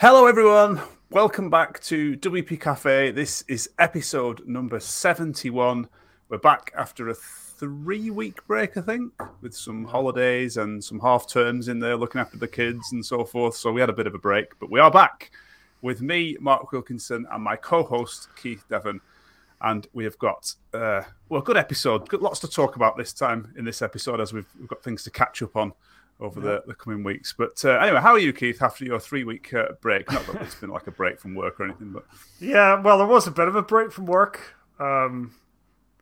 Hello, 0.00 0.24
everyone. 0.24 0.80
Welcome 1.10 1.50
back 1.50 1.78
to 1.82 2.16
WP 2.16 2.58
Cafe. 2.58 3.10
This 3.10 3.44
is 3.48 3.68
episode 3.78 4.48
number 4.48 4.80
71. 4.80 5.86
We're 6.30 6.38
back 6.38 6.72
after 6.74 7.10
a 7.10 7.14
three 7.14 8.08
week 8.08 8.46
break, 8.46 8.78
I 8.78 8.80
think, 8.80 9.12
with 9.42 9.54
some 9.54 9.84
holidays 9.84 10.56
and 10.56 10.82
some 10.82 11.00
half 11.00 11.28
terms 11.28 11.68
in 11.68 11.80
there, 11.80 11.98
looking 11.98 12.18
after 12.18 12.38
the 12.38 12.48
kids 12.48 12.92
and 12.92 13.04
so 13.04 13.26
forth. 13.26 13.56
So 13.56 13.70
we 13.72 13.82
had 13.82 13.90
a 13.90 13.92
bit 13.92 14.06
of 14.06 14.14
a 14.14 14.18
break, 14.18 14.58
but 14.58 14.70
we 14.70 14.80
are 14.80 14.90
back 14.90 15.32
with 15.82 16.00
me, 16.00 16.34
Mark 16.40 16.72
Wilkinson, 16.72 17.26
and 17.30 17.44
my 17.44 17.56
co 17.56 17.82
host, 17.82 18.28
Keith 18.40 18.64
Devon. 18.70 19.02
And 19.60 19.86
we 19.92 20.04
have 20.04 20.18
got, 20.18 20.54
uh, 20.72 21.02
well, 21.28 21.42
a 21.42 21.44
good 21.44 21.58
episode. 21.58 22.08
Got 22.08 22.22
lots 22.22 22.40
to 22.40 22.48
talk 22.48 22.76
about 22.76 22.96
this 22.96 23.12
time 23.12 23.52
in 23.58 23.66
this 23.66 23.82
episode 23.82 24.18
as 24.18 24.32
we've, 24.32 24.48
we've 24.58 24.66
got 24.66 24.82
things 24.82 25.04
to 25.04 25.10
catch 25.10 25.42
up 25.42 25.56
on 25.56 25.74
over 26.20 26.40
yeah. 26.40 26.46
the, 26.46 26.62
the 26.68 26.74
coming 26.74 27.02
weeks. 27.02 27.34
But 27.36 27.64
uh, 27.64 27.70
anyway, 27.70 28.00
how 28.00 28.12
are 28.12 28.18
you, 28.18 28.32
Keith, 28.32 28.62
after 28.62 28.84
your 28.84 29.00
three 29.00 29.24
week 29.24 29.52
uh, 29.54 29.72
break? 29.80 30.10
Not 30.10 30.26
that 30.26 30.42
it's 30.42 30.54
been 30.54 30.70
like 30.70 30.86
a 30.86 30.92
break 30.92 31.20
from 31.20 31.34
work 31.34 31.60
or 31.60 31.64
anything, 31.64 31.92
but. 31.92 32.04
Yeah, 32.38 32.80
well, 32.80 32.98
there 32.98 33.06
was 33.06 33.26
a 33.26 33.30
bit 33.30 33.48
of 33.48 33.56
a 33.56 33.62
break 33.62 33.92
from 33.92 34.06
work. 34.06 34.54
Um, 34.78 35.34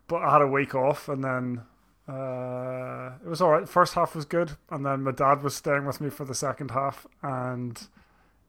but 0.06 0.22
I 0.22 0.32
had 0.32 0.42
a 0.42 0.46
week 0.46 0.74
off 0.74 1.08
and 1.08 1.22
then 1.22 1.62
uh, 2.08 3.12
it 3.22 3.28
was 3.28 3.40
all 3.40 3.50
right. 3.50 3.60
The 3.60 3.70
first 3.70 3.94
half 3.94 4.14
was 4.14 4.24
good. 4.24 4.52
And 4.70 4.84
then 4.84 5.02
my 5.02 5.12
dad 5.12 5.42
was 5.42 5.54
staying 5.54 5.84
with 5.84 6.00
me 6.00 6.10
for 6.10 6.24
the 6.24 6.34
second 6.34 6.70
half 6.70 7.06
and 7.22 7.80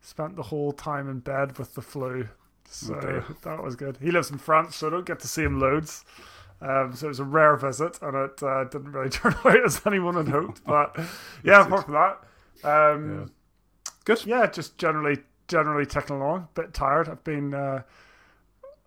spent 0.01 0.35
the 0.35 0.43
whole 0.43 0.71
time 0.71 1.09
in 1.09 1.19
bed 1.19 1.57
with 1.57 1.75
the 1.75 1.81
flu. 1.81 2.29
So 2.71 2.95
okay. 2.95 3.33
that 3.41 3.61
was 3.61 3.75
good. 3.75 3.97
He 4.01 4.11
lives 4.11 4.31
in 4.31 4.37
France, 4.37 4.77
so 4.77 4.87
I 4.87 4.89
don't 4.91 5.05
get 5.05 5.19
to 5.19 5.27
see 5.27 5.43
him 5.43 5.59
loads. 5.59 6.05
Um, 6.61 6.93
so 6.93 7.05
it 7.05 7.09
was 7.09 7.19
a 7.19 7.23
rare 7.23 7.55
visit, 7.55 7.99
and 8.01 8.15
it 8.15 8.43
uh, 8.43 8.65
didn't 8.65 8.91
really 8.91 9.09
turn 9.09 9.33
out 9.45 9.65
as 9.65 9.81
anyone 9.85 10.15
had 10.15 10.27
hoped. 10.27 10.63
But 10.65 10.95
yeah, 11.43 11.65
apart 11.65 11.85
from 11.85 11.93
that, 11.93 12.19
um, 12.69 13.19
yeah. 13.19 13.25
good. 14.05 14.25
Yeah, 14.25 14.45
just 14.47 14.77
generally 14.77 15.19
generally 15.47 15.85
ticking 15.85 16.17
along. 16.17 16.49
Bit 16.55 16.73
tired. 16.73 17.07
I've 17.07 17.23
been. 17.23 17.53
Uh, 17.53 17.83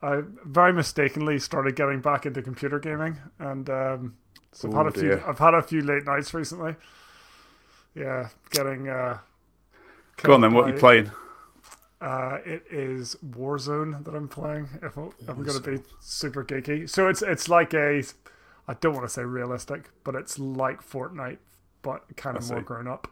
I 0.03 0.23
very 0.45 0.73
mistakenly 0.73 1.39
started 1.39 1.77
getting 1.77 2.01
back 2.01 2.27
into 2.27 2.43
computer 2.43 2.79
gaming, 2.79 3.19
and 3.39 3.71
um, 3.71 4.17
so 4.51 4.69
I've 4.69 4.75
had 4.75 4.87
a 4.87 4.91
few. 4.91 5.23
I've 5.27 5.39
had 5.39 5.55
a 5.55 5.63
few 5.63 5.81
late 5.81 6.05
nights 6.05 6.35
recently. 6.35 6.77
Yeah, 7.95 8.29
getting. 8.51 8.89
Uh, 8.89 9.19
Go 10.19 10.35
on 10.35 10.41
then. 10.41 10.53
What 10.53 10.67
are 10.67 10.73
you 10.73 10.79
playing? 10.79 11.11
Uh, 12.03 12.39
it 12.45 12.65
is 12.69 13.15
Warzone 13.25 14.05
that 14.05 14.13
I'm 14.13 14.27
playing. 14.27 14.69
If, 14.83 14.97
I'm, 14.97 15.13
I'm 15.29 15.45
going 15.45 15.63
to 15.63 15.71
be 15.71 15.79
super 16.01 16.45
geeky, 16.45 16.91
so 16.91 17.07
it's 17.07 17.23
it's 17.23 17.49
like 17.49 17.73
a, 17.75 18.03
I 18.67 18.75
don't 18.75 18.93
want 18.95 19.07
to 19.07 19.13
say 19.13 19.23
realistic, 19.23 19.89
but 20.03 20.17
it's 20.17 20.37
like 20.37 20.83
Fortnite, 20.83 21.39
but 21.83 22.05
kind 22.17 22.37
of 22.37 22.51
more 22.51 22.61
grown 22.61 22.89
up. 22.89 23.07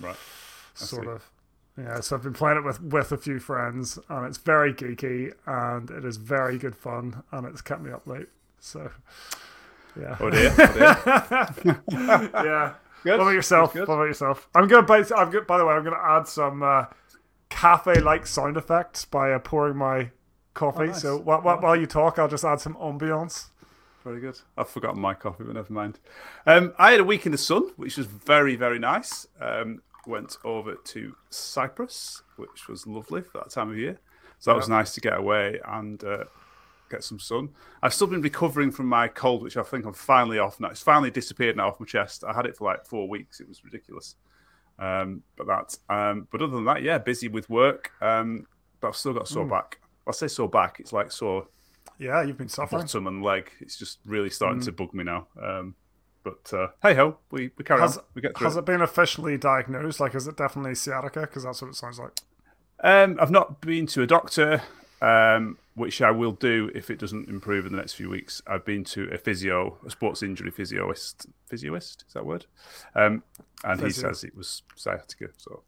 Right. 0.00 0.16
I 0.16 0.84
sort 0.84 1.04
see. 1.04 1.10
of. 1.10 1.30
Yeah, 1.76 2.00
so 2.00 2.16
I've 2.16 2.22
been 2.22 2.32
playing 2.32 2.56
it 2.56 2.64
with 2.64 2.80
with 2.82 3.12
a 3.12 3.18
few 3.18 3.38
friends, 3.40 3.98
and 4.08 4.26
it's 4.26 4.38
very 4.38 4.72
geeky, 4.72 5.34
and 5.46 5.90
it 5.90 6.06
is 6.06 6.16
very 6.16 6.56
good 6.56 6.74
fun, 6.74 7.22
and 7.32 7.46
it's 7.46 7.60
kept 7.60 7.82
me 7.82 7.92
up 7.92 8.06
late. 8.06 8.28
So, 8.58 8.90
yeah. 10.00 10.16
Oh 10.18 10.30
dear. 10.30 10.54
Oh 10.58 11.46
dear. 11.62 11.80
yeah. 12.32 12.74
Good. 13.02 13.18
What 13.18 13.20
about 13.20 13.30
yourself? 13.30 13.74
What 13.74 13.82
about 13.82 14.04
yourself? 14.04 14.48
I'm 14.54 14.66
gonna. 14.66 14.86
By, 14.86 15.04
I'm 15.14 15.30
good. 15.30 15.46
By 15.46 15.58
the 15.58 15.66
way, 15.66 15.74
I'm 15.74 15.84
gonna 15.84 15.96
add 16.02 16.26
some. 16.26 16.62
Uh, 16.62 16.86
cafe-like 17.50 18.26
sound 18.26 18.56
effects 18.56 19.04
by 19.04 19.32
uh, 19.32 19.38
pouring 19.38 19.76
my 19.76 20.10
coffee. 20.54 20.84
Oh, 20.84 20.86
nice. 20.86 21.02
So 21.02 21.18
while, 21.18 21.42
while, 21.42 21.60
while 21.60 21.76
you 21.76 21.86
talk, 21.86 22.18
I'll 22.18 22.28
just 22.28 22.44
add 22.44 22.60
some 22.60 22.74
ambiance. 22.76 23.48
Very 24.02 24.20
good. 24.20 24.40
I've 24.56 24.70
forgotten 24.70 25.00
my 25.00 25.12
coffee, 25.12 25.44
but 25.44 25.54
never 25.54 25.72
mind. 25.72 25.98
Um, 26.46 26.72
I 26.78 26.92
had 26.92 27.00
a 27.00 27.04
week 27.04 27.26
in 27.26 27.32
the 27.32 27.38
sun, 27.38 27.70
which 27.76 27.98
was 27.98 28.06
very, 28.06 28.56
very 28.56 28.78
nice. 28.78 29.26
Um, 29.40 29.82
went 30.06 30.38
over 30.42 30.74
to 30.74 31.14
Cyprus, 31.28 32.22
which 32.36 32.66
was 32.66 32.86
lovely 32.86 33.20
for 33.20 33.38
that 33.38 33.50
time 33.50 33.70
of 33.70 33.76
year. 33.76 33.98
So 34.38 34.50
that 34.50 34.56
was 34.56 34.70
nice 34.70 34.94
to 34.94 35.02
get 35.02 35.18
away 35.18 35.60
and 35.66 36.02
uh, 36.02 36.24
get 36.90 37.04
some 37.04 37.20
sun. 37.20 37.50
I've 37.82 37.92
still 37.92 38.06
been 38.06 38.22
recovering 38.22 38.70
from 38.70 38.86
my 38.86 39.06
cold, 39.06 39.42
which 39.42 39.58
I 39.58 39.62
think 39.62 39.84
I'm 39.84 39.92
finally 39.92 40.38
off 40.38 40.58
now. 40.58 40.68
It's 40.68 40.80
finally 40.80 41.10
disappeared 41.10 41.58
now 41.58 41.68
off 41.68 41.78
my 41.78 41.84
chest. 41.84 42.24
I 42.24 42.32
had 42.32 42.46
it 42.46 42.56
for 42.56 42.64
like 42.64 42.86
four 42.86 43.06
weeks. 43.06 43.38
It 43.38 43.48
was 43.48 43.62
ridiculous. 43.62 44.16
Um, 44.80 45.22
but 45.36 45.46
that, 45.46 45.76
um, 45.94 46.26
but 46.32 46.42
other 46.42 46.54
than 46.54 46.64
that, 46.64 46.82
yeah, 46.82 46.98
busy 46.98 47.28
with 47.28 47.48
work. 47.50 47.92
Um, 48.00 48.46
but 48.80 48.88
I've 48.88 48.96
still 48.96 49.12
got 49.12 49.28
sore 49.28 49.44
mm. 49.44 49.50
back. 49.50 49.78
I 50.08 50.12
say 50.12 50.26
sore 50.26 50.48
back. 50.48 50.80
It's 50.80 50.92
like 50.92 51.12
sore. 51.12 51.46
Yeah, 51.98 52.22
you've 52.22 52.38
been 52.38 52.48
suffering. 52.48 52.82
Bottom 52.82 53.06
and 53.06 53.22
leg. 53.22 53.50
It's 53.60 53.76
just 53.76 53.98
really 54.06 54.30
starting 54.30 54.60
mm. 54.60 54.64
to 54.64 54.72
bug 54.72 54.94
me 54.94 55.04
now. 55.04 55.28
Um, 55.40 55.74
but 56.24 56.52
uh, 56.52 56.68
hey 56.82 56.94
ho, 56.94 57.18
we, 57.30 57.50
we 57.56 57.64
carry 57.64 57.80
has, 57.80 57.98
on. 57.98 58.04
We 58.14 58.22
get 58.22 58.36
through. 58.36 58.46
Has 58.46 58.56
it. 58.56 58.60
it 58.60 58.64
been 58.64 58.80
officially 58.80 59.36
diagnosed? 59.36 60.00
Like, 60.00 60.14
is 60.14 60.26
it 60.26 60.36
definitely 60.36 60.74
sciatica? 60.74 61.20
Because 61.20 61.44
that's 61.44 61.60
what 61.60 61.68
it 61.68 61.76
sounds 61.76 61.98
like. 61.98 62.12
Um, 62.82 63.18
I've 63.20 63.30
not 63.30 63.60
been 63.60 63.86
to 63.88 64.02
a 64.02 64.06
doctor. 64.06 64.62
Um, 65.02 65.56
which 65.74 66.02
I 66.02 66.10
will 66.10 66.32
do 66.32 66.70
if 66.74 66.90
it 66.90 66.98
doesn't 66.98 67.30
improve 67.30 67.64
in 67.64 67.72
the 67.72 67.78
next 67.78 67.94
few 67.94 68.10
weeks. 68.10 68.42
I've 68.46 68.66
been 68.66 68.84
to 68.84 69.08
a 69.10 69.16
physio, 69.16 69.78
a 69.86 69.90
sports 69.90 70.22
injury 70.22 70.50
physioist, 70.50 71.26
physioist 71.50 72.06
is 72.06 72.12
that 72.12 72.26
word? 72.26 72.44
Um, 72.94 73.22
and 73.64 73.80
Physio. 73.80 73.86
he 73.86 73.92
says 73.92 74.24
it 74.24 74.36
was 74.36 74.62
sciatica. 74.76 75.28
So 75.38 75.62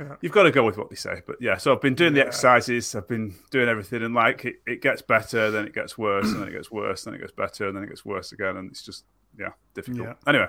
yeah. 0.00 0.16
you've 0.20 0.32
got 0.32 0.44
to 0.44 0.50
go 0.50 0.64
with 0.64 0.78
what 0.78 0.88
they 0.88 0.96
say. 0.96 1.22
But 1.26 1.36
yeah, 1.40 1.56
so 1.58 1.72
I've 1.72 1.80
been 1.80 1.94
doing 1.94 2.14
yeah. 2.16 2.22
the 2.22 2.28
exercises, 2.28 2.94
I've 2.94 3.08
been 3.08 3.34
doing 3.50 3.68
everything, 3.68 4.02
and 4.02 4.14
like 4.14 4.44
it, 4.44 4.56
it 4.66 4.82
gets 4.82 5.02
better, 5.02 5.50
then 5.50 5.66
it 5.66 5.74
gets 5.74 5.98
worse, 5.98 6.32
and 6.32 6.40
then 6.40 6.48
it 6.48 6.52
gets 6.52 6.70
worse, 6.72 7.04
then 7.04 7.14
it 7.14 7.20
gets 7.20 7.32
better, 7.32 7.68
and 7.68 7.76
then 7.76 7.84
it 7.84 7.88
gets 7.88 8.04
worse 8.04 8.32
again, 8.32 8.56
and 8.56 8.70
it's 8.70 8.82
just 8.82 9.04
yeah 9.38 9.50
difficult. 9.74 10.08
Yeah. 10.08 10.14
Anyway, 10.26 10.48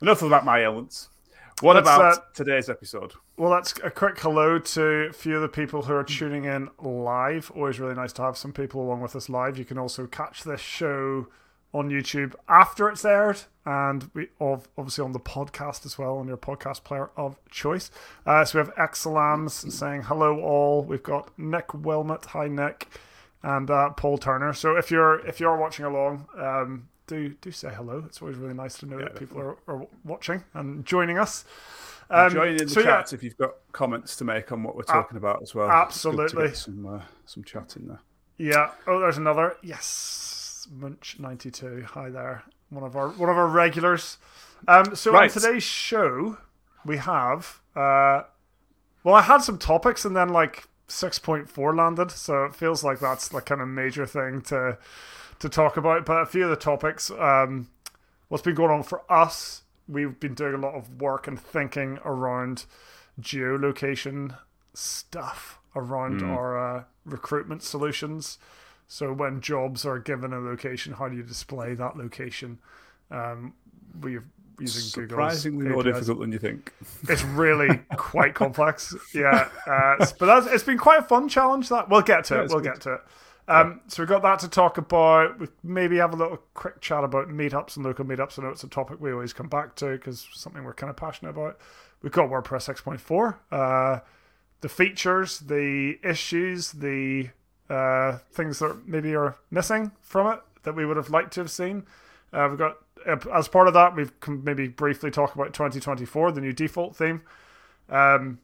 enough 0.00 0.22
about 0.22 0.44
my 0.44 0.60
ailments. 0.60 1.08
What 1.60 1.76
Let's, 1.76 1.88
about 1.88 2.34
today's 2.34 2.68
episode? 2.68 3.12
Well, 3.36 3.50
that's 3.50 3.74
a 3.84 3.90
quick 3.90 4.18
hello 4.18 4.58
to 4.58 4.82
a 5.10 5.12
few 5.12 5.36
of 5.36 5.42
the 5.42 5.48
people 5.48 5.82
who 5.82 5.94
are 5.94 6.02
tuning 6.04 6.44
in 6.44 6.68
live. 6.80 7.52
Always 7.54 7.78
really 7.78 7.94
nice 7.94 8.12
to 8.14 8.22
have 8.22 8.36
some 8.36 8.52
people 8.52 8.80
along 8.82 9.00
with 9.00 9.14
us 9.14 9.28
live. 9.28 9.58
You 9.58 9.64
can 9.64 9.78
also 9.78 10.06
catch 10.06 10.42
this 10.42 10.60
show 10.60 11.28
on 11.74 11.88
YouTube 11.88 12.34
after 12.48 12.88
it's 12.88 13.04
aired, 13.04 13.42
and 13.64 14.10
we 14.12 14.28
of 14.40 14.68
obviously 14.76 15.04
on 15.04 15.12
the 15.12 15.20
podcast 15.20 15.86
as 15.86 15.96
well 15.96 16.18
on 16.18 16.28
your 16.28 16.36
podcast 16.36 16.84
player 16.84 17.10
of 17.16 17.38
choice. 17.50 17.90
Uh, 18.26 18.44
so 18.44 18.58
we 18.58 18.66
have 18.66 18.74
Exelams 18.76 19.70
saying 19.72 20.02
hello 20.02 20.40
all. 20.40 20.82
We've 20.82 21.02
got 21.02 21.36
Nick 21.38 21.72
Wilmot, 21.72 22.26
hi 22.26 22.48
Nick, 22.48 22.88
and 23.42 23.70
uh, 23.70 23.90
Paul 23.90 24.18
Turner. 24.18 24.52
So 24.52 24.76
if 24.76 24.90
you're 24.90 25.24
if 25.26 25.40
you're 25.40 25.56
watching 25.56 25.84
along, 25.84 26.26
um, 26.36 26.88
do 27.12 27.28
do 27.40 27.50
say 27.50 27.72
hello. 27.74 28.02
It's 28.06 28.22
always 28.22 28.36
really 28.36 28.54
nice 28.54 28.78
to 28.78 28.86
know 28.86 28.98
yeah, 28.98 29.04
that 29.04 29.16
people 29.16 29.40
are, 29.40 29.56
are, 29.68 29.86
watching 30.04 30.42
and 30.54 30.84
joining 30.84 31.18
us. 31.18 31.44
Um, 32.10 32.30
Join 32.30 32.48
in 32.48 32.56
the 32.56 32.68
so 32.68 32.82
chat 32.82 33.10
yeah, 33.10 33.14
if 33.14 33.22
you've 33.22 33.36
got 33.36 33.54
comments 33.72 34.16
to 34.16 34.24
make 34.24 34.52
on 34.52 34.62
what 34.62 34.76
we're 34.76 34.82
talking 34.82 35.16
uh, 35.16 35.20
about 35.20 35.42
as 35.42 35.54
well. 35.54 35.70
Absolutely, 35.70 36.52
some 36.54 36.86
uh, 36.86 37.02
some 37.26 37.44
chat 37.44 37.76
in 37.76 37.88
there. 37.88 38.00
Yeah. 38.38 38.70
Oh, 38.86 39.00
there's 39.00 39.18
another. 39.18 39.56
Yes, 39.62 40.66
Munch 40.70 41.16
ninety 41.18 41.50
two. 41.50 41.86
Hi 41.90 42.10
there. 42.10 42.44
One 42.70 42.84
of 42.84 42.96
our 42.96 43.08
one 43.10 43.30
of 43.30 43.36
our 43.36 43.48
regulars. 43.48 44.18
Um, 44.68 44.94
so 44.94 45.12
right. 45.12 45.24
on 45.24 45.28
today's 45.30 45.62
show, 45.62 46.38
we 46.84 46.98
have. 46.98 47.60
Uh, 47.74 48.22
well, 49.04 49.14
I 49.14 49.22
had 49.22 49.38
some 49.38 49.58
topics, 49.58 50.04
and 50.04 50.16
then 50.16 50.28
like 50.28 50.68
six 50.88 51.18
point 51.18 51.48
four 51.48 51.74
landed, 51.74 52.10
so 52.10 52.44
it 52.44 52.54
feels 52.54 52.84
like 52.84 53.00
that's 53.00 53.32
like 53.32 53.46
kind 53.46 53.60
of 53.60 53.68
major 53.68 54.06
thing 54.06 54.42
to 54.42 54.78
to 55.42 55.48
talk 55.48 55.76
about, 55.76 56.06
but 56.06 56.22
a 56.22 56.26
few 56.26 56.44
of 56.44 56.50
the 56.50 56.56
topics. 56.56 57.10
Um, 57.10 57.68
what's 58.28 58.42
been 58.42 58.54
going 58.54 58.70
on 58.70 58.82
for 58.82 59.02
us? 59.12 59.62
We've 59.88 60.18
been 60.18 60.34
doing 60.34 60.54
a 60.54 60.58
lot 60.58 60.74
of 60.74 61.00
work 61.00 61.26
and 61.26 61.38
thinking 61.38 61.98
around 62.04 62.64
geolocation 63.20 64.36
stuff 64.72 65.58
around 65.74 66.22
mm. 66.22 66.28
our 66.28 66.78
uh, 66.78 66.84
recruitment 67.04 67.62
solutions. 67.62 68.38
So 68.86 69.12
when 69.12 69.40
jobs 69.40 69.84
are 69.84 69.98
given 69.98 70.32
a 70.32 70.38
location, 70.38 70.94
how 70.94 71.08
do 71.08 71.16
you 71.16 71.22
display 71.22 71.74
that 71.74 71.96
location? 71.96 72.58
Um, 73.10 73.54
we've 74.00 74.24
using 74.60 75.02
Google, 75.02 75.16
surprisingly 75.16 75.68
more 75.68 75.82
difficult 75.82 76.20
than 76.20 76.30
you 76.30 76.38
think. 76.38 76.72
It's 77.08 77.24
really 77.24 77.80
quite 77.96 78.34
complex, 78.34 78.94
yeah. 79.14 79.48
Uh, 79.66 79.96
but 80.18 80.26
that's, 80.26 80.46
it's 80.46 80.64
been 80.64 80.78
quite 80.78 81.00
a 81.00 81.02
fun 81.02 81.28
challenge. 81.28 81.68
That 81.68 81.88
we'll 81.88 82.02
get 82.02 82.24
to 82.26 82.34
yeah, 82.34 82.42
it. 82.42 82.50
We'll 82.50 82.60
good. 82.60 82.74
get 82.74 82.80
to 82.82 82.94
it. 82.94 83.00
Um, 83.48 83.80
so 83.88 84.02
we've 84.02 84.08
got 84.08 84.22
that 84.22 84.38
to 84.40 84.48
talk 84.48 84.78
about. 84.78 85.38
We 85.38 85.48
maybe 85.62 85.96
have 85.96 86.12
a 86.12 86.16
little 86.16 86.38
quick 86.54 86.80
chat 86.80 87.04
about 87.04 87.28
meetups 87.28 87.76
and 87.76 87.84
local 87.84 88.04
meetups. 88.04 88.38
I 88.38 88.42
know 88.42 88.50
it's 88.50 88.64
a 88.64 88.68
topic 88.68 89.00
we 89.00 89.12
always 89.12 89.32
come 89.32 89.48
back 89.48 89.74
to 89.76 89.92
because 89.92 90.28
something 90.32 90.62
we're 90.64 90.74
kind 90.74 90.90
of 90.90 90.96
passionate 90.96 91.30
about. 91.30 91.58
We've 92.02 92.12
got 92.12 92.30
WordPress 92.30 92.72
6.4, 92.74 93.36
uh, 93.52 94.00
the 94.60 94.68
features, 94.68 95.40
the 95.40 95.98
issues, 96.02 96.72
the 96.72 97.30
uh, 97.68 98.18
things 98.32 98.58
that 98.58 98.86
maybe 98.86 99.14
are 99.14 99.36
missing 99.50 99.92
from 100.00 100.32
it 100.32 100.40
that 100.64 100.74
we 100.74 100.84
would 100.84 100.96
have 100.96 101.10
liked 101.10 101.32
to 101.34 101.40
have 101.40 101.50
seen. 101.50 101.84
Uh, 102.32 102.46
we've 102.48 102.58
got 102.58 102.76
as 103.34 103.48
part 103.48 103.68
of 103.68 103.74
that, 103.74 103.96
we've 103.96 104.12
maybe 104.28 104.68
briefly 104.68 105.10
talk 105.10 105.34
about 105.34 105.52
2024, 105.52 106.32
the 106.32 106.40
new 106.40 106.52
default 106.52 106.96
theme. 106.96 107.22
Um, 107.88 108.38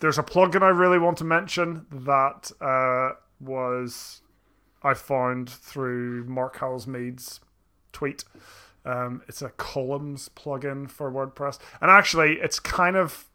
there's 0.00 0.18
a 0.18 0.22
plugin 0.22 0.62
I 0.62 0.68
really 0.68 0.98
want 0.98 1.18
to 1.18 1.24
mention 1.24 1.86
that 1.90 2.50
uh, 2.60 3.18
was 3.40 4.22
I 4.82 4.94
found 4.94 5.50
through 5.50 6.24
Mark 6.24 6.58
Howells-Mead's 6.58 7.40
tweet. 7.92 8.24
Um, 8.84 9.22
it's 9.28 9.42
a 9.42 9.50
columns 9.50 10.30
plugin 10.34 10.90
for 10.90 11.10
WordPress, 11.10 11.58
and 11.80 11.90
actually, 11.90 12.38
it's 12.40 12.60
kind 12.60 12.96
of 12.96 13.28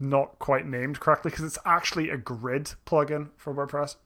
not 0.00 0.38
quite 0.38 0.66
named 0.66 1.00
correctly 1.00 1.30
because 1.30 1.44
it's 1.44 1.58
actually 1.64 2.10
a 2.10 2.16
grid 2.16 2.72
plugin 2.84 3.30
for 3.36 3.54
WordPress, 3.54 3.96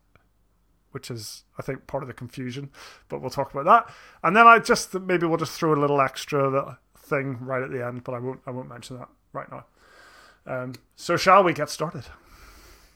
which 0.92 1.10
is 1.10 1.44
I 1.58 1.62
think 1.62 1.86
part 1.86 2.02
of 2.02 2.06
the 2.06 2.14
confusion. 2.14 2.70
But 3.08 3.20
we'll 3.20 3.30
talk 3.30 3.52
about 3.52 3.64
that. 3.64 3.92
And 4.22 4.36
then 4.36 4.46
I 4.46 4.58
just 4.58 4.94
maybe 4.94 5.26
we'll 5.26 5.38
just 5.38 5.58
throw 5.58 5.75
a 5.75 5.80
little 5.80 6.00
extra 6.00 6.78
thing 6.96 7.38
right 7.40 7.62
at 7.62 7.70
the 7.70 7.84
end, 7.84 8.04
but 8.04 8.12
I 8.14 8.19
won't 8.19 8.40
I 8.46 8.50
won't 8.50 8.69
mention 8.69 8.98
that 8.98 9.08
right 9.32 9.50
now. 9.50 9.64
Um, 10.46 10.75
so 10.96 11.16
shall 11.16 11.42
we 11.42 11.52
get 11.52 11.70
started? 11.70 12.04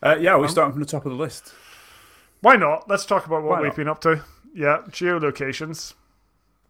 Uh, 0.02 0.16
yeah, 0.20 0.36
we're 0.36 0.44
um, 0.44 0.50
starting 0.50 0.72
from 0.72 0.80
the 0.80 0.86
top 0.86 1.06
of 1.06 1.12
the 1.12 1.18
list. 1.18 1.52
Why 2.42 2.56
not? 2.56 2.88
Let's 2.88 3.06
talk 3.06 3.26
about 3.26 3.44
what 3.44 3.62
we've 3.62 3.74
been 3.74 3.88
up 3.88 4.00
to. 4.02 4.22
Yeah, 4.54 4.82
geolocations. 4.88 5.94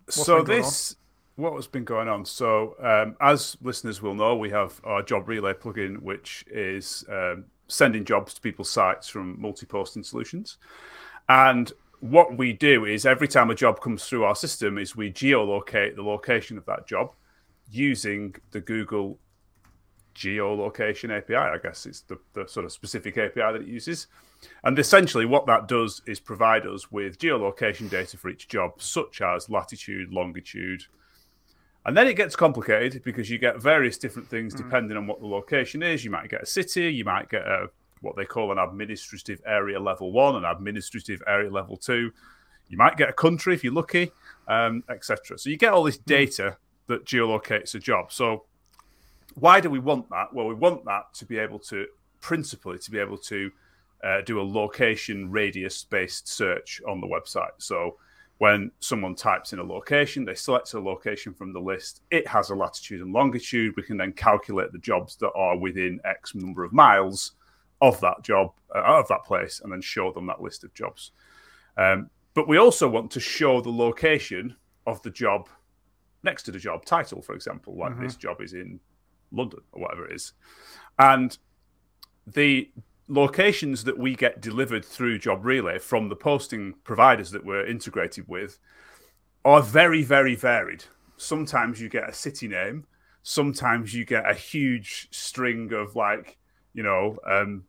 What's 0.05 0.25
so 0.25 0.43
this 0.43 0.97
what 1.37 1.55
has 1.55 1.67
been 1.67 1.85
going 1.85 2.09
on? 2.09 2.25
So, 2.25 2.77
um, 2.79 3.17
as 3.21 3.57
listeners 3.63 4.03
will 4.03 4.15
know, 4.15 4.37
we 4.37 4.51
have 4.51 4.81
our 4.85 5.03
Job 5.03 5.29
Relay 5.29 5.55
plugin, 5.55 6.01
which 6.01 6.45
is 6.51 7.05
um, 7.09 7.47
sending 7.69 8.05
jobs 8.05 8.35
to 8.35 8.41
people's 8.41 8.71
sites 8.71 9.09
from 9.09 9.41
multi-posting 9.41 10.05
solutions. 10.05 10.59
And 11.29 11.73
what 12.01 12.37
we 12.37 12.53
do 12.53 12.85
is 12.85 13.07
every 13.07 13.29
time 13.29 13.51
a 13.51 13.55
job 13.55 13.81
comes 13.81 14.05
through 14.05 14.25
our 14.25 14.37
system, 14.37 14.77
is 14.77 14.95
we 14.95 15.11
geolocate 15.11 15.97
the 15.97 16.03
location 16.03 16.59
of 16.59 16.67
that 16.67 16.87
job 16.87 17.13
using 17.71 18.35
the 18.51 18.61
Google 18.61 19.19
geolocation 20.15 21.17
API. 21.17 21.35
I 21.35 21.59
guess 21.59 21.87
it's 21.87 22.03
the, 22.03 22.19
the 22.35 22.47
sort 22.47 22.65
of 22.65 22.73
specific 22.73 23.19
API 23.19 23.41
that 23.41 23.63
it 23.63 23.67
uses. 23.67 24.07
And 24.65 24.79
essentially, 24.79 25.25
what 25.25 25.47
that 25.47 25.69
does 25.69 26.03
is 26.07 26.19
provide 26.19 26.67
us 26.67 26.91
with 26.91 27.19
geolocation 27.19 27.89
data 27.89 28.17
for 28.17 28.29
each 28.29 28.49
job, 28.49 28.83
such 28.83 29.21
as 29.21 29.49
latitude, 29.49 30.13
longitude, 30.13 30.85
and 31.85 31.97
then 31.97 32.07
it 32.07 32.15
gets 32.15 32.37
complicated 32.37 33.03
because 33.03 33.29
you 33.29 33.39
get 33.39 33.61
various 33.61 33.99
different 33.99 34.29
things 34.29 34.55
mm. 34.55 34.59
depending 34.59 34.97
on 34.97 35.07
what 35.07 35.21
the 35.21 35.27
location 35.27 35.83
is. 35.83 36.05
You 36.05 36.11
might 36.11 36.29
get 36.29 36.43
a 36.43 36.47
city, 36.47 36.93
you 36.93 37.05
might 37.05 37.29
get 37.29 37.43
a 37.43 37.67
what 38.01 38.17
they 38.17 38.25
call 38.25 38.51
an 38.51 38.59
administrative 38.59 39.41
area 39.47 39.79
level 39.79 40.11
one, 40.13 40.35
an 40.35 40.45
administrative 40.45 41.23
area 41.27 41.51
level 41.51 41.77
two. 41.77 42.13
You 42.69 42.77
might 42.77 42.97
get 42.97 43.09
a 43.09 43.13
country 43.13 43.55
if 43.55 43.63
you're 43.63 43.73
lucky, 43.73 44.11
um, 44.49 44.83
etc. 44.89 45.39
So 45.39 45.51
you 45.51 45.57
get 45.57 45.73
all 45.73 45.85
this 45.85 45.99
mm. 45.99 46.05
data 46.05 46.57
that 46.87 47.05
geolocates 47.05 47.75
a 47.75 47.79
job. 47.79 48.13
So 48.13 48.45
why 49.35 49.61
do 49.61 49.71
we 49.71 49.79
want 49.79 50.09
that? 50.11 50.33
Well, 50.33 50.47
we 50.47 50.55
want 50.55 50.85
that 50.85 51.13
to 51.15 51.27
be 51.27 51.39
able 51.39 51.59
to 51.61 51.87
principally 52.21 52.79
to 52.79 52.91
be 52.91 52.99
able 52.99 53.19
to 53.19 53.51
uh, 54.05 54.21
do 54.23 54.41
a 54.41 54.43
location 54.43 55.31
radius 55.31 55.85
based 55.85 56.29
search 56.29 56.81
on 56.89 57.01
the 57.01 57.07
website. 57.07 57.53
So 57.59 57.97
when 58.39 58.73
someone 58.81 59.15
types 59.15 59.53
in 59.53 59.59
a 59.59 59.65
location, 59.65 60.25
they 60.25 60.35
select 60.35 60.75
a 60.75 60.81
location 60.81 61.33
from 61.33 61.53
the 61.53 61.61
list. 61.61 62.03
It 62.11 62.27
has 62.27 62.51
a 62.51 62.55
latitude 62.55 63.01
and 63.01 63.13
longitude. 63.13 63.75
We 63.77 63.85
can 63.85 63.97
then 63.97 64.13
calculate 64.13 64.73
the 64.73 64.79
jobs 64.79 65.17
that 65.17 65.31
are 65.35 65.57
within 65.57 66.01
X 66.05 66.35
number 66.35 66.65
of 66.65 66.73
miles 66.73 67.33
of 67.81 68.01
that 68.01 68.23
job, 68.23 68.53
uh, 68.75 68.81
of 68.81 69.09
that 69.09 69.25
place, 69.25 69.61
and 69.63 69.73
then 69.73 69.81
show 69.81 70.13
them 70.13 70.27
that 70.27 70.43
list 70.43 70.65
of 70.65 70.75
jobs. 70.75 71.13
Um, 71.77 72.11
but 72.35 72.49
we 72.49 72.57
also 72.57 72.89
want 72.89 73.11
to 73.13 73.21
show 73.21 73.61
the 73.61 73.71
location 73.71 74.57
of 74.87 75.03
the 75.03 75.11
job 75.11 75.49
next 76.23 76.45
to 76.45 76.53
the 76.53 76.59
job 76.59 76.85
title, 76.85 77.23
for 77.23 77.35
example, 77.35 77.77
like 77.77 77.93
mm-hmm. 77.93 78.05
this 78.05 78.17
job 78.17 78.41
is 78.41 78.55
in 78.55 78.81
London 79.33 79.61
or 79.73 79.83
whatever 79.83 80.07
it 80.07 80.15
is. 80.15 80.33
And 80.99 81.37
the 82.27 82.71
locations 83.09 83.85
that 83.85 83.99
we 83.99 84.15
get 84.15 84.41
delivered 84.41 84.85
through 84.85 85.19
Job 85.19 85.45
Relay 85.45 85.79
from 85.79 86.09
the 86.09 86.17
posting 86.17 86.75
providers 86.85 87.31
that 87.33 87.45
we're 87.45 87.67
integrated 87.67 88.29
with 88.29 88.59
are 89.45 89.63
very, 89.63 90.03
very 90.03 90.35
varied. 90.35 90.85
Sometimes 91.17 91.81
you 91.81 91.89
get 91.89 92.09
a 92.09 92.13
city 92.13 92.49
name, 92.49 92.87
sometimes 93.23 93.95
you 93.95 94.05
get 94.05 94.29
a 94.29 94.35
huge 94.35 95.09
string 95.11 95.73
of 95.73 95.97
like, 95.97 96.39
you 96.75 96.83
know, 96.83 97.19
um, 97.29 97.65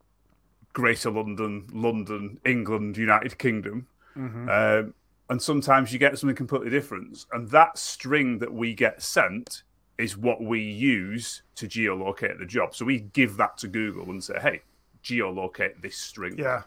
Greater 0.74 1.12
London, 1.12 1.68
London, 1.71 2.39
England, 2.45 2.98
United 2.98 3.38
Kingdom. 3.38 3.88
Mm-hmm. 4.18 4.50
Um, 4.50 4.94
and 5.30 5.42
sometimes 5.42 5.94
you 5.94 6.00
get 6.00 6.18
something 6.18 6.36
completely 6.36 6.69
different. 6.69 7.25
And 7.31 7.50
that 7.51 7.77
string 7.77 8.39
that 8.39 8.54
we 8.54 8.74
get 8.74 9.01
sent 9.01 9.63
is 9.97 10.17
what 10.17 10.41
we 10.41 10.59
use 10.59 11.43
to 11.55 11.67
geolocate 11.67 12.39
the 12.39 12.45
job. 12.45 12.75
So 12.75 12.85
we 12.85 12.99
give 12.99 13.37
that 13.37 13.57
to 13.59 13.67
Google 13.67 14.09
and 14.09 14.23
say, 14.23 14.39
hey, 14.41 14.61
geolocate 15.03 15.81
this 15.81 15.97
string. 15.97 16.37
Yeah. 16.37 16.63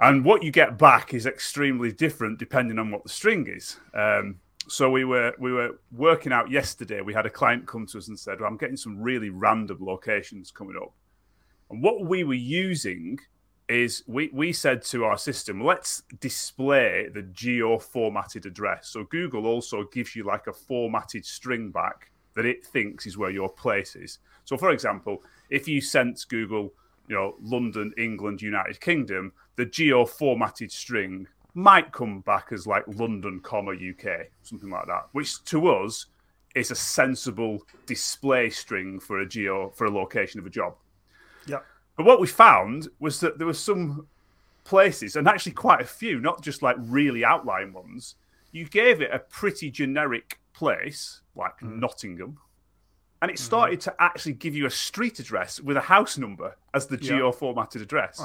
And 0.00 0.24
what 0.24 0.42
you 0.42 0.50
get 0.50 0.78
back 0.78 1.14
is 1.14 1.26
extremely 1.26 1.92
different 1.92 2.38
depending 2.38 2.78
on 2.78 2.90
what 2.90 3.02
the 3.02 3.08
string 3.08 3.46
is. 3.48 3.80
Um, 3.94 4.40
so 4.68 4.90
we 4.90 5.04
were 5.04 5.32
we 5.38 5.52
were 5.52 5.78
working 5.92 6.32
out 6.32 6.50
yesterday. 6.50 7.00
We 7.00 7.14
had 7.14 7.26
a 7.26 7.30
client 7.30 7.66
come 7.66 7.86
to 7.86 7.98
us 7.98 8.08
and 8.08 8.18
said, 8.18 8.40
well, 8.40 8.48
"I'm 8.48 8.56
getting 8.56 8.76
some 8.76 9.00
really 9.00 9.30
random 9.30 9.78
locations 9.80 10.50
coming 10.50 10.76
up." 10.76 10.92
And 11.70 11.82
what 11.82 12.04
we 12.04 12.24
were 12.24 12.34
using 12.34 13.18
is 13.68 14.04
we 14.06 14.30
we 14.32 14.52
said 14.52 14.82
to 14.82 15.04
our 15.04 15.18
system, 15.18 15.62
"Let's 15.62 16.02
display 16.20 17.08
the 17.12 17.22
geo 17.22 17.78
formatted 17.78 18.46
address." 18.46 18.88
So 18.88 19.04
Google 19.04 19.46
also 19.46 19.84
gives 19.84 20.14
you 20.14 20.24
like 20.24 20.46
a 20.46 20.52
formatted 20.52 21.24
string 21.24 21.70
back 21.70 22.10
that 22.34 22.44
it 22.44 22.64
thinks 22.64 23.06
is 23.06 23.18
where 23.18 23.30
your 23.30 23.48
place 23.48 23.96
is. 23.96 24.18
So, 24.44 24.56
for 24.56 24.70
example, 24.70 25.24
if 25.50 25.66
you 25.66 25.80
sent 25.80 26.26
Google 26.28 26.72
you 27.08 27.16
know, 27.16 27.36
London, 27.40 27.92
England, 27.96 28.42
United 28.42 28.80
Kingdom, 28.80 29.32
the 29.56 29.66
geo 29.66 30.04
formatted 30.04 30.70
string 30.72 31.26
might 31.54 31.92
come 31.92 32.20
back 32.20 32.48
as 32.52 32.66
like 32.66 32.84
London, 32.86 33.40
comma 33.40 33.72
UK, 33.72 34.26
something 34.42 34.70
like 34.70 34.86
that, 34.86 35.08
which 35.12 35.42
to 35.44 35.68
us 35.68 36.06
is 36.54 36.70
a 36.70 36.74
sensible 36.74 37.62
display 37.86 38.50
string 38.50 38.98
for 39.00 39.20
a 39.20 39.26
geo 39.26 39.70
for 39.70 39.86
a 39.86 39.90
location 39.90 40.40
of 40.40 40.46
a 40.46 40.50
job. 40.50 40.74
Yeah. 41.96 42.04
But 42.04 42.06
what 42.06 42.20
we 42.20 42.26
found 42.26 42.88
was 42.98 43.20
that 43.20 43.38
there 43.38 43.46
were 43.46 43.54
some 43.54 44.06
places, 44.64 45.16
and 45.16 45.26
actually 45.28 45.52
quite 45.52 45.80
a 45.80 45.86
few, 45.86 46.20
not 46.20 46.42
just 46.42 46.62
like 46.62 46.76
really 46.78 47.24
outlying 47.24 47.72
ones. 47.72 48.16
You 48.52 48.66
gave 48.66 49.00
it 49.00 49.10
a 49.12 49.18
pretty 49.18 49.70
generic 49.70 50.38
place, 50.52 51.20
like 51.34 51.58
mm. 51.60 51.78
Nottingham, 51.78 52.38
and 53.22 53.30
it 53.30 53.38
started 53.38 53.80
mm-hmm. 53.80 53.90
to 53.90 54.02
actually 54.02 54.34
give 54.34 54.54
you 54.54 54.66
a 54.66 54.70
street 54.70 55.18
address 55.18 55.60
with 55.60 55.76
a 55.76 55.80
house 55.80 56.18
number 56.18 56.54
as 56.74 56.86
the 56.86 56.96
geo 56.96 57.32
formatted 57.32 57.80
address. 57.80 58.20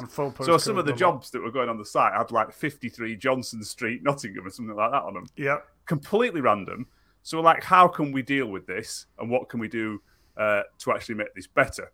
so 0.46 0.58
some 0.58 0.78
of 0.78 0.86
the 0.86 0.94
jobs 0.94 1.32
that 1.32 1.42
were 1.42 1.52
going 1.52 1.70
on 1.70 1.78
the 1.78 1.86
site 1.86 2.14
had 2.14 2.32
like 2.32 2.52
53 2.52 3.16
Johnson 3.16 3.64
Street, 3.64 4.04
Nottingham, 4.04 4.46
or 4.46 4.50
something 4.50 4.76
like 4.76 4.92
that 4.92 5.04
on 5.04 5.14
them. 5.14 5.28
Yeah, 5.38 5.60
completely 5.86 6.42
random. 6.42 6.88
So 7.24 7.38
we're 7.38 7.44
like, 7.44 7.64
how 7.64 7.88
can 7.88 8.12
we 8.12 8.22
deal 8.22 8.48
with 8.48 8.66
this, 8.66 9.06
and 9.20 9.30
what 9.30 9.48
can 9.48 9.60
we 9.60 9.68
do 9.68 10.02
uh, 10.38 10.64
to 10.80 10.92
actually 10.92 11.16
make 11.16 11.34
this 11.36 11.48
better? 11.48 11.92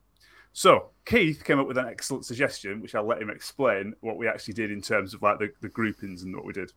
So 0.57 0.89
Keith 1.06 1.44
came 1.44 1.59
up 1.59 1.68
with 1.68 1.77
an 1.77 1.86
excellent 1.86 2.25
suggestion, 2.25 2.81
which 2.81 2.95
I'll 2.95 3.06
let 3.06 3.21
him 3.21 3.30
explain 3.30 3.94
what 4.02 4.18
we 4.18 4.28
actually 4.28 4.56
did 4.56 4.71
in 4.71 4.81
terms 4.81 5.14
of 5.14 5.21
like 5.21 5.37
the, 5.37 5.52
the 5.61 5.69
groupings 5.69 6.23
and 6.23 6.35
what 6.35 6.45
we 6.45 6.52
did. 6.52 6.71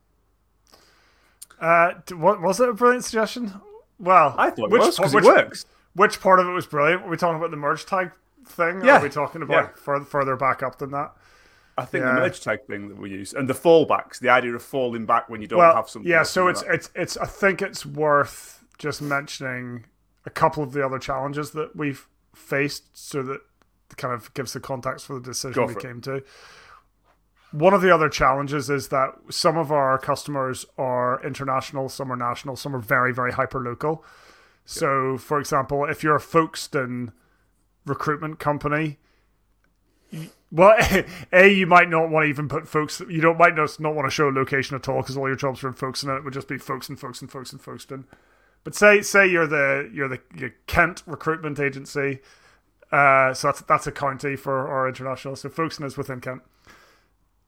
Uh, 1.59 1.93
what 2.13 2.43
was 2.43 2.61
it 2.61 2.69
a 2.69 2.75
brilliant 2.75 3.07
suggestion? 3.07 3.55
Well, 3.99 4.35
I 4.37 4.51
thought 4.51 4.71
it 4.71 4.79
was 4.79 4.99
because 4.99 5.15
it 5.15 5.25
works. 5.25 5.65
Which 5.95 6.21
part 6.21 6.41
of 6.41 6.47
it 6.47 6.51
was 6.51 6.67
brilliant? 6.67 7.05
Were 7.05 7.09
we 7.09 7.17
talking 7.17 7.39
about 7.39 7.53
the 7.53 7.57
merge 7.57 7.87
tag 7.87 8.13
thing? 8.45 8.85
Yeah. 8.85 8.99
are 8.99 9.03
we 9.03 9.09
talking 9.09 9.41
about 9.41 9.73
yeah. 9.75 9.83
further, 9.83 10.05
further 10.05 10.37
back 10.37 10.63
up 10.63 10.77
than 10.77 10.91
that? 10.91 11.15
I 11.79 11.87
think 11.87 12.05
yeah. 12.05 12.17
the 12.17 12.21
merge 12.21 12.43
tag 12.43 12.67
thing 12.67 12.91
that 12.91 12.99
we 12.99 13.09
use 13.09 13.33
and 13.33 13.49
the 13.49 13.55
fallbacks, 13.55 14.19
the 14.19 14.29
idea 14.29 14.55
of 14.55 14.63
falling 14.63 15.07
back 15.07 15.31
when 15.31 15.41
you 15.41 15.47
don't 15.47 15.59
well, 15.59 15.75
have 15.75 15.89
something. 15.89 16.11
Yeah, 16.11 16.25
so 16.25 16.49
it's 16.49 16.63
it's 16.69 16.91
it's. 16.95 17.17
I 17.17 17.25
think 17.25 17.63
it's 17.63 17.87
worth 17.87 18.63
just 18.77 19.01
mentioning 19.01 19.87
a 20.27 20.31
couple 20.31 20.63
of 20.63 20.73
the 20.73 20.85
other 20.85 20.99
challenges 20.99 21.53
that 21.53 21.75
we've 21.75 22.07
faced, 22.35 22.85
so 22.93 23.23
that 23.23 23.41
kind 23.97 24.15
of 24.15 24.33
gives 24.35 24.53
the 24.53 24.61
context 24.61 25.07
for 25.07 25.15
the 25.15 25.21
decision 25.21 25.67
we 25.67 25.75
came 25.75 26.01
to. 26.03 26.23
One 27.53 27.75
of 27.75 27.83
the 27.83 27.93
other 27.93 28.09
challenges 28.09 28.71
is 28.71 28.89
that 28.89 29.15
some 29.29 29.57
of 29.57 29.73
our 29.73 29.99
customers 29.99 30.65
are 30.79 31.21
international, 31.25 31.89
some 31.89 32.13
are 32.13 32.17
national, 32.17 32.57
some 32.57 32.75
are 32.77 32.81
very 32.81 33.13
very 33.13 33.33
hyper 33.33 33.61
local. 33.61 34.05
So, 34.65 35.19
for 35.19 35.41
example, 35.41 35.85
if 35.85 36.05
you're 36.05 36.15
a 36.15 36.21
Folkestone 36.21 37.13
recruitment 37.87 38.39
company, 38.39 38.99
well, 40.51 40.77
a 41.33 41.49
you 41.53 41.67
might 41.67 41.89
not 41.89 42.11
want 42.11 42.25
to 42.25 42.29
even 42.29 42.49
put 42.49 42.69
folks. 42.69 43.01
You 43.09 43.21
don't 43.21 43.39
might 43.39 43.55
not 43.55 43.79
not 43.81 43.95
want 43.95 44.07
to 44.07 44.11
show 44.11 44.29
location 44.29 44.77
at 44.77 44.89
all 44.89 45.01
because 45.01 45.17
all 45.17 45.29
your 45.29 45.37
jobs 45.37 45.63
are 45.63 45.69
in 45.69 45.75
Folkestone. 45.75 46.17
It 46.17 46.25
would 46.25 46.35
just 46.35 46.49
be 46.49 46.59
Folkestone, 46.59 46.97
Folkestone, 46.97 47.29
Folkestone, 47.29 47.61
Folkestone. 47.61 48.05
But 48.65 48.75
say 48.75 49.03
say 49.03 49.27
you're 49.27 49.47
the 49.47 49.91
you're 49.93 50.09
the 50.09 50.21
you're 50.37 50.55
Kent 50.67 51.03
recruitment 51.07 51.59
agency. 51.59 52.21
Uh, 52.93 53.33
so 53.33 53.49
that's 53.49 53.61
that's 53.63 53.87
a 53.87 53.93
county 53.93 54.37
for 54.37 54.69
our 54.69 54.89
international. 54.89 55.37
So 55.37 55.49
Folkestone 55.49 55.87
is 55.87 55.97
within 55.97 56.21
Kent. 56.21 56.43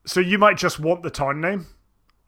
So 0.05 0.19
you 0.19 0.37
might 0.37 0.57
just 0.57 0.79
want 0.79 1.03
the 1.03 1.09
town 1.09 1.41
name, 1.41 1.67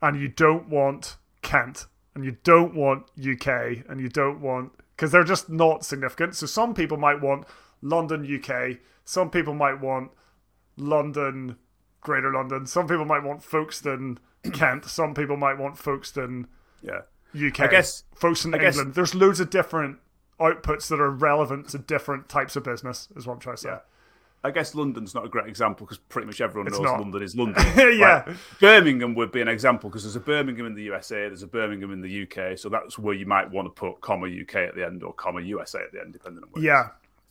and 0.01 0.19
you 0.19 0.27
don't 0.27 0.69
want 0.69 1.17
Kent, 1.41 1.87
and 2.13 2.25
you 2.25 2.37
don't 2.43 2.75
want 2.75 3.05
UK, 3.19 3.85
and 3.89 3.99
you 4.01 4.09
don't 4.09 4.41
want 4.41 4.71
because 4.95 5.11
they're 5.11 5.23
just 5.23 5.49
not 5.49 5.85
significant. 5.85 6.35
So 6.35 6.45
some 6.45 6.73
people 6.73 6.97
might 6.97 7.21
want 7.21 7.45
London, 7.81 8.25
UK. 8.25 8.77
Some 9.05 9.29
people 9.29 9.53
might 9.53 9.79
want 9.79 10.11
London, 10.77 11.57
Greater 12.01 12.31
London. 12.31 12.65
Some 12.65 12.87
people 12.87 13.05
might 13.05 13.23
want 13.23 13.43
Folkestone, 13.43 14.19
Kent. 14.53 14.85
Some 14.85 15.13
people 15.13 15.37
might 15.37 15.57
want 15.57 15.77
Folkestone, 15.77 16.47
yeah, 16.81 17.01
UK. 17.35 17.61
I 17.61 17.67
guess 17.67 18.03
Folkestone, 18.13 18.55
I 18.55 18.57
England. 18.57 18.89
Guess, 18.89 18.95
There's 18.95 19.15
loads 19.15 19.39
of 19.39 19.49
different 19.49 19.99
outputs 20.39 20.87
that 20.89 20.99
are 20.99 21.09
relevant 21.09 21.69
to 21.69 21.77
different 21.77 22.29
types 22.29 22.55
of 22.55 22.63
business. 22.63 23.07
Is 23.15 23.25
what 23.27 23.33
I'm 23.33 23.39
trying 23.39 23.55
to 23.55 23.61
say. 23.61 23.69
Yeah. 23.69 23.79
I 24.43 24.51
guess 24.51 24.75
London's 24.75 25.15
not 25.15 25.25
a 25.25 25.29
great 25.29 25.47
example 25.47 25.87
because 25.87 25.97
pretty 25.97 26.27
much 26.27 26.39
everyone 26.39 26.67
It's 26.67 26.77
knows 26.77 26.85
not. 26.85 26.99
London 26.99 27.23
is 27.23 27.35
London. 27.37 27.65
Yeah. 27.75 28.23
Like, 28.27 28.37
Birmingham 28.59 29.15
would 29.15 29.31
be 29.31 29.41
an 29.41 29.47
example 29.47 29.89
because 29.89 30.03
there's 30.03 30.15
a 30.15 30.19
Birmingham 30.19 30.67
in 30.67 30.75
the 30.75 30.83
USA, 30.83 31.15
there's 31.27 31.41
a 31.41 31.47
Birmingham 31.47 31.91
in 31.91 32.01
the 32.01 32.23
UK, 32.23 32.55
so 32.55 32.69
that's 32.69 32.99
where 32.99 33.15
you 33.15 33.25
might 33.25 33.49
want 33.49 33.65
to 33.65 33.71
put 33.71 34.01
comma 34.01 34.27
UK 34.27 34.55
at 34.57 34.75
the 34.75 34.85
end 34.85 35.01
or 35.01 35.13
comma 35.13 35.41
USA 35.41 35.79
at 35.79 35.91
the 35.91 35.99
end, 35.99 36.13
depending 36.13 36.43
on 36.43 36.49
where. 36.51 36.63
Yeah. 36.63 36.89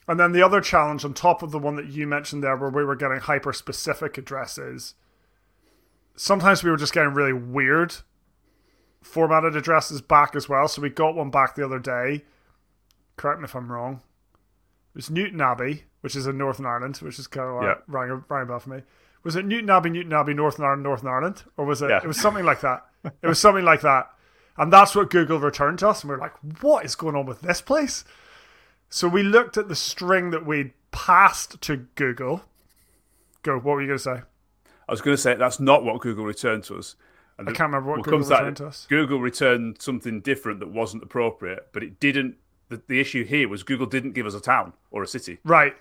And 0.09 0.19
then 0.19 0.33
the 0.33 0.43
other 0.43 0.61
challenge 0.61 1.05
on 1.05 1.15
top 1.15 1.45
of 1.45 1.53
the 1.53 1.59
one 1.59 1.77
that 1.77 1.87
you 1.87 2.09
mentioned 2.09 2.43
there, 2.43 2.57
where 2.57 2.69
we 2.69 2.85
were 2.85 2.97
getting 2.97 3.21
hyper 3.21 3.53
specific 3.53 4.19
addresses, 4.19 4.95
sometimes 6.17 6.65
we 6.65 6.71
were 6.71 6.77
just 6.77 6.93
getting 6.93 7.15
really 7.15 7.33
weird 7.33 7.95
formatted 9.03 9.55
addresses 9.55 10.01
back 10.01 10.35
as 10.35 10.49
well. 10.49 10.67
So 10.67 10.83
we 10.83 10.91
got 10.91 11.15
one 11.15 11.31
back 11.31 11.55
the 11.55 11.65
other 11.65 11.79
day. 11.79 12.25
Correct 13.17 13.41
me 13.41 13.45
if 13.45 13.55
I'm 13.55 13.71
wrong. 13.71 14.01
It 14.95 14.97
was 14.97 15.09
Newtownabbey, 15.09 15.83
which 16.01 16.17
is 16.17 16.27
in 16.27 16.39
Northern 16.39 16.67
Ireland, 16.67 16.97
which 16.99 17.19
is 17.19 17.27
kind 17.27 17.49
of 17.49 17.63
Yeah. 17.63 17.75
rang, 17.87 18.25
rang 18.29 18.43
a 18.43 18.47
bell 18.47 18.61
for 18.61 18.71
me. 18.71 18.83
Was 19.23 19.37
it 19.37 19.47
Newtownabbey, 19.47 19.91
Newton 19.91 20.13
Abbey, 20.13 20.35
Northern 20.35 20.65
Ireland, 20.65 20.83
Northern 20.83 21.09
Ireland? 21.09 21.45
Or 21.57 21.65
was 21.65 21.81
it? 21.83 21.91
Yeah. 21.91 22.01
It 22.03 22.07
was 22.07 22.21
something 22.21 22.45
like 22.45 22.61
that. 22.61 22.87
It 23.23 23.27
was 23.27 23.39
something 23.39 23.65
like 23.65 23.81
that. 23.81 24.11
And 24.57 24.73
that's 24.73 24.95
what 24.95 25.11
Google 25.11 25.41
returned 25.41 25.79
to 25.81 25.89
us. 25.89 26.03
And 26.03 26.11
we 26.11 26.17
are 26.17 26.19
like, 26.21 26.35
what 26.63 26.85
is 26.85 26.95
going 26.95 27.17
on 27.17 27.27
with 27.27 27.41
this 27.41 27.61
place? 27.61 28.05
So 28.91 29.09
we 29.09 29.23
looked 29.23 29.57
at 29.57 29.69
the 29.69 29.75
string 29.75 30.31
that 30.31 30.47
we'd 30.47 30.73
passed 30.93 31.61
to 31.63 31.77
Google. 31.97 32.45
Go, 33.43 33.57
what 33.57 33.75
were 33.75 33.81
you 33.81 33.89
going 33.89 33.99
to 33.99 34.03
say? 34.05 34.23
I 34.89 34.93
was 34.93 35.01
going 35.01 35.17
to 35.17 35.21
say 35.21 35.35
that's 35.35 35.59
not 35.59 35.83
what 35.85 36.01
Google 36.03 36.25
returned 36.25 36.65
to 36.65 36.77
us. 36.77 36.95
And 37.39 37.49
I 37.49 37.53
can't 37.53 37.73
remember 37.73 37.91
what 37.91 38.03
Google 38.05 38.21
returned 38.21 38.59
to 38.59 38.67
us. 38.67 38.87
Google 38.89 39.21
returned 39.21 39.81
something 39.81 40.21
different 40.21 40.61
that 40.61 40.69
wasn't 40.69 41.03
appropriate, 41.03 41.69
but 41.73 41.83
it 41.83 41.99
didn't. 41.99 42.37
The, 42.77 42.83
the 42.89 43.01
issue 43.01 43.25
here 43.25 43.49
was 43.49 43.63
Google 43.63 43.87
didn't 43.87 44.13
give 44.13 44.27
us 44.27 44.35
a 44.35 44.41
town 44.41 44.73
or 44.91 45.03
a 45.03 45.07
city. 45.07 45.39
Right. 45.45 45.75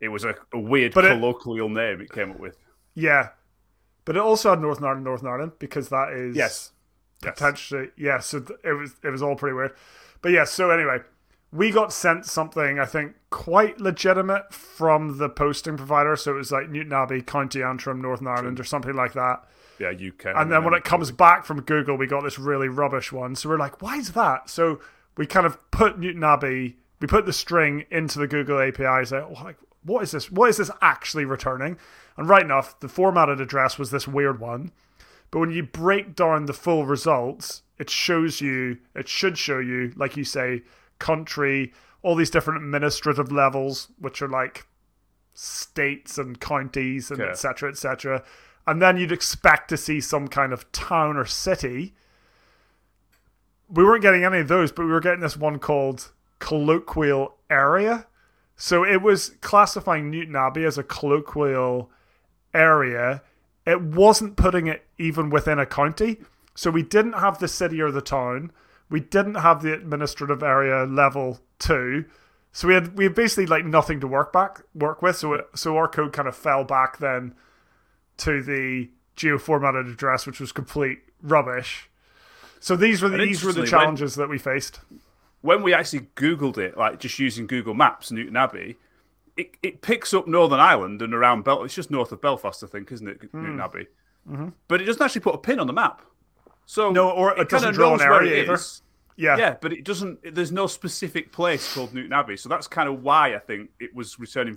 It 0.00 0.08
was 0.08 0.24
a, 0.24 0.34
a 0.52 0.58
weird 0.58 0.94
But 0.94 1.04
it- 1.04 1.08
colloquial 1.18 1.68
name 1.68 2.00
it 2.00 2.10
came 2.12 2.30
up 2.32 2.40
with. 2.40 2.56
Yeah. 2.94 3.30
But 4.04 4.16
it 4.16 4.20
also 4.20 4.50
had 4.50 4.60
Northern 4.60 4.84
Ireland, 4.84 5.04
Northern 5.04 5.28
Ireland, 5.28 5.52
because 5.58 5.88
that 5.88 6.12
is 6.12 6.36
Yes. 6.36 6.72
Yes. 7.22 7.32
potentially 7.34 7.88
yeah. 7.96 8.18
So 8.18 8.44
it 8.62 8.72
was 8.72 8.96
it 9.02 9.08
was 9.10 9.22
all 9.22 9.34
pretty 9.36 9.54
weird. 9.54 9.72
But 10.20 10.32
yeah. 10.32 10.44
So 10.44 10.70
anyway, 10.70 10.98
we 11.52 11.70
got 11.70 11.92
sent 11.92 12.26
something 12.26 12.78
I 12.78 12.84
think 12.84 13.14
quite 13.30 13.80
legitimate 13.80 14.52
from 14.52 15.16
the 15.18 15.28
posting 15.30 15.76
provider. 15.76 16.16
So 16.16 16.32
it 16.32 16.36
was 16.36 16.52
like 16.52 16.66
Newtownabbey, 16.68 17.24
County 17.26 17.62
Antrim, 17.62 18.02
Northern 18.02 18.26
Ireland, 18.26 18.60
or 18.60 18.64
something 18.64 18.94
like 18.94 19.14
that. 19.14 19.44
Yeah, 19.78 19.88
UK. 19.90 20.26
And 20.36 20.52
then 20.52 20.64
when 20.64 20.74
it 20.74 20.84
comes 20.84 21.10
back 21.10 21.44
from 21.44 21.62
Google, 21.62 21.96
we 21.96 22.06
got 22.06 22.22
this 22.22 22.38
really 22.38 22.68
rubbish 22.68 23.10
one. 23.10 23.34
So 23.34 23.48
we're 23.48 23.58
like, 23.58 23.80
why 23.82 23.96
is 23.96 24.12
that? 24.12 24.48
So 24.50 24.80
we 25.16 25.26
kind 25.26 25.46
of 25.46 25.58
put 25.70 26.00
Newtownabbey, 26.00 26.74
we 27.00 27.06
put 27.06 27.26
the 27.26 27.32
string 27.32 27.84
into 27.90 28.18
the 28.18 28.26
Google 28.26 28.60
API. 28.60 29.04
Say, 29.06 29.18
oh, 29.18 29.42
like, 29.44 29.56
what 29.82 30.02
is 30.02 30.10
this? 30.12 30.30
What 30.30 30.48
is 30.50 30.56
this 30.56 30.70
actually 30.80 31.24
returning? 31.24 31.76
And 32.16 32.28
right 32.28 32.42
enough, 32.42 32.78
the 32.80 32.88
formatted 32.88 33.40
address 33.40 33.78
was 33.78 33.90
this 33.90 34.08
weird 34.08 34.40
one. 34.40 34.72
But 35.30 35.40
when 35.40 35.50
you 35.50 35.62
break 35.64 36.14
down 36.14 36.46
the 36.46 36.52
full 36.52 36.86
results, 36.86 37.62
it 37.78 37.90
shows 37.90 38.40
you, 38.40 38.78
it 38.94 39.08
should 39.08 39.36
show 39.36 39.58
you, 39.58 39.92
like 39.96 40.16
you 40.16 40.24
say, 40.24 40.62
country, 41.00 41.72
all 42.02 42.14
these 42.14 42.30
different 42.30 42.62
administrative 42.62 43.32
levels, 43.32 43.88
which 43.98 44.22
are 44.22 44.28
like 44.28 44.66
states 45.34 46.18
and 46.18 46.40
counties 46.40 47.10
and 47.10 47.20
Okay. 47.20 47.30
et 47.30 47.34
cetera, 47.34 47.68
et 47.68 47.76
cetera. 47.76 48.22
And 48.66 48.80
then 48.80 48.96
you'd 48.96 49.12
expect 49.12 49.68
to 49.70 49.76
see 49.76 50.00
some 50.00 50.28
kind 50.28 50.52
of 50.52 50.70
town 50.72 51.16
or 51.16 51.24
city. 51.26 51.94
We 53.68 53.84
weren't 53.84 54.02
getting 54.02 54.24
any 54.24 54.38
of 54.38 54.48
those, 54.48 54.72
but 54.72 54.84
we 54.84 54.92
were 54.92 55.00
getting 55.00 55.20
this 55.20 55.36
one 55.36 55.58
called 55.58 56.12
colloquial 56.38 57.34
area. 57.50 58.06
So 58.56 58.84
it 58.84 59.02
was 59.02 59.30
classifying 59.40 60.12
Newtownabbey 60.12 60.66
as 60.66 60.78
a 60.78 60.82
colloquial 60.82 61.90
area. 62.52 63.22
It 63.66 63.80
wasn't 63.80 64.36
putting 64.36 64.66
it 64.66 64.86
even 64.98 65.30
within 65.30 65.58
a 65.58 65.66
county. 65.66 66.18
So 66.54 66.70
we 66.70 66.82
didn't 66.82 67.14
have 67.14 67.38
the 67.38 67.48
city 67.48 67.80
or 67.80 67.90
the 67.90 68.00
town. 68.00 68.52
We 68.90 69.00
didn't 69.00 69.36
have 69.36 69.62
the 69.62 69.72
administrative 69.72 70.42
area 70.42 70.84
level 70.84 71.40
two. 71.58 72.04
So 72.52 72.68
we 72.68 72.74
had 72.74 72.96
we 72.96 73.04
had 73.04 73.14
basically 73.14 73.46
like 73.46 73.64
nothing 73.64 73.98
to 74.00 74.06
work 74.06 74.32
back 74.32 74.62
work 74.74 75.02
with. 75.02 75.16
So 75.16 75.32
it, 75.32 75.46
so 75.56 75.76
our 75.76 75.88
code 75.88 76.12
kind 76.12 76.28
of 76.28 76.36
fell 76.36 76.62
back 76.62 76.98
then 76.98 77.34
to 78.18 78.42
the 78.42 78.90
geo 79.16 79.38
formatted 79.38 79.88
address, 79.88 80.26
which 80.26 80.38
was 80.38 80.52
complete 80.52 81.00
rubbish. 81.20 81.90
So 82.64 82.76
these 82.76 83.02
were 83.02 83.10
the, 83.10 83.18
these 83.18 83.44
were 83.44 83.52
the 83.52 83.60
interestingly, 83.60 83.62
when- 83.62 83.70
challenges 83.70 84.14
that 84.14 84.28
we 84.30 84.38
faced. 84.38 84.80
when 85.42 85.62
we 85.62 85.74
actually 85.74 86.06
Googled 86.16 86.56
it, 86.56 86.78
like 86.78 86.98
just 86.98 87.18
using 87.18 87.46
Google 87.46 87.74
Maps, 87.74 88.10
Newtownabbey, 88.10 88.76
it, 89.36 89.50
it 89.62 89.82
picks 89.82 90.14
up 90.14 90.26
Northern 90.26 90.60
Ireland 90.60 91.02
and 91.02 91.12
around 91.12 91.44
Bel. 91.44 91.62
It's 91.64 91.74
just 91.74 91.90
north 91.90 92.10
of 92.12 92.22
Belfast, 92.22 92.64
I 92.64 92.66
think, 92.66 92.90
isn't 92.90 93.06
it, 93.06 93.20
Hmm. 93.32 93.44
Newtownabbey? 93.44 93.86
Mm-hmm. 94.30 94.48
But 94.68 94.80
it 94.80 94.84
doesn't 94.86 95.02
actually 95.02 95.20
put 95.20 95.34
a 95.34 95.38
pin 95.38 95.60
on 95.60 95.66
the 95.66 95.72
map. 95.74 96.00
So 96.64 96.90
No, 96.90 97.10
or 97.10 97.32
it 97.32 97.34
kinda 97.36 97.50
doesn't 97.50 97.74
draw 97.74 97.92
an 97.94 98.00
area 98.00 98.42
either. 98.42 98.54
is. 98.54 98.80
Yeah. 99.16 99.36
Yeah, 99.36 99.56
but 99.60 99.72
it 99.74 99.84
doesn't. 99.84 100.34
There's 100.34 100.50
no 100.50 100.66
specific 100.66 101.32
place 101.32 101.74
called 101.74 101.92
Newtownabbey, 101.92 102.38
so 102.38 102.48
that's 102.48 102.66
kind 102.66 102.88
of 102.88 103.02
why 103.02 103.34
I 103.34 103.38
think 103.40 103.68
it 103.78 103.94
was 103.94 104.18
returning 104.18 104.56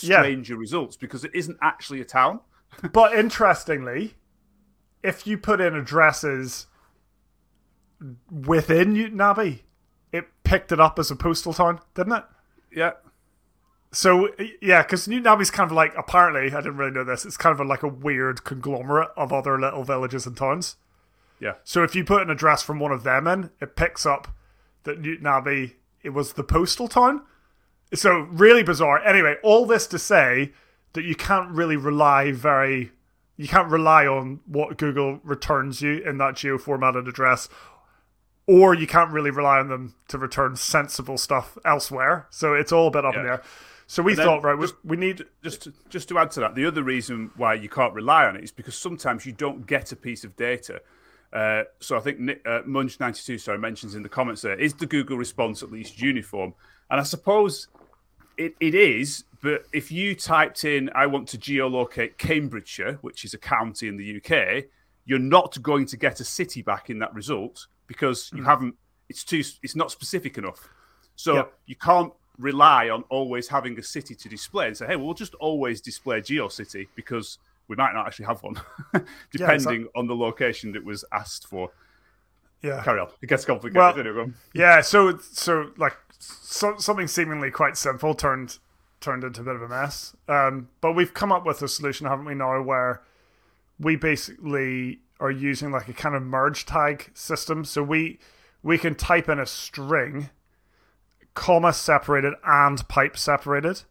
Yeah. 0.00 0.20
stranger 0.20 0.56
results 0.58 0.96
because 0.98 1.24
it 1.24 1.30
isn't 1.34 1.56
actually 1.62 2.02
a 2.02 2.04
town. 2.04 2.40
But 2.92 3.14
interestingly, 3.14 4.14
if 5.02 5.26
you 5.26 5.38
put 5.38 5.62
in 5.62 5.74
addresses 5.74 6.66
within 8.30 8.94
Newtownabbey, 8.94 9.60
it 10.12 10.26
picked 10.44 10.72
it 10.72 10.80
up 10.80 10.98
as 10.98 11.10
a 11.10 11.16
postal 11.16 11.52
town, 11.52 11.80
didn't 11.94 12.12
it? 12.12 12.24
Yeah, 12.72 12.92
So 13.92 14.28
yeah, 14.60 14.82
because 14.82 15.06
Newtownabbey's 15.06 15.50
kind 15.50 15.70
of 15.70 15.74
like 15.74 15.94
apparently 15.96 16.52
I 16.52 16.60
didn't 16.60 16.76
really 16.76 16.92
know 16.92 17.04
this. 17.04 17.24
It's 17.24 17.36
kind 17.36 17.52
of 17.52 17.60
a, 17.60 17.64
like 17.64 17.82
a 17.82 17.88
weird 17.88 18.44
conglomerate 18.44 19.10
of 19.16 19.32
other 19.32 19.58
little 19.58 19.84
villages 19.84 20.26
and 20.26 20.36
towns. 20.36 20.76
yeah. 21.40 21.54
So 21.64 21.82
if 21.82 21.94
you 21.94 22.04
put 22.04 22.22
an 22.22 22.30
address 22.30 22.62
from 22.62 22.78
one 22.78 22.92
of 22.92 23.02
them 23.02 23.26
in, 23.26 23.50
it 23.60 23.76
picks 23.76 24.04
up 24.04 24.28
that 24.84 25.00
Newtownabbey 25.02 25.74
it 26.02 26.10
was 26.10 26.34
the 26.34 26.44
postal 26.44 26.86
town. 26.86 27.22
So 27.94 28.20
really 28.30 28.62
bizarre. 28.62 29.02
Anyway, 29.04 29.36
all 29.42 29.66
this 29.66 29.86
to 29.88 29.98
say 29.98 30.52
that 30.92 31.04
you 31.04 31.14
can't 31.14 31.50
really 31.50 31.76
rely 31.76 32.32
very 32.32 32.92
you 33.36 33.48
can't 33.48 33.70
rely 33.70 34.06
on 34.06 34.40
what 34.46 34.78
Google 34.78 35.20
returns 35.22 35.82
you 35.82 35.98
in 35.98 36.16
that 36.18 36.36
geo 36.36 36.56
formatted 36.58 37.06
address 37.06 37.48
or 38.46 38.74
you 38.74 38.86
can't 38.86 39.10
really 39.10 39.30
rely 39.30 39.58
on 39.58 39.68
them 39.68 39.94
to 40.08 40.18
return 40.18 40.54
sensible 40.56 41.18
stuff 41.18 41.58
elsewhere. 41.64 42.26
So 42.30 42.54
it's 42.54 42.72
all 42.72 42.88
a 42.88 42.90
bit 42.90 43.04
up 43.04 43.14
in 43.16 43.22
the 43.24 43.28
air. 43.32 43.42
So 43.88 44.02
we 44.02 44.14
thought, 44.24 44.42
right, 44.42 44.56
we, 44.58 44.64
just- 44.66 44.84
we 44.84 44.96
need 44.96 45.24
just 45.44 45.62
to, 45.62 45.72
just 45.88 46.08
to 46.08 46.18
add 46.18 46.30
to 46.32 46.40
that, 46.40 46.54
the 46.54 46.64
other 46.66 46.82
reason 46.82 47.30
why 47.36 47.54
you 47.54 47.68
can't 47.68 47.94
rely 47.94 48.24
on 48.26 48.36
it 48.36 48.42
is 48.44 48.50
because 48.52 48.74
sometimes 48.76 49.24
you 49.26 49.32
don't 49.32 49.66
get 49.66 49.92
a 49.92 49.96
piece 49.96 50.24
of 50.24 50.34
data. 50.36 50.80
Uh, 51.32 51.64
so 51.80 51.96
I 51.96 52.00
think 52.00 52.18
Nick, 52.20 52.42
uh, 52.46 52.62
Munch92 52.62 53.40
sorry 53.40 53.58
mentions 53.58 53.94
in 53.94 54.02
the 54.02 54.08
comments 54.08 54.42
there 54.42 54.58
is 54.58 54.74
the 54.74 54.86
Google 54.86 55.16
response 55.18 55.62
at 55.62 55.70
least 55.70 56.00
uniform, 56.00 56.54
and 56.88 57.00
I 57.00 57.02
suppose 57.02 57.68
it, 58.36 58.54
it 58.60 58.74
is. 58.74 59.24
But 59.42 59.64
if 59.72 59.90
you 59.92 60.14
typed 60.14 60.64
in 60.64 60.88
"I 60.94 61.06
want 61.06 61.28
to 61.28 61.38
geolocate 61.38 62.16
Cambridgeshire," 62.16 62.98
which 63.02 63.24
is 63.24 63.34
a 63.34 63.38
county 63.38 63.88
in 63.88 63.96
the 63.96 64.16
UK, 64.16 64.66
you're 65.04 65.18
not 65.18 65.60
going 65.62 65.86
to 65.86 65.96
get 65.96 66.20
a 66.20 66.24
city 66.24 66.62
back 66.62 66.90
in 66.90 67.00
that 67.00 67.12
result 67.12 67.66
because 67.86 68.30
you 68.34 68.44
haven't. 68.44 68.74
It's 69.08 69.24
too. 69.24 69.42
It's 69.62 69.76
not 69.76 69.90
specific 69.90 70.38
enough. 70.38 70.68
So 71.14 71.48
you 71.66 71.76
can't 71.76 72.12
rely 72.38 72.90
on 72.90 73.02
always 73.08 73.48
having 73.48 73.78
a 73.78 73.82
city 73.82 74.14
to 74.14 74.28
display 74.28 74.66
and 74.66 74.76
say, 74.76 74.86
hey, 74.86 74.96
well, 74.96 75.06
we'll 75.06 75.14
just 75.14 75.34
always 75.36 75.80
display 75.80 76.20
GeoCity 76.20 76.88
because 76.94 77.38
we 77.68 77.76
might 77.76 77.94
not 77.94 78.06
actually 78.06 78.26
have 78.26 78.42
one, 78.42 78.60
depending 79.32 79.88
on 79.96 80.06
the 80.06 80.14
location 80.14 80.72
that 80.72 80.84
was 80.84 81.04
asked 81.12 81.46
for. 81.48 81.70
yeah. 82.62 82.82
Carry 82.84 83.00
on. 83.00 83.08
It 83.22 83.28
gets 83.28 83.44
complicated. 83.44 84.14
Well- 84.14 84.26
it? 84.26 84.32
Yeah, 84.54 84.80
so 84.82 85.18
so 85.18 85.70
like 85.76 85.96
so, 86.18 86.76
something 86.78 87.06
seemingly 87.06 87.50
quite 87.50 87.76
simple 87.76 88.14
turned 88.14 88.58
turned 89.00 89.24
into 89.24 89.40
a 89.40 89.44
bit 89.44 89.56
of 89.56 89.62
a 89.62 89.68
mess. 89.68 90.14
Um, 90.28 90.68
but 90.80 90.92
we've 90.92 91.14
come 91.14 91.32
up 91.32 91.44
with 91.46 91.62
a 91.62 91.68
solution, 91.68 92.06
haven't 92.06 92.24
we? 92.24 92.34
Now 92.34 92.60
where 92.62 93.02
we 93.78 93.96
basically 93.96 95.00
are 95.20 95.30
using 95.30 95.70
like 95.70 95.88
a 95.88 95.92
kind 95.92 96.14
of 96.14 96.22
merge 96.22 96.66
tag 96.66 97.10
system. 97.14 97.64
So 97.64 97.82
we 97.82 98.18
we 98.62 98.78
can 98.78 98.94
type 98.94 99.28
in 99.28 99.38
a 99.38 99.46
string, 99.46 100.30
comma 101.34 101.72
separated 101.72 102.34
and 102.44 102.86
pipe 102.88 103.16
separated. 103.16 103.82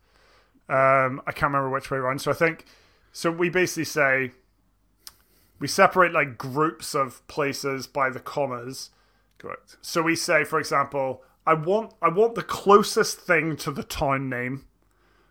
Um, 0.67 1.21
I 1.27 1.31
can't 1.31 1.53
remember 1.53 1.69
which 1.69 1.91
way 1.91 1.97
around. 1.97 2.19
So 2.19 2.31
I 2.31 2.33
think 2.33 2.65
so. 3.11 3.31
We 3.31 3.49
basically 3.49 3.85
say 3.85 4.31
we 5.59 5.67
separate 5.67 6.11
like 6.11 6.37
groups 6.37 6.95
of 6.95 7.25
places 7.27 7.87
by 7.87 8.09
the 8.09 8.19
commas. 8.19 8.91
Correct. 9.37 9.77
So 9.81 10.01
we 10.01 10.15
say, 10.15 10.43
for 10.43 10.59
example, 10.59 11.21
I 11.45 11.53
want 11.53 11.93
I 12.01 12.09
want 12.09 12.35
the 12.35 12.43
closest 12.43 13.19
thing 13.19 13.55
to 13.57 13.71
the 13.71 13.83
town 13.83 14.29
name, 14.29 14.65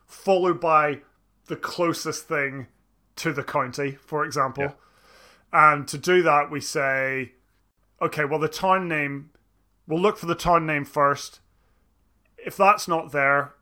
followed 0.06 0.60
by 0.60 1.00
the 1.46 1.56
closest 1.56 2.26
thing 2.28 2.68
to 3.16 3.32
the 3.32 3.42
county, 3.42 3.92
for 3.92 4.24
example. 4.24 4.74
And 5.54 5.88
to 5.88 5.96
do 5.96 6.22
that, 6.22 6.50
we 6.50 6.60
say, 6.60 7.32
okay, 8.02 8.26
well, 8.26 8.40
the 8.40 8.48
town 8.48 8.88
name, 8.88 9.30
we'll 9.86 10.02
look 10.02 10.18
for 10.18 10.26
the 10.26 10.34
town 10.34 10.66
name 10.66 10.84
first. 10.84 11.40
If 12.36 12.58
that's 12.58 12.86
not 12.86 13.12
there, 13.12 13.54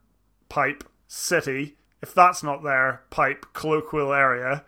pipe 0.48 0.82
city. 1.06 1.76
If 2.02 2.12
that's 2.14 2.42
not 2.42 2.64
there, 2.64 3.02
pipe 3.10 3.46
colloquial 3.52 4.12
area, 4.12 4.64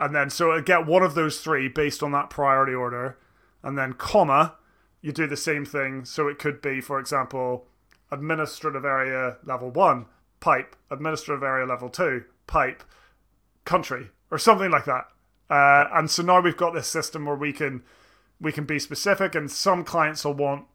and 0.00 0.16
then 0.16 0.30
so 0.30 0.60
get 0.60 0.84
one 0.84 1.04
of 1.04 1.14
those 1.14 1.40
three 1.40 1.68
based 1.68 2.02
on 2.02 2.10
that 2.10 2.28
priority 2.28 2.74
order, 2.74 3.18
and 3.62 3.78
then 3.78 3.92
comma, 3.92 4.56
you 5.00 5.12
do 5.12 5.28
the 5.28 5.36
same 5.36 5.64
thing. 5.64 6.04
So 6.04 6.26
it 6.26 6.40
could 6.40 6.60
be, 6.60 6.80
for 6.80 6.98
example, 6.98 7.68
administrative 8.10 8.84
area 8.84 9.36
level 9.44 9.70
one, 9.70 10.06
pipe, 10.40 10.74
administrative 10.90 11.44
area 11.44 11.66
level 11.66 11.88
two, 11.88 12.24
pipe, 12.48 12.82
country, 13.64 14.08
or 14.30 14.38
something 14.38 14.72
like 14.72 14.86
that. 14.86 15.04
Uh, 15.50 15.88
and 15.92 16.08
so 16.10 16.22
now 16.22 16.40
we've 16.40 16.56
got 16.56 16.72
this 16.72 16.86
system 16.86 17.26
where 17.26 17.36
we 17.36 17.52
can 17.52 17.82
we 18.40 18.52
can 18.52 18.64
be 18.64 18.78
specific, 18.78 19.34
and 19.34 19.50
some 19.50 19.84
clients 19.84 20.24
will 20.24 20.34
want 20.34 20.66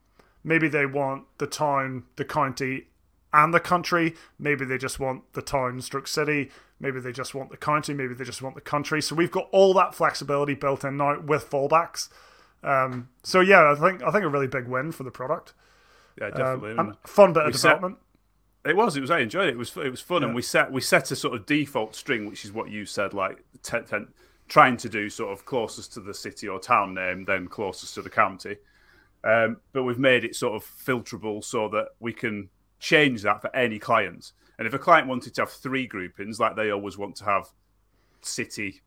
maybe 0.43 0.67
they 0.67 0.85
want 0.85 1.25
the 1.37 1.47
town, 1.47 2.03
the 2.17 2.25
county, 2.25 2.87
and 3.33 3.53
the 3.53 3.59
country. 3.59 4.15
Maybe 4.37 4.65
they 4.65 4.77
just 4.77 4.99
want 4.99 5.33
the 5.33 5.41
town, 5.41 5.81
stroke 5.81 6.07
city. 6.07 6.51
Maybe 6.79 6.99
they 6.99 7.13
just 7.13 7.33
want 7.33 7.51
the 7.51 7.57
county. 7.57 7.93
Maybe 7.93 8.13
they 8.13 8.25
just 8.25 8.41
want 8.41 8.55
the 8.55 8.61
country. 8.61 9.01
So 9.01 9.15
we've 9.15 9.31
got 9.31 9.47
all 9.51 9.73
that 9.75 9.95
flexibility 9.95 10.55
built 10.55 10.83
in 10.83 10.97
now 10.97 11.21
with 11.21 11.49
fallbacks. 11.49 12.09
Um, 12.63 13.09
so 13.23 13.39
yeah, 13.39 13.71
I 13.71 13.75
think 13.75 14.03
I 14.03 14.11
think 14.11 14.25
a 14.25 14.29
really 14.29 14.47
big 14.47 14.67
win 14.67 14.91
for 14.91 15.03
the 15.03 15.11
product. 15.11 15.53
Yeah, 16.19 16.29
definitely. 16.29 16.77
Um, 16.77 16.97
fun 17.05 17.33
bit 17.33 17.45
of 17.45 17.53
development. 17.53 17.97
Set, 18.63 18.71
it 18.71 18.75
was. 18.75 18.97
It 18.97 19.01
was. 19.01 19.11
I 19.11 19.19
enjoyed 19.19 19.47
it. 19.47 19.53
It 19.53 19.57
was. 19.57 19.75
It 19.77 19.89
was 19.89 20.01
fun, 20.01 20.21
yeah. 20.21 20.27
and 20.27 20.35
we 20.35 20.41
set 20.41 20.71
we 20.71 20.81
set 20.81 21.11
a 21.11 21.15
sort 21.15 21.35
of 21.35 21.45
default 21.45 21.95
string, 21.95 22.27
which 22.27 22.43
is 22.43 22.51
what 22.51 22.69
you 22.69 22.85
said, 22.85 23.13
like 23.13 23.43
ten, 23.61 23.85
ten, 23.85 24.07
trying 24.47 24.77
to 24.77 24.89
do 24.89 25.09
sort 25.09 25.31
of 25.31 25.45
closest 25.45 25.93
to 25.93 25.99
the 25.99 26.13
city 26.13 26.47
or 26.47 26.59
town 26.59 26.93
name, 26.93 27.25
then 27.25 27.47
closest 27.47 27.95
to 27.95 28.01
the 28.01 28.09
county. 28.09 28.57
Um, 29.23 29.57
but 29.73 29.83
we've 29.83 29.99
made 29.99 30.23
it 30.23 30.35
sort 30.35 30.55
of 30.55 30.63
filterable 30.63 31.43
so 31.43 31.67
that 31.69 31.89
we 31.99 32.13
can 32.13 32.49
change 32.79 33.23
that 33.23 33.41
for 33.41 33.53
any 33.55 33.79
client. 33.79 34.33
And 34.57 34.67
if 34.67 34.73
a 34.73 34.79
client 34.79 35.07
wanted 35.07 35.33
to 35.35 35.41
have 35.41 35.51
three 35.51 35.87
groupings, 35.87 36.39
like 36.39 36.55
they 36.55 36.69
always 36.69 36.97
want 36.97 37.15
to 37.17 37.25
have 37.25 37.47
city, 38.21 38.81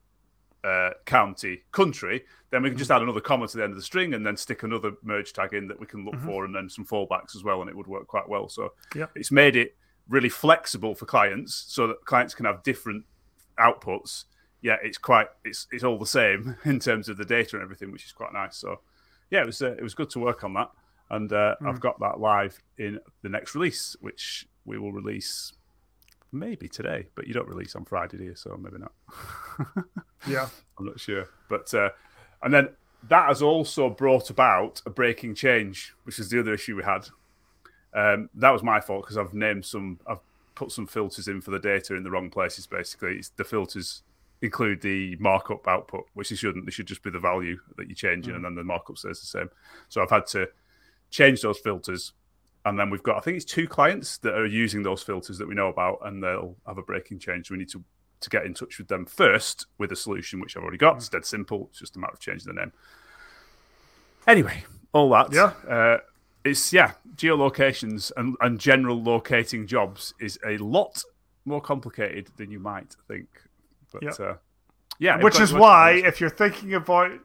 uh, 0.63 0.91
county, 1.05 1.63
country, 1.71 2.23
then 2.51 2.63
we 2.63 2.69
can 2.69 2.77
just 2.77 2.89
add 2.89 3.01
another 3.01 3.21
comma 3.21 3.47
to 3.47 3.57
the 3.57 3.63
end 3.63 3.71
of 3.71 3.77
the 3.77 3.83
string 3.83 4.13
and 4.13 4.25
then 4.25 4.37
stick 4.37 4.63
another 4.63 4.93
merge 5.03 5.33
tag 5.33 5.53
in 5.53 5.67
that 5.67 5.79
we 5.79 5.85
can 5.85 6.05
look 6.05 6.15
mm-hmm. 6.15 6.25
for 6.25 6.45
and 6.45 6.55
then 6.55 6.69
some 6.69 6.85
fallbacks 6.85 7.35
as 7.35 7.43
well, 7.43 7.61
and 7.61 7.69
it 7.69 7.75
would 7.75 7.87
work 7.87 8.07
quite 8.07 8.27
well. 8.27 8.47
So 8.47 8.73
yep. 8.95 9.11
it's 9.15 9.31
made 9.31 9.55
it 9.55 9.75
really 10.07 10.29
flexible 10.29 10.95
for 10.95 11.05
clients 11.05 11.65
so 11.67 11.85
that 11.87 12.03
clients 12.05 12.33
can 12.33 12.45
have 12.45 12.63
different 12.63 13.05
outputs. 13.59 14.25
Yeah, 14.61 14.77
it's 14.83 14.97
quite 14.97 15.27
it's 15.45 15.67
it's 15.71 15.83
all 15.83 15.97
the 15.97 16.05
same 16.05 16.57
in 16.65 16.79
terms 16.79 17.09
of 17.09 17.17
the 17.17 17.25
data 17.25 17.55
and 17.55 17.63
everything, 17.63 17.91
which 17.91 18.05
is 18.05 18.11
quite 18.11 18.33
nice. 18.33 18.57
So 18.57 18.81
yeah, 19.29 19.41
it 19.41 19.45
was 19.45 19.61
uh, 19.61 19.71
it 19.71 19.83
was 19.83 19.93
good 19.93 20.09
to 20.11 20.19
work 20.19 20.43
on 20.43 20.53
that, 20.53 20.69
and 21.09 21.31
uh, 21.31 21.55
mm. 21.61 21.69
I've 21.69 21.79
got 21.79 21.99
that 21.99 22.19
live 22.19 22.59
in 22.77 22.99
the 23.21 23.29
next 23.29 23.55
release, 23.55 23.95
which 24.01 24.47
we 24.65 24.77
will 24.77 24.91
release 24.91 25.53
maybe 26.31 26.67
today, 26.67 27.07
but 27.15 27.27
you 27.27 27.33
don't 27.33 27.47
release 27.47 27.75
on 27.75 27.85
Friday, 27.85 28.17
do 28.17 28.23
you? 28.23 28.35
So 28.35 28.57
maybe 28.57 28.77
not. 28.77 28.91
yeah, 30.27 30.47
I'm 30.77 30.85
not 30.85 30.99
sure. 30.99 31.29
But 31.49 31.73
uh, 31.73 31.89
and 32.43 32.53
then 32.53 32.69
that 33.07 33.27
has 33.27 33.41
also 33.41 33.89
brought 33.89 34.29
about 34.29 34.81
a 34.85 34.89
breaking 34.89 35.35
change, 35.35 35.93
which 36.03 36.19
is 36.19 36.29
the 36.29 36.39
other 36.39 36.53
issue 36.53 36.75
we 36.75 36.83
had. 36.83 37.07
Um, 37.93 38.29
that 38.35 38.51
was 38.51 38.61
my 38.61 38.79
fault 38.79 39.03
because 39.03 39.17
I've 39.17 39.33
named 39.33 39.65
some, 39.65 39.99
I've 40.05 40.19
put 40.53 40.71
some 40.71 40.85
filters 40.85 41.27
in 41.27 41.41
for 41.41 41.51
the 41.51 41.59
data 41.59 41.95
in 41.95 42.03
the 42.03 42.11
wrong 42.11 42.29
places. 42.29 42.67
Basically, 42.67 43.15
it's, 43.17 43.29
the 43.29 43.43
filters 43.43 44.03
include 44.41 44.81
the 44.81 45.15
markup 45.17 45.67
output, 45.67 46.05
which 46.13 46.29
they 46.29 46.35
shouldn't. 46.35 46.65
They 46.65 46.71
should 46.71 46.87
just 46.87 47.03
be 47.03 47.09
the 47.09 47.19
value 47.19 47.59
that 47.77 47.87
you're 47.87 47.95
changing, 47.95 48.33
mm. 48.33 48.37
and 48.37 48.45
then 48.45 48.55
the 48.55 48.63
markup 48.63 48.97
stays 48.97 49.19
the 49.19 49.27
same. 49.27 49.49
So 49.89 50.01
I've 50.01 50.09
had 50.09 50.27
to 50.27 50.47
change 51.09 51.41
those 51.41 51.57
filters 51.57 52.13
and 52.65 52.77
then 52.77 52.89
we've 52.89 53.03
got 53.03 53.17
I 53.17 53.21
think 53.21 53.37
it's 53.37 53.45
two 53.45 53.67
clients 53.67 54.17
that 54.19 54.33
are 54.33 54.45
using 54.45 54.83
those 54.83 55.01
filters 55.01 55.37
that 55.37 55.47
we 55.47 55.55
know 55.55 55.69
about, 55.69 55.99
and 56.03 56.21
they'll 56.21 56.55
have 56.67 56.77
a 56.77 56.83
breaking 56.83 57.19
change. 57.19 57.47
So 57.47 57.53
we 57.53 57.59
need 57.59 57.69
to 57.69 57.83
to 58.21 58.29
get 58.29 58.45
in 58.45 58.53
touch 58.53 58.77
with 58.77 58.89
them 58.89 59.05
first 59.05 59.67
with 59.77 59.91
a 59.93 59.95
solution 59.95 60.41
which 60.41 60.57
I've 60.57 60.63
already 60.63 60.77
got. 60.77 60.97
It's 60.97 61.07
dead 61.07 61.25
simple. 61.25 61.67
It's 61.69 61.79
just 61.79 61.95
a 61.95 61.99
matter 61.99 62.13
of 62.13 62.19
changing 62.19 62.53
the 62.53 62.59
name. 62.59 62.73
Anyway, 64.27 64.65
all 64.91 65.09
that. 65.11 65.31
Yeah. 65.31 65.53
Uh, 65.67 65.97
it's 66.43 66.73
yeah, 66.73 66.93
geolocations 67.15 68.11
and, 68.17 68.35
and 68.41 68.59
general 68.59 69.01
locating 69.01 69.67
jobs 69.67 70.13
is 70.19 70.37
a 70.45 70.57
lot 70.57 71.01
more 71.45 71.61
complicated 71.61 72.29
than 72.35 72.51
you 72.51 72.59
might 72.59 72.95
think. 73.07 73.27
But 73.91 74.03
yep. 74.03 74.19
uh, 74.19 74.33
yeah, 74.99 75.21
which 75.21 75.39
is 75.39 75.53
why 75.53 75.91
if 75.93 76.19
you're 76.19 76.29
thinking 76.29 76.73
about 76.73 77.19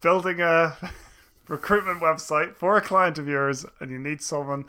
building 0.00 0.40
a 0.40 0.76
recruitment 1.48 2.00
website 2.00 2.56
for 2.56 2.76
a 2.76 2.80
client 2.80 3.18
of 3.18 3.28
yours 3.28 3.64
and 3.80 3.90
you 3.90 3.98
need 3.98 4.20
someone 4.20 4.64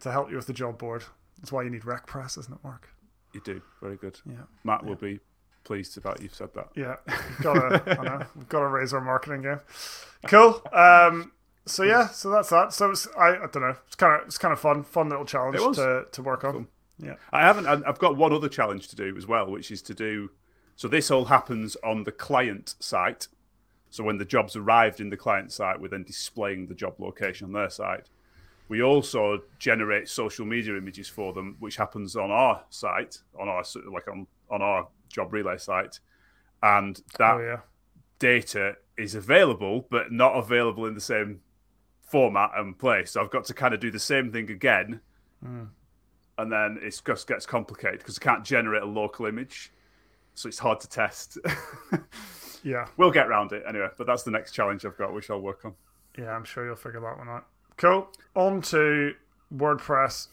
to 0.00 0.12
help 0.12 0.30
you 0.30 0.36
with 0.36 0.46
the 0.46 0.52
job 0.52 0.78
board. 0.78 1.04
That's 1.38 1.52
why 1.52 1.62
you 1.62 1.70
need 1.70 1.82
RecPress, 1.82 2.38
isn't 2.38 2.52
it, 2.52 2.62
Mark? 2.62 2.88
You 3.32 3.40
do. 3.44 3.60
Very 3.82 3.96
good. 3.96 4.20
Yeah. 4.26 4.42
Matt 4.62 4.80
yeah. 4.82 4.88
will 4.88 4.96
be 4.96 5.20
pleased 5.64 5.96
about 5.96 6.20
you've 6.22 6.34
said 6.34 6.50
that. 6.54 6.68
Yeah. 6.76 6.96
Got 7.42 7.54
to, 7.54 7.94
know, 8.02 8.26
we've 8.36 8.48
got 8.48 8.60
to 8.60 8.68
raise 8.68 8.92
our 8.92 9.00
marketing 9.00 9.42
game. 9.42 9.60
Cool. 10.26 10.62
Um, 10.72 11.32
so 11.66 11.82
yeah, 11.82 12.08
so 12.08 12.30
that's 12.30 12.50
that. 12.50 12.72
So 12.72 12.90
it's, 12.90 13.08
I, 13.18 13.36
I 13.36 13.46
don't 13.50 13.62
know. 13.62 13.76
It's 13.86 13.96
kind 13.96 14.20
of 14.20 14.26
it's 14.26 14.38
kind 14.38 14.52
of 14.52 14.60
fun, 14.60 14.84
fun 14.84 15.08
little 15.08 15.24
challenge 15.24 15.76
to 15.76 16.06
to 16.12 16.22
work 16.22 16.44
on. 16.44 16.52
Cool. 16.52 16.66
Yeah. 16.98 17.14
I 17.32 17.42
haven't. 17.42 17.66
I've 17.66 17.98
got 17.98 18.16
one 18.16 18.32
other 18.32 18.48
challenge 18.48 18.88
to 18.88 18.96
do 18.96 19.16
as 19.16 19.26
well, 19.26 19.50
which 19.50 19.70
is 19.70 19.82
to 19.82 19.94
do. 19.94 20.30
So 20.76 20.88
this 20.88 21.10
all 21.10 21.26
happens 21.26 21.76
on 21.84 22.04
the 22.04 22.12
client 22.12 22.74
site, 22.80 23.28
so 23.94 24.02
when 24.02 24.18
the 24.18 24.24
jobs 24.24 24.56
arrived 24.56 25.00
in 25.00 25.08
the 25.08 25.16
client 25.16 25.52
site, 25.52 25.80
we're 25.80 25.86
then 25.86 26.02
displaying 26.02 26.66
the 26.66 26.74
job 26.74 26.98
location 26.98 27.46
on 27.46 27.52
their 27.52 27.70
site. 27.70 28.08
We 28.68 28.82
also 28.82 29.42
generate 29.60 30.08
social 30.08 30.44
media 30.44 30.76
images 30.76 31.08
for 31.08 31.32
them, 31.32 31.54
which 31.60 31.76
happens 31.76 32.16
on 32.16 32.32
our 32.32 32.64
site, 32.70 33.18
on 33.38 33.48
our 33.48 33.62
like 33.92 34.08
on 34.08 34.26
on 34.50 34.62
our 34.62 34.88
job 35.08 35.32
relay 35.32 35.58
site, 35.58 36.00
and 36.60 37.00
that 37.18 37.34
oh, 37.34 37.40
yeah. 37.40 37.60
data 38.18 38.74
is 38.98 39.14
available, 39.14 39.86
but 39.90 40.10
not 40.10 40.34
available 40.34 40.86
in 40.86 40.94
the 40.94 41.00
same 41.00 41.40
format 42.00 42.50
and 42.56 42.76
place. 42.76 43.12
So 43.12 43.22
I've 43.22 43.30
got 43.30 43.44
to 43.44 43.54
kind 43.54 43.74
of 43.74 43.78
do 43.78 43.92
the 43.92 44.00
same 44.00 44.32
thing 44.32 44.50
again, 44.50 45.02
mm. 45.44 45.68
And 46.38 46.50
then 46.50 46.78
it 46.82 47.00
just 47.06 47.26
gets 47.26 47.46
complicated 47.46 47.98
because 47.98 48.18
I 48.18 48.22
can't 48.22 48.44
generate 48.44 48.82
a 48.82 48.86
local 48.86 49.26
image, 49.26 49.72
so 50.34 50.48
it's 50.48 50.58
hard 50.58 50.80
to 50.80 50.88
test. 50.88 51.38
Yeah. 52.64 52.86
We'll 52.96 53.10
get 53.10 53.28
around 53.28 53.52
it 53.52 53.62
anyway, 53.68 53.88
but 53.96 54.06
that's 54.06 54.22
the 54.24 54.30
next 54.30 54.52
challenge 54.52 54.84
I've 54.84 54.96
got, 54.96 55.12
which 55.12 55.30
I'll 55.30 55.40
work 55.40 55.64
on. 55.64 55.74
Yeah, 56.18 56.30
I'm 56.30 56.44
sure 56.44 56.64
you'll 56.64 56.76
figure 56.76 57.00
that 57.00 57.18
one 57.18 57.28
out. 57.28 57.46
Cool. 57.76 58.08
On 58.34 58.62
to 58.62 59.12
WordPress 59.54 60.28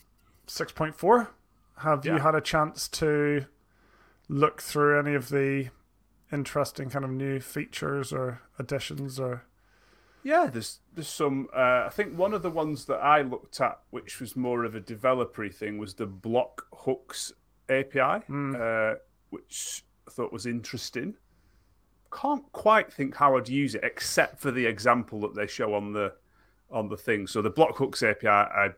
6.4. 0.48 1.28
Have 1.80 2.06
yeah. 2.06 2.14
you 2.14 2.20
had 2.20 2.34
a 2.34 2.42
chance 2.42 2.88
to 2.88 3.46
look 4.30 4.62
through 4.62 4.98
any 4.98 5.14
of 5.14 5.30
the 5.30 5.70
interesting 6.32 6.90
kind 6.90 7.04
of 7.04 7.12
new 7.12 7.42
features 7.42 8.14
or 8.14 8.42
additions 8.58 9.20
or 9.20 9.44
yeah 10.24 10.48
there's 10.48 10.80
there's 10.94 11.08
some 11.08 11.48
uh, 11.56 11.84
i 11.86 11.90
think 11.92 12.18
one 12.18 12.34
of 12.34 12.42
the 12.42 12.50
ones 12.50 12.86
that 12.86 12.98
i 12.98 13.22
looked 13.22 13.60
at 13.60 13.80
which 13.90 14.20
was 14.20 14.36
more 14.36 14.64
of 14.64 14.76
a 14.76 14.80
developer 14.80 15.48
thing 15.50 15.78
was 15.78 15.96
the 15.96 16.06
block 16.06 16.66
hooks 16.74 17.34
api 17.70 18.00
mm. 18.00 18.56
uh, 18.94 18.98
which 19.30 19.84
i 20.08 20.12
thought 20.12 20.32
was 20.32 20.46
interesting 20.46 21.16
can't 22.12 22.52
quite 22.52 22.92
think 22.92 23.16
how 23.16 23.38
I'd 23.38 23.50
use 23.50 23.76
it 23.76 23.84
except 23.84 24.40
for 24.40 24.52
the 24.52 24.66
example 24.66 25.22
that 25.22 25.36
they 25.36 25.48
show 25.48 25.74
on 25.74 25.94
the 25.94 26.14
on 26.70 26.90
the 26.90 26.98
thing. 26.98 27.28
So 27.28 27.42
the 27.42 27.50
block 27.50 27.78
hooks 27.78 28.04
API, 28.04 28.28
I 28.28 28.70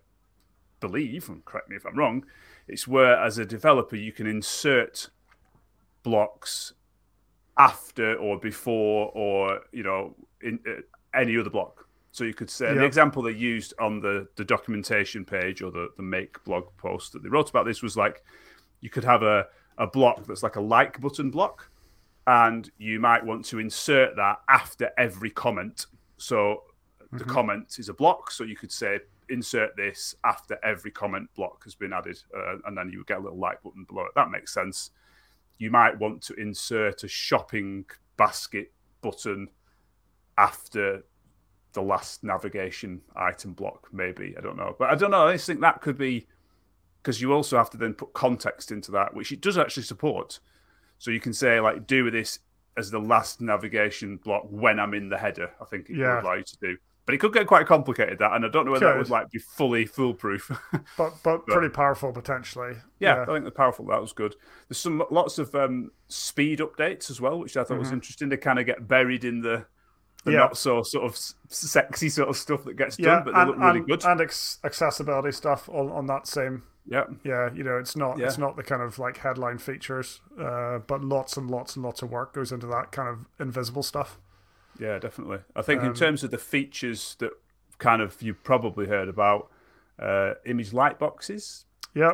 believe, 0.79 1.29
and 1.29 1.43
correct 1.45 1.69
me 1.69 1.75
if 1.75 1.85
I'm 1.85 1.97
wrong, 1.97 2.25
it's 2.67 2.87
where 2.87 3.17
as 3.17 3.37
a 3.37 3.45
developer 3.45 3.95
you 3.95 4.11
can 4.11 4.27
insert 4.27 5.09
blocks 6.03 6.73
after 7.57 8.15
or 8.15 8.39
before 8.39 9.11
or 9.13 9.61
you 9.71 9.83
know 9.83 10.15
in 10.41 10.59
uh, 10.67 10.81
any 11.15 11.37
other 11.37 11.49
block. 11.49 11.87
So 12.11 12.23
you 12.23 12.33
could 12.33 12.49
say 12.49 12.67
yep. 12.67 12.75
the 12.75 12.85
example 12.85 13.23
they 13.23 13.31
used 13.31 13.73
on 13.79 13.99
the 13.99 14.27
the 14.35 14.45
documentation 14.45 15.25
page 15.25 15.61
or 15.61 15.71
the 15.71 15.89
the 15.97 16.03
make 16.03 16.43
blog 16.43 16.65
post 16.77 17.13
that 17.13 17.23
they 17.23 17.29
wrote 17.29 17.49
about 17.49 17.65
this 17.65 17.81
was 17.81 17.97
like 17.97 18.23
you 18.81 18.89
could 18.89 19.03
have 19.03 19.23
a 19.23 19.47
a 19.77 19.87
block 19.87 20.25
that's 20.27 20.43
like 20.43 20.55
a 20.55 20.61
like 20.61 21.01
button 21.01 21.31
block 21.31 21.69
and 22.27 22.71
you 22.77 22.99
might 22.99 23.25
want 23.25 23.45
to 23.45 23.59
insert 23.59 24.15
that 24.15 24.39
after 24.47 24.91
every 24.97 25.29
comment. 25.29 25.87
So 26.17 26.63
the 27.11 27.19
mm-hmm. 27.19 27.29
comment 27.29 27.75
is 27.79 27.89
a 27.89 27.93
block, 27.93 28.31
so 28.31 28.43
you 28.43 28.55
could 28.55 28.71
say 28.71 28.99
insert 29.29 29.75
this 29.75 30.15
after 30.23 30.57
every 30.63 30.91
comment 30.91 31.29
block 31.35 31.63
has 31.63 31.75
been 31.75 31.93
added, 31.93 32.19
uh, 32.35 32.57
and 32.65 32.77
then 32.77 32.89
you 32.89 32.99
would 32.99 33.07
get 33.07 33.17
a 33.17 33.21
little 33.21 33.39
like 33.39 33.61
button 33.63 33.85
below 33.85 34.03
it. 34.03 34.11
That 34.15 34.31
makes 34.31 34.53
sense. 34.53 34.91
You 35.57 35.71
might 35.71 35.97
want 35.99 36.21
to 36.23 36.33
insert 36.35 37.03
a 37.03 37.07
shopping 37.07 37.85
basket 38.17 38.71
button 39.01 39.49
after 40.37 41.03
the 41.73 41.81
last 41.81 42.23
navigation 42.23 43.01
item 43.15 43.53
block, 43.53 43.89
maybe. 43.91 44.35
I 44.37 44.41
don't 44.41 44.57
know. 44.57 44.75
But 44.77 44.89
I 44.89 44.95
don't 44.95 45.11
know. 45.11 45.27
I 45.27 45.33
just 45.33 45.47
think 45.47 45.61
that 45.61 45.81
could 45.81 45.97
be 45.97 46.27
because 47.01 47.21
you 47.21 47.33
also 47.33 47.57
have 47.57 47.69
to 47.71 47.77
then 47.77 47.93
put 47.93 48.13
context 48.13 48.71
into 48.71 48.91
that, 48.91 49.13
which 49.13 49.31
it 49.31 49.41
does 49.41 49.57
actually 49.57 49.83
support. 49.83 50.39
So 50.99 51.11
you 51.11 51.19
can 51.19 51.33
say 51.33 51.59
like 51.59 51.85
do 51.85 52.09
this 52.09 52.39
as 52.77 52.89
the 52.89 52.99
last 52.99 53.41
navigation 53.41 54.17
block 54.17 54.47
when 54.49 54.79
I'm 54.79 54.93
in 54.93 55.09
the 55.09 55.17
header. 55.17 55.51
I 55.61 55.65
think 55.65 55.89
it 55.89 55.97
yeah. 55.97 56.15
would 56.15 56.23
allow 56.23 56.33
you 56.35 56.43
to 56.43 56.57
do. 56.61 56.77
But 57.05 57.15
it 57.15 57.17
could 57.17 57.33
get 57.33 57.47
quite 57.47 57.67
complicated 57.67 58.19
that, 58.19 58.31
and 58.31 58.45
I 58.45 58.47
don't 58.47 58.65
know 58.65 58.71
whether 58.71 58.85
that 58.85 58.97
would 58.97 59.09
like 59.09 59.29
be 59.29 59.39
fully 59.39 59.85
foolproof. 59.85 60.49
but, 60.97 61.13
but 61.21 61.45
pretty 61.45 61.67
powerful 61.67 62.13
potentially. 62.13 62.75
Yeah, 62.99 63.17
yeah, 63.17 63.21
I 63.23 63.25
think 63.25 63.43
the 63.43 63.51
powerful 63.51 63.85
that 63.87 63.99
was 63.99 64.13
good. 64.13 64.37
There's 64.69 64.77
some 64.77 65.03
lots 65.11 65.37
of 65.37 65.53
um, 65.53 65.91
speed 66.07 66.59
updates 66.59 67.09
as 67.09 67.19
well, 67.19 67.39
which 67.39 67.57
I 67.57 67.63
thought 67.65 67.73
mm-hmm. 67.73 67.79
was 67.79 67.91
interesting. 67.91 68.29
They 68.29 68.37
kind 68.37 68.57
of 68.57 68.65
get 68.65 68.87
buried 68.87 69.25
in 69.25 69.41
the 69.41 69.65
the 70.23 70.31
yeah. 70.31 70.37
not 70.39 70.57
so 70.57 70.83
sort 70.83 71.05
of 71.05 71.17
sexy 71.49 72.09
sort 72.09 72.29
of 72.29 72.37
stuff 72.37 72.63
that 72.63 72.77
gets 72.77 72.97
yeah, 72.97 73.15
done, 73.15 73.23
but 73.25 73.33
they 73.33 73.39
and, 73.41 73.49
look 73.49 73.59
really 73.59 73.79
and, 73.79 73.87
good. 73.87 74.05
And 74.05 74.21
ex- 74.21 74.59
accessibility 74.63 75.31
stuff 75.31 75.69
on, 75.69 75.89
on 75.89 76.07
that 76.07 76.27
same. 76.27 76.63
Yeah, 76.85 77.05
yeah. 77.23 77.49
You 77.53 77.63
know, 77.63 77.77
it's 77.77 77.95
not 77.95 78.17
yeah. 78.17 78.25
it's 78.25 78.37
not 78.37 78.55
the 78.55 78.63
kind 78.63 78.81
of 78.81 78.99
like 78.99 79.17
headline 79.17 79.57
features, 79.57 80.21
uh, 80.39 80.79
but 80.79 81.03
lots 81.03 81.37
and 81.37 81.49
lots 81.49 81.75
and 81.75 81.83
lots 81.83 82.01
of 82.01 82.11
work 82.11 82.33
goes 82.33 82.51
into 82.51 82.67
that 82.67 82.91
kind 82.91 83.09
of 83.09 83.25
invisible 83.39 83.83
stuff. 83.83 84.17
Yeah, 84.79 84.99
definitely. 84.99 85.39
I 85.55 85.61
think 85.61 85.81
um, 85.81 85.87
in 85.87 85.93
terms 85.93 86.23
of 86.23 86.31
the 86.31 86.37
features 86.37 87.15
that 87.19 87.31
kind 87.77 88.01
of 88.01 88.21
you 88.21 88.33
probably 88.33 88.87
heard 88.87 89.07
about, 89.07 89.49
uh, 89.99 90.33
image 90.45 90.73
light 90.73 90.99
boxes. 90.99 91.65
Yeah, 91.95 92.13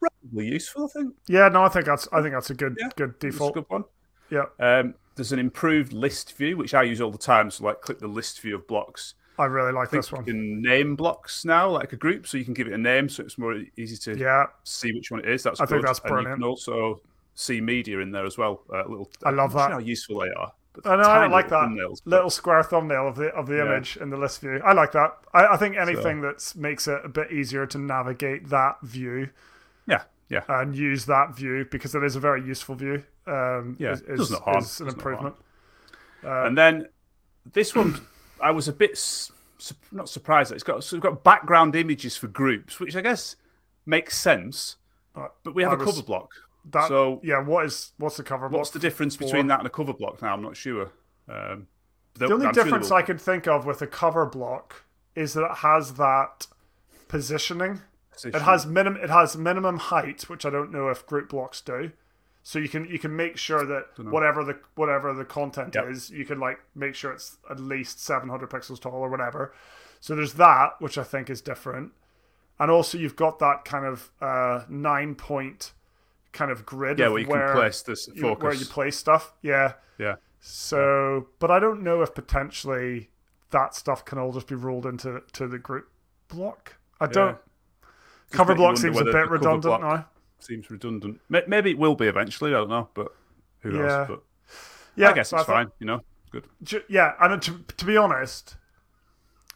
probably 0.00 0.46
useful. 0.46 0.84
I 0.84 0.98
think. 0.98 1.14
Yeah, 1.28 1.48
no, 1.48 1.62
I 1.62 1.68
think 1.68 1.86
that's 1.86 2.08
I 2.12 2.20
think 2.20 2.34
that's 2.34 2.50
a 2.50 2.54
good 2.54 2.76
yeah, 2.78 2.88
good 2.96 3.18
default. 3.18 3.54
good 3.54 3.66
one. 3.68 3.84
Yeah. 4.30 4.44
Um, 4.58 4.94
there's 5.16 5.32
an 5.32 5.38
improved 5.38 5.92
list 5.92 6.36
view, 6.36 6.56
which 6.56 6.74
I 6.74 6.82
use 6.82 7.00
all 7.00 7.10
the 7.10 7.18
time. 7.18 7.50
So, 7.50 7.64
like, 7.64 7.80
click 7.80 7.98
the 7.98 8.08
list 8.08 8.40
view 8.40 8.54
of 8.54 8.66
blocks. 8.66 9.14
I 9.38 9.46
really 9.46 9.72
like 9.72 9.88
I 9.88 9.96
this 9.96 10.12
one. 10.12 10.24
You 10.26 10.32
can 10.32 10.62
name 10.62 10.96
blocks 10.96 11.44
now, 11.44 11.70
like 11.70 11.92
a 11.92 11.96
group, 11.96 12.26
so 12.26 12.36
you 12.36 12.44
can 12.44 12.54
give 12.54 12.66
it 12.66 12.74
a 12.74 12.78
name, 12.78 13.08
so 13.08 13.22
it's 13.22 13.38
more 13.38 13.58
easy 13.76 13.96
to 14.12 14.18
yeah. 14.18 14.46
see 14.64 14.92
which 14.92 15.10
one 15.10 15.20
it 15.20 15.28
is. 15.28 15.42
That's 15.42 15.60
I 15.60 15.64
good. 15.64 15.76
think 15.76 15.86
that's 15.86 16.00
brilliant. 16.00 16.26
And 16.26 16.40
you 16.40 16.44
can 16.44 16.50
also 16.50 17.00
see 17.34 17.60
media 17.60 18.00
in 18.00 18.10
there 18.12 18.26
as 18.26 18.36
well. 18.36 18.62
Uh, 18.72 18.86
little, 18.86 19.10
I 19.24 19.30
love 19.30 19.54
that. 19.54 19.70
How 19.70 19.78
useful 19.78 20.20
they 20.20 20.30
are. 20.32 20.52
I 20.84 20.96
know, 20.96 21.02
I 21.02 21.26
like 21.26 21.48
that 21.48 21.68
little 22.04 22.30
square 22.30 22.62
thumbnail 22.62 23.08
of 23.08 23.16
the 23.16 23.28
of 23.28 23.48
the 23.48 23.56
yeah. 23.56 23.66
image 23.66 23.96
in 23.96 24.10
the 24.10 24.16
list 24.16 24.40
view. 24.40 24.60
I 24.64 24.72
like 24.72 24.92
that. 24.92 25.16
I, 25.34 25.46
I 25.46 25.56
think 25.56 25.76
anything 25.76 26.22
so. 26.22 26.28
that 26.28 26.52
makes 26.56 26.86
it 26.86 27.00
a 27.04 27.08
bit 27.08 27.32
easier 27.32 27.66
to 27.66 27.78
navigate 27.78 28.48
that 28.50 28.76
view. 28.82 29.30
Yeah, 29.88 30.02
yeah, 30.30 30.44
and 30.48 30.74
use 30.76 31.06
that 31.06 31.34
view 31.34 31.66
because 31.70 31.94
it 31.94 32.04
is 32.04 32.16
a 32.16 32.20
very 32.20 32.42
useful 32.42 32.76
view. 32.76 33.02
Um, 33.26 33.76
yeah, 33.78 33.92
is, 33.92 34.30
is, 34.30 34.38
harm. 34.38 34.58
is 34.58 34.80
an 34.80 34.88
improvement. 34.88 35.34
Uh, 36.24 36.44
and 36.44 36.56
then 36.56 36.88
this 37.52 37.74
one, 37.74 38.00
I 38.40 38.52
was 38.52 38.68
a 38.68 38.72
bit 38.72 38.96
su- 38.96 39.74
not 39.92 40.08
surprised 40.08 40.50
that 40.50 40.54
it's 40.54 40.64
got 40.64 40.84
so 40.84 40.96
it's 40.96 41.02
got 41.02 41.24
background 41.24 41.74
images 41.76 42.16
for 42.16 42.28
groups, 42.28 42.78
which 42.78 42.96
I 42.96 43.00
guess 43.00 43.36
makes 43.84 44.16
sense. 44.16 44.76
But 45.14 45.54
we 45.54 45.62
have 45.64 45.72
I 45.72 45.74
a 45.74 45.78
was, 45.78 45.96
cover 45.96 46.06
block. 46.06 46.30
That, 46.70 46.88
so 46.88 47.20
yeah, 47.24 47.42
what 47.42 47.66
is 47.66 47.92
what's 47.98 48.16
the 48.16 48.22
cover 48.22 48.48
block? 48.48 48.58
What's 48.58 48.70
the 48.70 48.78
difference 48.78 49.16
for? 49.16 49.24
between 49.24 49.48
that 49.48 49.58
and 49.58 49.66
a 49.66 49.70
cover 49.70 49.92
block? 49.92 50.22
Now 50.22 50.32
I'm 50.32 50.42
not 50.42 50.56
sure. 50.56 50.92
Um, 51.28 51.66
the 52.14 52.32
only 52.32 52.52
difference 52.52 52.90
I 52.90 53.02
can 53.02 53.18
think 53.18 53.46
of 53.46 53.66
with 53.66 53.82
a 53.82 53.86
cover 53.86 54.26
block 54.26 54.84
is 55.14 55.34
that 55.34 55.44
it 55.44 55.56
has 55.58 55.94
that 55.94 56.46
positioning. 57.08 57.80
Position. 58.22 58.40
It 58.40 58.44
has 58.44 58.66
minim. 58.66 58.96
It 58.96 59.10
has 59.10 59.36
minimum 59.36 59.78
height, 59.78 60.22
which 60.28 60.44
I 60.44 60.50
don't 60.50 60.72
know 60.72 60.88
if 60.88 61.06
group 61.06 61.30
blocks 61.30 61.60
do. 61.60 61.92
So 62.42 62.58
you 62.58 62.68
can 62.68 62.86
you 62.86 62.98
can 62.98 63.14
make 63.14 63.36
sure 63.36 63.66
that 63.66 63.98
whatever 63.98 64.44
the 64.44 64.58
whatever 64.74 65.12
the 65.12 65.24
content 65.24 65.74
yep. 65.74 65.88
is, 65.88 66.10
you 66.10 66.24
can 66.24 66.40
like 66.40 66.58
make 66.74 66.94
sure 66.94 67.12
it's 67.12 67.36
at 67.50 67.60
least 67.60 68.02
700 68.02 68.48
pixels 68.48 68.80
tall 68.80 68.94
or 68.94 69.10
whatever. 69.10 69.54
So 70.00 70.16
there's 70.16 70.34
that, 70.34 70.70
which 70.78 70.96
I 70.96 71.02
think 71.02 71.28
is 71.28 71.42
different, 71.42 71.92
and 72.58 72.70
also 72.70 72.96
you've 72.96 73.16
got 73.16 73.38
that 73.40 73.64
kind 73.64 73.84
of 73.84 74.10
uh, 74.22 74.64
nine 74.68 75.14
point 75.14 75.72
kind 76.32 76.50
of 76.50 76.64
grid. 76.64 76.98
Yeah, 76.98 77.08
where 77.08 77.20
you 77.20 77.28
where 77.28 77.48
can 77.48 77.56
place 77.56 77.82
this 77.82 78.06
focus. 78.06 78.20
You, 78.20 78.34
where 78.34 78.54
you 78.54 78.64
place 78.64 78.96
stuff. 78.96 79.34
Yeah. 79.42 79.74
Yeah. 79.98 80.16
So, 80.40 81.28
but 81.38 81.50
I 81.50 81.58
don't 81.58 81.82
know 81.82 82.00
if 82.00 82.14
potentially 82.14 83.10
that 83.50 83.74
stuff 83.74 84.04
can 84.04 84.18
all 84.18 84.32
just 84.32 84.46
be 84.46 84.54
rolled 84.54 84.86
into 84.86 85.22
to 85.32 85.46
the 85.46 85.58
group 85.58 85.88
block. 86.28 86.76
I 87.00 87.06
don't. 87.06 87.36
Cover 88.30 88.54
block 88.54 88.76
seems 88.76 88.98
a 89.00 89.04
bit 89.04 89.28
redundant 89.28 89.82
now 89.82 90.06
seems 90.42 90.70
redundant. 90.70 91.20
Maybe 91.28 91.70
it 91.70 91.78
will 91.78 91.94
be 91.94 92.06
eventually. 92.06 92.50
I 92.50 92.58
don't 92.58 92.68
know, 92.68 92.88
but 92.94 93.14
who 93.60 93.72
knows? 93.72 93.90
Yeah. 93.90 94.06
But 94.08 94.22
yeah, 94.96 95.10
I 95.10 95.12
guess 95.12 95.32
it's 95.32 95.44
fine. 95.44 95.70
you 95.78 95.86
know, 95.86 96.00
good. 96.30 96.46
Yeah, 96.88 97.14
and 97.20 97.40
to, 97.42 97.64
to 97.76 97.84
be 97.84 97.96
honest, 97.96 98.56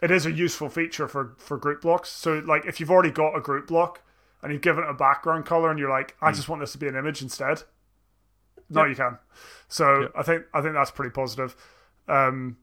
it 0.02 0.10
is 0.10 0.26
a 0.26 0.32
useful 0.32 0.68
feature 0.68 1.08
for 1.08 1.34
for 1.38 1.56
group 1.56 1.82
blocks. 1.82 2.10
So, 2.10 2.42
like, 2.46 2.64
if 2.66 2.80
you've 2.80 2.90
already 2.90 3.10
got 3.10 3.36
a 3.36 3.40
group 3.40 3.66
block 3.66 4.02
and 4.42 4.52
you've 4.52 4.62
given 4.62 4.84
it 4.84 4.90
a 4.90 4.94
background 4.94 5.46
color, 5.46 5.70
and 5.70 5.78
you're 5.78 5.90
like, 5.90 6.16
I 6.20 6.30
mm. 6.30 6.36
just 6.36 6.48
want 6.48 6.60
this 6.60 6.72
to 6.72 6.78
be 6.78 6.88
an 6.88 6.96
image 6.96 7.22
instead. 7.22 7.62
No, 8.70 8.82
yep. 8.82 8.90
you 8.90 8.96
can. 8.96 9.18
So 9.68 10.02
yep. 10.02 10.12
I 10.16 10.22
think 10.22 10.44
I 10.52 10.60
think 10.60 10.74
that's 10.74 10.90
pretty 10.90 11.10
positive. 11.10 11.56
Um, 12.08 12.58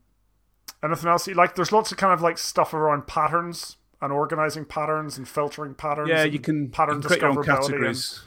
anything 0.84 1.10
else 1.10 1.28
like? 1.28 1.56
There's 1.56 1.72
lots 1.72 1.92
of 1.92 1.98
kind 1.98 2.14
of 2.14 2.22
like 2.22 2.38
stuff 2.38 2.74
around 2.74 3.08
patterns 3.08 3.78
and 4.02 4.12
organizing 4.12 4.66
patterns 4.66 5.18
and 5.18 5.28
filtering 5.28 5.76
patterns. 5.76 6.10
Yeah, 6.10 6.24
you 6.24 6.40
can 6.40 6.70
pattern 6.70 6.96
you 6.96 7.02
can 7.02 7.08
create 7.08 7.22
your 7.22 7.30
own 7.30 7.44
categories. 7.44 8.22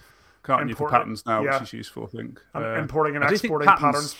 Can't 0.45 0.69
you 0.69 0.75
for 0.75 0.91
patterns 0.91 1.25
now, 1.27 1.43
yeah. 1.43 1.55
which 1.55 1.69
is 1.69 1.73
useful, 1.73 2.05
I 2.05 2.17
think. 2.17 2.41
And 2.53 2.65
uh, 2.65 2.69
importing 2.75 3.17
and 3.17 3.25
exporting 3.25 3.67
patterns, 3.67 3.83
patterns. 3.83 4.17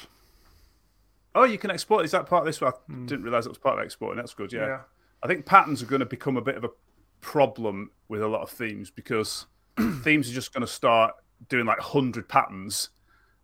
Oh, 1.35 1.45
you 1.45 1.59
can 1.59 1.71
export. 1.71 2.05
Is 2.05 2.13
that 2.13 2.27
part 2.27 2.43
of 2.43 2.47
this? 2.47 2.61
Well, 2.61 2.81
I 2.89 2.93
mm. 2.93 3.07
didn't 3.07 3.25
realize 3.25 3.45
it 3.45 3.51
was 3.51 3.59
part 3.59 3.79
of 3.79 3.85
exporting. 3.85 4.17
That's 4.17 4.33
good. 4.33 4.53
Yeah. 4.53 4.67
yeah. 4.67 4.81
I 5.23 5.27
think 5.27 5.45
patterns 5.45 5.83
are 5.83 5.87
going 5.87 6.01
to 6.01 6.07
become 6.07 6.37
a 6.37 6.43
bit 6.43 6.57
of 6.57 6.65
a 6.65 6.71
problem 7.21 7.91
with 8.09 8.23
a 8.23 8.27
lot 8.27 8.41
of 8.41 8.51
themes 8.51 8.91
because 8.91 9.47
themes 10.03 10.31
are 10.31 10.35
just 10.35 10.53
going 10.53 10.63
to 10.63 10.73
start 10.73 11.15
doing 11.49 11.67
like 11.67 11.79
hundred 11.79 12.27
patterns, 12.27 12.89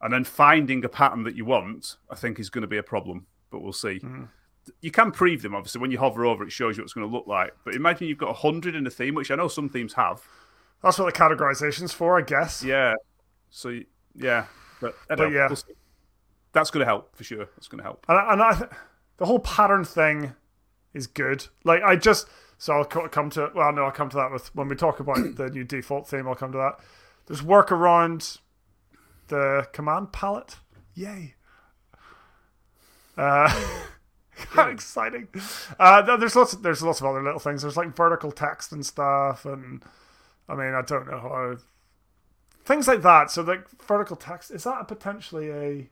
and 0.00 0.12
then 0.12 0.24
finding 0.24 0.82
a 0.82 0.88
pattern 0.88 1.24
that 1.24 1.36
you 1.36 1.44
want, 1.44 1.96
I 2.10 2.14
think, 2.14 2.40
is 2.40 2.48
going 2.48 2.62
to 2.62 2.68
be 2.68 2.78
a 2.78 2.82
problem. 2.82 3.26
But 3.50 3.60
we'll 3.60 3.72
see. 3.74 4.00
Mm 4.00 4.28
you 4.80 4.90
can 4.90 5.12
preview 5.12 5.42
them 5.42 5.54
obviously. 5.54 5.80
When 5.80 5.90
you 5.90 5.98
hover 5.98 6.24
over 6.24 6.44
it 6.44 6.52
shows 6.52 6.76
you 6.76 6.82
what 6.82 6.86
it's 6.86 6.92
going 6.92 7.08
to 7.08 7.12
look 7.14 7.26
like. 7.26 7.52
But 7.64 7.74
imagine 7.74 8.08
you've 8.08 8.18
got 8.18 8.28
100 8.28 8.74
in 8.74 8.86
a 8.86 8.90
theme 8.90 9.14
which 9.14 9.30
i 9.30 9.34
know 9.34 9.48
some 9.48 9.68
themes 9.68 9.94
have. 9.94 10.22
That's 10.82 10.98
what 10.98 11.12
the 11.12 11.18
categorization's 11.18 11.92
for 11.92 12.18
i 12.18 12.22
guess. 12.22 12.62
Yeah. 12.62 12.94
So 13.50 13.80
yeah. 14.14 14.46
But, 14.80 14.94
but 15.08 15.30
yeah. 15.30 15.48
We'll 15.48 15.58
that's 16.52 16.70
going 16.70 16.80
to 16.80 16.86
help 16.86 17.14
for 17.14 17.22
sure. 17.22 17.46
That's 17.56 17.68
going 17.68 17.78
to 17.78 17.84
help. 17.84 18.04
And, 18.08 18.18
I, 18.18 18.32
and 18.32 18.42
I, 18.42 18.76
the 19.18 19.26
whole 19.26 19.38
pattern 19.38 19.84
thing 19.84 20.32
is 20.94 21.06
good. 21.06 21.46
Like 21.64 21.82
i 21.82 21.96
just 21.96 22.26
so 22.58 22.74
i'll 22.74 22.84
come 22.84 23.30
to 23.30 23.50
well 23.54 23.72
no 23.72 23.84
i'll 23.84 23.90
come 23.90 24.10
to 24.10 24.16
that 24.16 24.30
with 24.30 24.54
when 24.54 24.68
we 24.68 24.76
talk 24.76 25.00
about 25.00 25.16
the 25.36 25.48
new 25.50 25.64
default 25.64 26.08
theme 26.08 26.26
i'll 26.26 26.34
come 26.34 26.52
to 26.52 26.58
that. 26.58 26.80
There's 27.26 27.42
work 27.42 27.70
around 27.70 28.38
the 29.28 29.68
command 29.72 30.12
palette. 30.12 30.56
Yay. 30.94 31.34
Uh 33.16 33.48
How 34.50 34.68
exciting! 34.68 35.28
Uh, 35.78 36.16
there's 36.16 36.36
lots. 36.36 36.52
Of, 36.52 36.62
there's 36.62 36.82
lots 36.82 37.00
of 37.00 37.06
other 37.06 37.22
little 37.22 37.40
things. 37.40 37.62
There's 37.62 37.76
like 37.76 37.94
vertical 37.94 38.32
text 38.32 38.72
and 38.72 38.84
stuff, 38.84 39.44
and 39.44 39.82
I 40.48 40.54
mean, 40.54 40.74
I 40.74 40.82
don't 40.82 41.06
know 41.08 41.20
how 41.20 41.56
things 42.64 42.88
like 42.88 43.02
that. 43.02 43.30
So, 43.30 43.42
like 43.42 43.68
vertical 43.82 44.16
text 44.16 44.50
is 44.50 44.64
that 44.64 44.80
a 44.80 44.84
potentially 44.84 45.50
a 45.50 45.90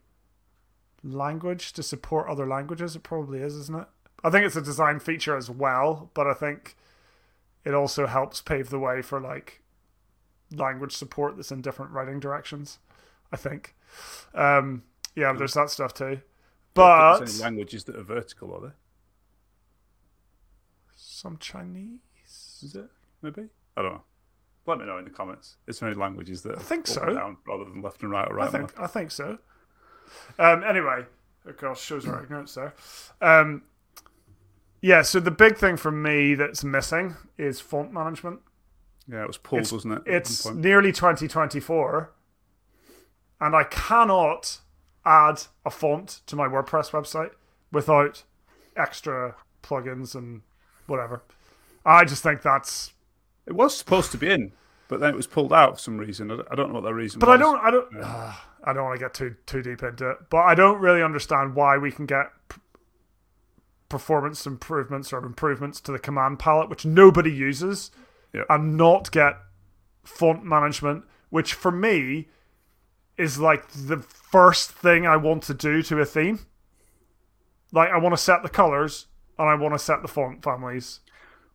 language 1.03 1.73
to 1.75 1.83
support 1.83 2.29
other 2.29 2.47
languages? 2.47 2.97
It 2.97 3.03
probably 3.03 3.41
is, 3.41 3.55
isn't 3.55 3.79
it? 3.79 3.87
I 4.25 4.31
think 4.31 4.45
it's 4.45 4.57
a 4.57 4.63
design 4.63 4.99
feature 4.99 5.37
as 5.37 5.49
well, 5.49 6.11
but 6.15 6.27
I 6.27 6.35
think 6.35 6.77
it 7.65 7.75
also 7.75 8.07
helps 8.07 8.41
pave 8.41 8.71
the 8.71 8.79
way 8.79 9.03
for 9.03 9.21
like 9.21 9.63
language 10.53 10.97
support 10.97 11.37
that's 11.37 11.53
in 11.53 11.61
different 11.61 11.93
writing 11.93 12.21
directions. 12.21 12.79
I 13.33 13.37
think. 13.37 13.77
Um, 14.35 14.83
yeah, 15.15 15.33
there's 15.33 15.55
that 15.55 15.71
stuff 15.71 15.95
too. 15.95 16.21
But 16.79 17.39
languages 17.41 17.85
that 17.85 17.97
are 17.97 18.03
vertical, 18.03 18.55
are 18.55 18.61
there? 18.61 18.75
Some 20.97 21.39
Chinese. 21.39 22.01
Is 22.63 22.75
it? 22.75 22.89
Maybe. 23.23 23.49
I 23.77 23.83
don't 23.83 23.95
know. 23.95 24.03
Let 24.67 24.79
me 24.79 24.87
know 24.87 24.99
in 24.99 25.05
the 25.05 25.11
comments. 25.11 25.57
Is 25.67 25.79
there 25.79 25.89
any 25.89 25.99
languages 25.99 26.43
that 26.43 26.59
I 26.59 26.61
think 26.61 26.87
so. 26.87 27.05
down 27.15 27.39
rather 27.47 27.65
than 27.65 27.81
left 27.81 28.03
and 28.03 28.11
right 28.11 28.31
or 28.31 28.35
right? 28.35 28.49
I 28.49 28.51
think 28.51 28.79
I 28.79 28.87
think 28.87 29.11
so. 29.11 29.39
Um, 30.39 30.63
anyway, 30.63 31.07
of 31.47 31.57
course, 31.57 31.83
shows 31.83 32.07
our 32.07 32.23
ignorance 32.23 32.55
there. 32.55 32.75
Um, 33.21 33.63
yeah, 34.81 35.03
so 35.03 35.21
the 35.21 35.31
big 35.31 35.57
thing 35.57 35.77
for 35.77 35.91
me 35.91 36.35
that's 36.35 36.63
missing 36.63 37.17
is 37.37 37.61
font 37.61 37.93
management. 37.93 38.41
Yeah, 39.11 39.23
it 39.23 39.27
was 39.27 39.39
pulled, 39.39 39.63
it's, 39.63 39.73
wasn't 39.73 39.95
it? 39.95 40.03
It's 40.07 40.47
nearly 40.51 40.93
2024, 40.93 42.13
and 43.41 43.57
I 43.57 43.65
cannot 43.65 44.61
add 45.09 45.45
a 45.65 45.71
font 45.71 46.21
to 46.27 46.37
my 46.37 46.47
WordPress 46.47 46.91
website 46.91 47.31
without 47.73 48.25
extra 48.77 49.35
plugins 49.63 50.15
and 50.15 50.43
whatever. 50.87 51.23
I 51.85 52.05
just 52.05 52.23
think 52.23 52.43
that's. 52.43 52.93
It 53.47 53.55
was 53.55 53.77
supposed 53.77 54.13
to 54.13 54.19
be 54.19 54.31
in, 54.31 54.53
but 54.89 55.01
then 55.01 55.11
it 55.11 55.17
was 55.17 55.27
pulled 55.27 55.53
out 55.53 55.77
for 55.77 55.83
some 55.83 55.99
reason. 55.99 56.31
I 56.31 56.55
don't 56.55 56.69
know 56.69 56.75
what 56.75 56.85
the 56.85 56.93
reason. 56.93 57.19
But 57.19 57.29
was. 57.29 57.37
I 57.37 57.43
don't. 57.43 57.61
I 57.61 57.71
don't. 57.71 58.05
Uh, 58.05 58.33
I 58.65 58.73
don't 58.73 58.85
want 58.85 58.99
to 58.99 59.05
get 59.05 59.15
too 59.15 59.37
too 59.47 59.63
deep 59.63 59.83
into 59.83 60.11
it. 60.11 60.19
But 60.31 60.39
I 60.39 60.55
don't 60.55 60.81
really 60.81 61.03
understand 61.03 61.55
why 61.55 61.79
we 61.79 61.91
can 61.91 62.07
get 62.07 62.27
performance 63.89 64.47
improvements 64.47 65.13
or 65.13 65.25
improvements 65.25 65.81
to 65.83 65.93
the 65.93 65.99
command 65.99 66.39
palette, 66.39 66.69
which 66.69 66.85
nobody 66.85 67.33
uses, 67.33 67.91
yep. 68.35 68.45
and 68.51 68.77
not 68.77 69.11
get 69.11 69.39
font 70.05 70.45
management, 70.45 71.05
which 71.31 71.55
for 71.55 71.71
me 71.71 72.29
is 73.17 73.39
like 73.39 73.69
the 73.69 74.05
first 74.31 74.71
thing 74.71 75.07
I 75.07 75.17
want 75.17 75.43
to 75.45 75.55
do 75.55 75.83
to 75.83 76.01
a 76.01 76.05
theme. 76.05 76.41
Like 77.73 77.91
I 77.91 77.99
want 77.99 78.15
to 78.15 78.23
set 78.23 78.43
the 78.43 78.49
colors 78.49 79.07
and 79.39 79.49
I 79.49 79.55
want 79.55 79.75
to 79.75 79.79
set 79.79 80.03
the 80.03 80.09
font 80.09 80.43
families. 80.43 81.01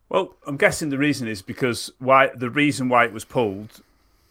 Well, 0.09 0.35
I'm 0.45 0.57
guessing 0.57 0.89
the 0.89 0.97
reason 0.97 1.27
is 1.27 1.41
because 1.41 1.91
why 1.99 2.29
the 2.35 2.49
reason 2.49 2.89
why 2.89 3.05
it 3.05 3.13
was 3.13 3.25
pulled 3.25 3.81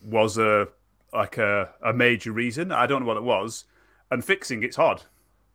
was 0.05 0.39
a 0.39 0.69
like 1.13 1.39
a, 1.39 1.71
a 1.83 1.93
major 1.93 2.33
reason. 2.33 2.73
I 2.73 2.87
don't 2.87 3.03
know 3.03 3.09
what 3.09 3.17
it 3.17 3.23
was, 3.23 3.65
and 4.11 4.25
fixing 4.25 4.63
it's 4.63 4.77
hard. 4.77 5.03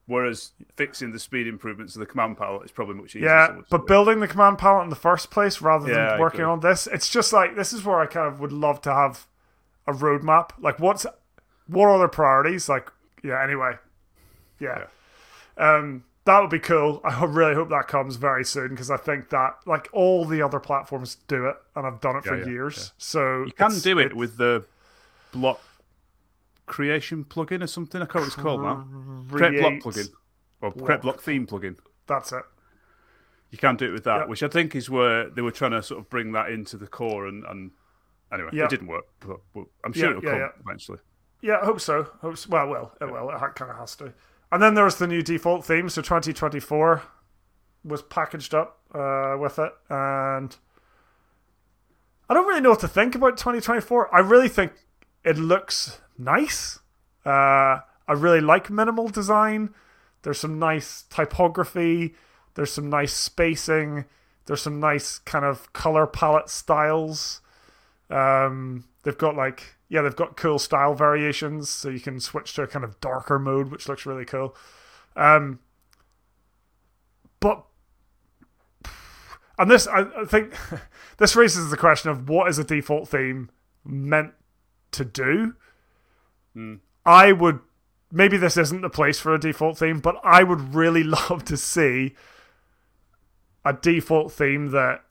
Whereas 0.06 0.52
fixing 0.78 1.12
the 1.12 1.19
speed 1.19 1.47
improvements 1.47 1.95
of 1.95 2.00
the 2.00 2.06
command 2.06 2.38
palette 2.38 2.63
is 2.63 2.71
probably 2.71 2.95
much 2.95 3.13
easier. 3.15 3.28
Yeah, 3.28 3.58
but 3.69 3.88
building 3.88 4.21
the 4.21 4.28
command 4.28 4.58
palette 4.58 4.86
in 4.86 4.89
the 4.89 4.95
first 4.95 5.30
place 5.30 5.62
rather 5.62 5.86
than 5.86 5.95
Yeah, 5.95 6.12
I 6.13 6.19
working 6.19 6.45
on 6.45 6.62
this, 6.62 6.88
it's 6.88 7.10
just 7.10 7.34
like 7.34 7.58
this 7.58 7.73
is 7.73 7.84
where 7.84 8.00
I 8.00 8.06
kind 8.06 8.26
of 8.26 8.39
would 8.39 8.54
love 8.54 8.80
to 8.84 8.93
have 8.93 9.28
a 9.86 9.91
roadmap. 9.91 10.52
Like, 10.60 10.80
what's 10.80 11.06
what 11.67 11.86
are 11.86 11.95
other 11.95 12.08
priorities? 12.08 12.67
Like, 12.69 12.91
yeah. 13.23 13.41
Anyway, 13.43 13.73
yeah. 14.60 14.86
Um, 15.58 16.03
that 16.25 16.39
would 16.41 16.49
be 16.49 16.60
cool. 16.60 16.99
I 17.03 17.23
really 17.25 17.56
hope 17.56 17.69
that 17.69 17.88
comes 17.88 18.17
very 18.17 18.43
soon 18.43 18.69
because 18.69 18.91
I 18.91 18.97
think 18.97 19.30
that 19.30 19.56
like 19.65 19.88
all 19.93 20.25
the 20.25 20.41
other 20.41 20.60
platforms 20.60 21.15
do 21.27 21.45
it, 21.47 21.56
and 21.75 21.86
I've 21.88 22.01
done 22.01 22.17
it 22.17 22.25
for 22.25 22.36
Yeah, 22.38 22.45
yeah, 22.45 22.51
years. 22.51 22.91
So 22.97 23.43
you 23.45 23.53
can 23.53 23.77
do 23.80 23.97
it 23.99 24.15
with 24.15 24.38
the 24.38 24.65
block 25.32 25.62
creation 26.65 27.23
plugin 27.23 27.63
or 27.63 27.67
something. 27.67 28.01
I 28.01 28.06
can't 28.06 28.15
remember 28.15 28.25
what 28.25 28.27
it's 28.27 28.36
called 28.36 28.62
now. 29.32 29.38
Create 29.38 29.62
block 29.62 29.73
plugin 29.93 30.10
or 30.62 30.71
create 30.73 31.01
block 31.01 31.21
theme 31.21 31.47
plugin. 31.47 31.77
That's 32.08 32.32
it. 32.34 32.43
You 33.51 33.58
can 33.58 33.77
do 33.77 33.86
it 33.88 33.91
with 33.93 34.03
that, 34.03 34.17
Yeah. 34.21 34.25
which 34.25 34.43
I 34.43 34.49
think 34.49 34.75
is 34.75 34.89
where 34.89 35.30
they 35.30 35.41
were 35.41 35.51
trying 35.51 35.71
to 35.71 35.82
sort 35.82 36.01
of 36.01 36.10
bring 36.10 36.34
that 36.34 36.49
into 36.49 36.75
the 36.75 36.88
core. 36.88 37.25
And, 37.27 37.45
and 37.45 37.71
anyway, 38.34 38.49
Yeah. 38.51 38.65
it 38.65 38.69
didn't 38.69 38.88
work, 38.88 39.06
but, 39.21 39.39
but 39.53 39.65
I'm 39.86 39.93
sure 39.93 40.06
Yeah, 40.12 40.17
it'll 40.17 40.23
yeah, 40.25 40.30
come 40.32 40.39
yeah. 40.39 40.49
eventually. 40.60 40.99
Yeah, 41.41 41.60
I 41.62 41.65
hope 41.65 41.82
so. 41.82 42.10
Hope 42.21 42.38
so. 42.38 42.50
Well, 42.50 42.67
well, 42.67 42.93
it 43.00 43.12
will. 43.12 43.30
It 43.30 43.56
kind 43.56 43.71
of 43.71 43.78
has 43.78 43.95
to. 43.97 44.13
And 44.52 44.62
then 44.62 44.76
there's 44.76 44.95
the 44.95 45.08
new 45.08 45.21
default 45.21 45.65
theme. 45.65 45.89
So 45.89 46.02
2024 46.02 47.04
was 47.84 48.02
packaged 48.02 48.54
up 48.54 48.80
uh, 48.93 49.36
with 49.39 49.60
it, 49.60 49.71
and 49.89 50.56
I 52.30 52.34
don't 52.34 52.47
really 52.47 52.62
know 52.62 52.71
what 52.71 52.80
to 52.82 52.88
think 52.88 53.15
about 53.15 53.38
2024. 53.38 54.13
I 54.13 54.19
really 54.19 54.50
think 54.50 54.73
it 55.23 55.38
looks 55.38 56.00
nice. 56.17 56.80
Uh, 57.26 57.80
I 58.08 58.13
really 58.13 58.41
like 58.41 58.69
minimal 58.69 59.10
design. 59.10 59.73
There's 60.23 60.39
some 60.39 60.60
nice 60.60 61.04
typography. 61.10 62.15
There's 62.56 62.71
some 62.71 62.89
nice 62.89 63.13
spacing. 63.13 64.06
There's 64.45 64.62
some 64.62 64.80
nice 64.80 65.19
kind 65.19 65.45
of 65.45 65.71
color 65.73 66.08
palette 66.08 66.50
styles. 66.50 67.41
Um, 68.10 68.86
they've 69.08 69.17
got 69.17 69.38
like 69.38 69.78
yeah, 69.88 70.02
they've 70.02 70.17
got 70.17 70.36
cool 70.36 70.60
style 70.60 70.93
variations, 70.93 71.70
so 71.70 71.88
you 71.88 72.02
can 72.02 72.20
switch 72.20 72.54
to 72.56 72.63
a 72.63 72.67
kind 72.67 72.84
of 72.84 73.00
darker 73.00 73.39
mode, 73.39 73.72
which 73.72 73.88
looks 73.88 74.06
really 74.06 74.26
cool. 74.26 74.54
Um, 75.15 75.60
but 77.39 77.63
and 79.58 79.72
this, 79.72 79.88
I, 79.88 80.02
I 80.17 80.26
think, 80.26 80.54
this 81.20 81.38
raises 81.38 81.72
the 81.72 81.78
question 81.78 82.12
of 82.12 82.28
what 82.28 82.50
is 82.50 82.60
a 82.60 82.65
default 82.65 83.08
theme 83.08 83.50
meant 83.86 84.34
to 84.91 85.06
do. 85.06 85.56
I 87.06 87.32
would 87.32 87.62
maybe 88.12 88.36
this 88.36 88.58
isn't 88.58 88.82
the 88.82 88.89
place 88.89 89.22
for 89.22 89.34
a 89.34 89.39
default 89.39 89.78
theme, 89.78 90.02
but 90.02 90.17
I 90.22 90.43
would 90.43 90.76
really 90.76 91.04
love 91.30 91.46
to 91.46 91.56
see 91.56 92.13
a 93.63 93.72
default 93.72 94.34
theme 94.34 94.72
that 94.72 95.02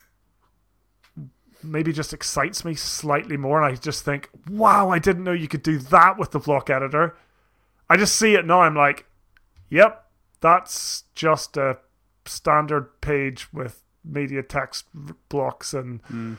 maybe 1.67 1.91
just 1.91 2.13
excites 2.13 2.63
me 2.63 2.73
slightly 2.73 3.37
more 3.37 3.61
and 3.61 3.73
I 3.73 3.77
just 3.79 4.03
think, 4.03 4.29
wow, 4.49 4.89
I 4.89 4.99
didn't 4.99 5.23
know 5.23 5.31
you 5.31 5.47
could 5.47 5.63
do 5.63 5.77
that 5.77 6.17
with 6.17 6.31
the 6.31 6.39
block 6.39 6.69
editor. 6.69 7.15
I 7.89 7.97
just 7.97 8.15
see 8.15 8.35
it 8.35 8.45
now, 8.45 8.61
I'm 8.61 8.75
like, 8.75 9.05
yep, 9.69 10.05
that's 10.41 11.03
just 11.15 11.57
a 11.57 11.79
standard 12.25 13.01
page 13.01 13.51
with 13.53 13.83
media 14.03 14.43
text 14.43 14.85
blocks 15.29 15.73
and 15.73 16.01
hmm. 16.03 16.35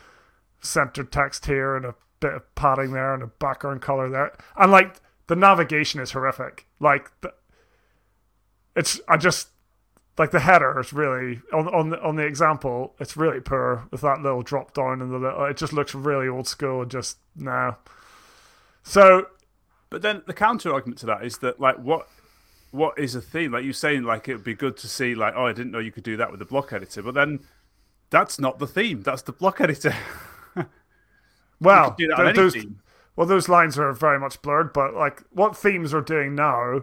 centered 0.60 1.12
text 1.12 1.46
here 1.46 1.76
and 1.76 1.84
a 1.84 1.94
bit 2.20 2.34
of 2.34 2.54
padding 2.54 2.92
there 2.92 3.14
and 3.14 3.22
a 3.22 3.26
background 3.26 3.82
color 3.82 4.08
there. 4.08 4.36
And 4.56 4.72
like 4.72 5.00
the 5.26 5.36
navigation 5.36 6.00
is 6.00 6.12
horrific. 6.12 6.66
Like 6.80 7.10
the, 7.20 7.32
it's 8.74 9.00
I 9.08 9.16
just 9.16 9.48
like 10.18 10.30
the 10.32 10.40
header 10.40 10.78
is 10.80 10.92
really 10.92 11.40
on 11.52 11.68
on 11.68 11.90
the, 11.90 12.02
on 12.02 12.16
the 12.16 12.24
example. 12.24 12.94
It's 12.98 13.16
really 13.16 13.40
poor 13.40 13.86
with 13.90 14.00
that 14.02 14.20
little 14.22 14.42
drop 14.42 14.74
down 14.74 15.00
and 15.00 15.12
the 15.12 15.18
little. 15.18 15.44
It 15.44 15.56
just 15.56 15.72
looks 15.72 15.94
really 15.94 16.28
old 16.28 16.48
school 16.48 16.84
just 16.84 17.18
no. 17.36 17.76
So 18.82 19.28
But 19.90 20.02
then 20.02 20.22
the 20.26 20.34
counter 20.34 20.72
argument 20.72 20.98
to 21.00 21.06
that 21.06 21.24
is 21.24 21.38
that, 21.38 21.60
like, 21.60 21.76
what 21.76 22.08
what 22.70 22.98
is 22.98 23.14
a 23.14 23.20
theme? 23.20 23.52
Like 23.52 23.64
you're 23.64 23.72
saying, 23.72 24.02
like 24.02 24.28
it 24.28 24.34
would 24.34 24.44
be 24.44 24.54
good 24.54 24.76
to 24.78 24.88
see, 24.88 25.14
like, 25.14 25.34
oh, 25.36 25.46
I 25.46 25.52
didn't 25.52 25.72
know 25.72 25.78
you 25.78 25.92
could 25.92 26.04
do 26.04 26.16
that 26.18 26.30
with 26.30 26.38
the 26.38 26.44
block 26.46 26.72
editor. 26.72 27.02
But 27.02 27.14
then 27.14 27.40
that's 28.10 28.38
not 28.38 28.58
the 28.58 28.66
theme. 28.66 29.02
That's 29.02 29.22
the 29.22 29.32
block 29.32 29.60
editor. 29.60 29.94
well, 31.60 31.94
do 31.96 32.08
that 32.08 32.16
th- 32.16 32.18
on 32.18 32.26
any 32.28 32.36
those 32.36 32.56
well 33.16 33.26
those 33.26 33.48
lines 33.48 33.78
are 33.78 33.92
very 33.92 34.18
much 34.18 34.42
blurred. 34.42 34.72
But 34.72 34.94
like 34.94 35.22
what 35.30 35.56
themes 35.56 35.94
are 35.94 36.02
doing 36.02 36.34
now 36.34 36.82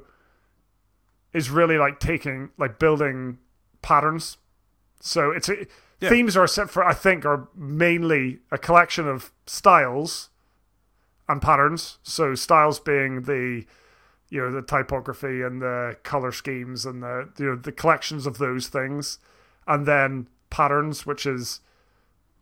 is 1.35 1.49
really 1.49 1.77
like 1.77 1.99
taking 1.99 2.49
like 2.57 2.79
building 2.79 3.37
patterns. 3.81 4.37
So 5.01 5.31
it's 5.31 5.49
a, 5.49 5.67
themes 5.99 6.37
are 6.37 6.47
set 6.47 6.69
for 6.69 6.83
I 6.83 6.93
think 6.93 7.25
are 7.25 7.49
mainly 7.53 8.39
a 8.51 8.57
collection 8.57 9.07
of 9.07 9.31
styles 9.45 10.29
and 11.27 11.41
patterns. 11.41 11.99
So 12.03 12.35
styles 12.35 12.79
being 12.79 13.23
the 13.23 13.65
you 14.29 14.41
know 14.41 14.51
the 14.51 14.61
typography 14.61 15.41
and 15.41 15.61
the 15.61 15.97
color 16.03 16.31
schemes 16.31 16.85
and 16.85 17.03
the 17.03 17.29
you 17.37 17.45
know 17.47 17.55
the 17.55 17.71
collections 17.71 18.25
of 18.25 18.37
those 18.37 18.69
things, 18.69 19.19
and 19.67 19.85
then 19.85 20.27
patterns, 20.49 21.05
which 21.05 21.25
is 21.25 21.59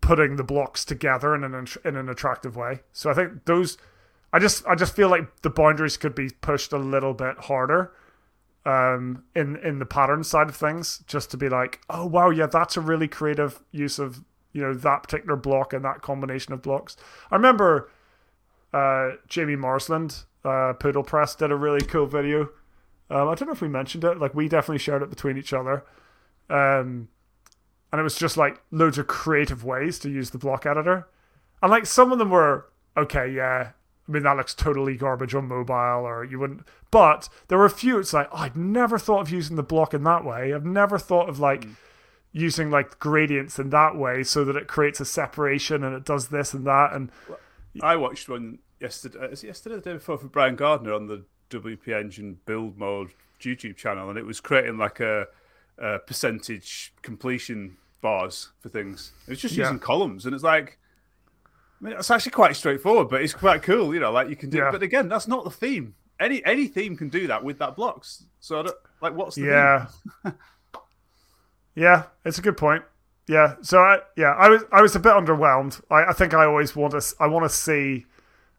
putting 0.02 0.36
the 0.36 0.44
blocks 0.44 0.86
together 0.86 1.34
in 1.34 1.44
an 1.44 1.68
in 1.84 1.96
an 1.96 2.10
attractive 2.10 2.56
way. 2.56 2.82
So 2.92 3.10
I 3.10 3.14
think 3.16 3.46
those, 3.46 3.78
I 4.32 4.40
just 4.40 4.66
I 4.68 4.76
just 4.76 4.96
feel 4.96 5.10
like 5.10 5.42
the 5.42 5.50
boundaries 5.50 5.98
could 5.98 6.14
be 6.14 6.30
pushed 6.30 6.74
a 6.74 6.78
little 6.78 7.14
bit 7.14 7.38
harder, 7.40 7.92
um, 8.66 9.24
in 9.36 9.58
in 9.58 9.80
the 9.80 9.86
pattern 9.86 10.24
side 10.24 10.50
of 10.50 10.56
things, 10.56 11.04
just 11.08 11.32
to 11.32 11.38
be 11.38 11.50
like, 11.50 11.82
oh 11.90 12.06
wow, 12.06 12.30
yeah, 12.30 12.48
that's 12.48 12.78
a 12.78 12.82
really 12.82 13.08
creative 13.08 13.62
use 13.72 14.00
of 14.00 14.24
you 14.54 14.62
know 14.62 14.74
that 14.74 15.04
particular 15.04 15.36
block 15.36 15.74
and 15.74 15.84
that 15.84 16.02
combination 16.02 16.54
of 16.54 16.62
blocks. 16.62 16.96
I 17.32 17.36
remember 17.36 17.90
uh, 18.74 19.12
Jamie 19.28 19.56
Marsland, 19.56 20.24
uh, 20.44 20.74
Pootlepress, 20.80 21.38
did 21.38 21.52
a 21.52 21.56
really 21.56 21.86
cool 21.86 22.06
video. 22.06 22.50
Um, 23.10 23.30
I 23.30 23.36
don't 23.36 23.48
know 23.48 23.54
if 23.54 23.62
we 23.62 23.68
mentioned 23.68 24.04
it. 24.04 24.18
Like 24.20 24.34
we 24.34 24.48
definitely 24.48 24.80
shared 24.80 25.04
it 25.04 25.10
between 25.10 25.38
each 25.38 25.54
other. 25.54 25.84
Um, 26.50 27.10
and 27.92 28.00
it 28.00 28.04
was 28.04 28.16
just 28.16 28.38
like 28.38 28.62
loads 28.72 28.98
of 28.98 29.08
creative 29.08 29.64
ways 29.64 30.00
to 30.00 30.10
use 30.10 30.32
the 30.32 30.40
block 30.40 30.66
editor. 30.66 31.08
And 31.62 31.70
like 31.70 31.86
some 31.86 32.12
of 32.12 32.18
them 32.18 32.32
were 32.32 32.66
okay, 32.98 33.32
yeah. 33.32 33.72
I 34.08 34.12
mean 34.12 34.24
that 34.24 34.36
looks 34.36 34.54
totally 34.54 34.98
garbage 34.98 35.34
on 35.34 35.48
mobile, 35.48 36.06
or 36.06 36.26
you 36.26 36.40
wouldn't. 36.40 36.68
But 36.92 37.30
there 37.48 37.58
were 37.58 37.66
a 37.66 37.70
few. 37.70 38.00
It's 38.00 38.14
like 38.14 38.28
oh, 38.32 38.38
I'd 38.38 38.58
never 38.58 39.00
thought 39.00 39.22
of 39.22 39.30
using 39.30 39.56
the 39.56 39.64
block 39.64 39.94
in 39.94 40.04
that 40.04 40.26
way. 40.26 40.54
I've 40.54 40.66
never 40.66 41.00
thought 41.00 41.30
of 41.30 41.40
like 41.40 41.62
mm. 41.62 41.76
using 42.32 42.70
like 42.70 43.00
gradients 43.00 43.60
in 43.60 43.70
that 43.70 43.96
way, 43.96 44.24
so 44.24 44.44
that 44.44 44.56
it 44.56 44.68
creates 44.68 45.00
a 45.00 45.06
separation 45.06 45.84
and 45.84 45.96
it 45.96 46.04
does 46.06 46.28
this 46.28 46.54
and 46.54 46.66
that. 46.68 46.92
And 46.94 47.12
I 47.82 47.96
watched 47.96 48.28
one 48.28 48.60
yesterday. 48.80 49.20
Uh, 49.20 49.30
is 49.30 49.44
it 49.44 49.48
yesterday, 49.48 49.76
the 49.76 49.82
day 49.82 49.94
before, 49.94 50.18
for 50.18 50.28
Brian 50.28 50.56
Gardner 50.56 50.94
on 50.94 51.08
the 51.08 51.24
WP 51.50 51.88
Engine 51.88 52.40
build 52.46 52.78
mode 52.78 53.12
YouTube 53.40 53.78
channel, 53.78 54.10
and 54.10 54.18
it 54.20 54.26
was 54.26 54.40
creating 54.42 54.78
like 54.78 55.00
a, 55.00 55.28
a 55.78 56.00
percentage 56.00 56.94
completion 57.02 57.78
bars 58.02 58.50
for 58.60 58.68
things. 58.70 59.14
It 59.28 59.32
was 59.32 59.42
just 59.42 59.56
Yeah. 59.56 59.66
using 59.66 59.80
columns, 59.80 60.26
and 60.26 60.36
it's 60.36 60.44
like. 60.44 60.78
I 61.84 61.88
mean, 61.90 61.98
it's 62.00 62.10
actually 62.10 62.32
quite 62.32 62.56
straightforward, 62.56 63.10
but 63.10 63.22
it's 63.22 63.34
quite 63.34 63.62
cool, 63.62 63.94
you 63.94 64.00
know. 64.00 64.12
Like 64.12 64.30
you 64.30 64.38
can 64.38 64.50
do, 64.50 64.60
Yeah. 64.60 64.72
but 64.72 64.82
again, 64.82 65.10
that's 65.10 65.28
not 65.28 65.44
the 65.44 65.50
theme. 65.52 65.96
Any 66.18 66.44
any 66.46 66.68
theme 66.68 66.96
can 66.96 67.10
do 67.10 67.28
that 67.28 67.44
with 67.44 67.60
that 67.60 67.76
blocks. 67.76 68.24
So, 68.40 68.60
I 68.60 68.64
don't, 68.64 68.78
like, 69.02 69.14
what's 69.16 69.36
the 69.36 69.42
yeah, 69.44 69.88
yeah, 71.76 72.04
it's 72.24 72.38
a 72.38 72.42
good 72.42 72.58
point. 72.58 72.84
Yeah, 73.28 73.56
so 73.62 73.80
I 73.80 74.00
yeah 74.18 74.32
I 74.32 74.50
was 74.50 74.64
I 74.72 74.82
was 74.82 74.96
a 74.96 75.00
bit 75.00 75.14
underwhelmed. 75.14 75.82
I, 75.90 76.06
I 76.06 76.14
think 76.14 76.34
I 76.34 76.46
always 76.46 76.76
want 76.76 76.92
to 76.94 77.16
I 77.20 77.28
want 77.28 77.46
to 77.46 77.50
see 77.50 78.06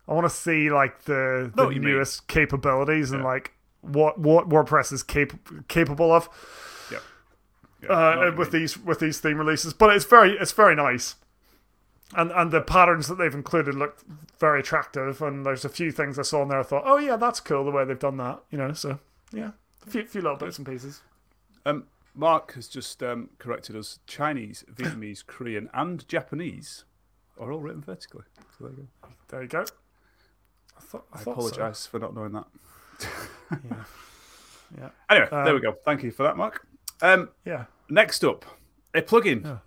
I 0.09 0.15
want 0.15 0.25
to 0.27 0.31
see 0.35 0.71
like 0.71 1.05
the 1.05 1.51
the 1.55 1.65
you 1.69 1.81
mean. 1.81 1.93
newest 1.93 2.29
capabilities 2.29 3.11
and 3.13 3.23
like 3.23 3.53
what 3.83 4.19
what 4.19 4.49
WordPress 4.49 4.93
is 4.93 5.03
cap- 5.03 5.39
capable 5.69 6.13
of 6.13 6.29
Yeah. 6.91 6.99
Yeah, 7.83 7.93
I 7.93 8.15
know 8.15 8.21
what 8.21 8.29
uh, 8.29 8.37
with 8.37 8.53
mean. 8.55 8.63
these 8.63 8.79
with 8.79 9.01
these 9.01 9.21
theme 9.21 9.37
releases. 9.39 9.75
But 9.75 9.95
it's 9.95 10.07
very 10.07 10.33
it's 10.33 10.53
very 10.53 10.75
nice, 10.75 11.17
and 12.16 12.31
and 12.33 12.50
the 12.50 12.61
patterns 12.61 13.09
that 13.09 13.16
they've 13.16 13.35
included 13.35 13.74
look 13.74 13.98
very 14.38 14.61
attractive. 14.61 15.20
And 15.22 15.44
there's 15.44 15.64
a 15.64 15.68
few 15.68 15.90
things 15.92 16.18
I 16.18 16.22
saw 16.22 16.42
in 16.42 16.48
there. 16.48 16.61
I 16.61 16.62
thought, 16.64 16.83
oh 16.87 16.98
yeah, 16.98 17.16
that's 17.16 17.40
cool 17.40 17.64
the 17.64 17.70
way 17.70 17.85
they've 17.85 17.98
done 17.98 18.16
that. 18.18 18.40
You 18.50 18.59
know, 18.59 18.72
so 18.72 18.98
yeah, 19.33 19.50
a 19.87 19.90
few 19.90 20.05
few 20.07 20.20
little 20.22 20.37
bits 20.37 20.59
and 20.59 20.66
pieces. 20.66 21.03
Um, 21.66 21.85
Mark 22.14 22.53
has 22.55 22.68
just 22.68 23.03
um, 23.03 23.31
corrected 23.38 23.74
us. 23.77 23.98
Chinese, 24.07 24.64
Vietnamese, 24.72 25.27
Korean, 25.27 25.68
and 25.74 26.07
Japanese 26.09 26.85
are 27.40 27.50
all 27.50 27.61
written 27.61 27.81
vertically. 27.83 28.24
So 28.59 28.64
there 28.64 28.70
you 28.72 28.88
go. 29.03 29.09
There 29.29 29.42
you 29.42 29.48
go. 29.48 29.64
I 30.77 30.81
thought 30.81 31.07
I, 31.12 31.16
I 31.16 31.18
thought 31.22 31.24
so. 31.24 31.31
apologise 31.48 31.87
for 31.87 31.98
not 31.98 32.14
knowing 32.14 32.33
that. 32.33 32.46
Yeah. 34.77 34.88
Anyway, 35.11 35.29
Um, 35.31 35.44
there 35.44 35.55
we 35.55 35.61
go. 35.61 35.72
Thank 35.85 36.03
you 36.03 36.11
for 36.11 36.24
that, 36.24 36.37
Mark. 36.37 36.66
Um, 37.00 37.29
Yeah. 37.44 37.66
next 37.88 38.24
up, 38.24 38.44
a 38.92 39.03
plugin 39.03 39.44
Yeah. 39.44 39.59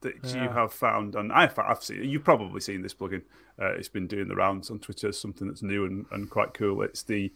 That 0.00 0.14
Yeah. 0.24 0.44
you 0.44 0.48
have 0.50 0.72
found, 0.72 1.14
and 1.16 1.32
I've, 1.32 1.58
I've 1.58 1.82
seen. 1.82 2.04
You've 2.04 2.24
probably 2.24 2.60
seen 2.60 2.82
this 2.82 2.94
plugin. 2.94 3.22
Uh, 3.60 3.72
it's 3.72 3.88
been 3.88 4.06
doing 4.06 4.28
the 4.28 4.36
rounds 4.36 4.70
on 4.70 4.78
Twitter. 4.78 5.10
Something 5.12 5.48
that's 5.48 5.62
new 5.62 5.84
and, 5.84 6.06
and 6.12 6.30
quite 6.30 6.54
cool. 6.54 6.82
It's 6.82 7.02
the 7.02 7.32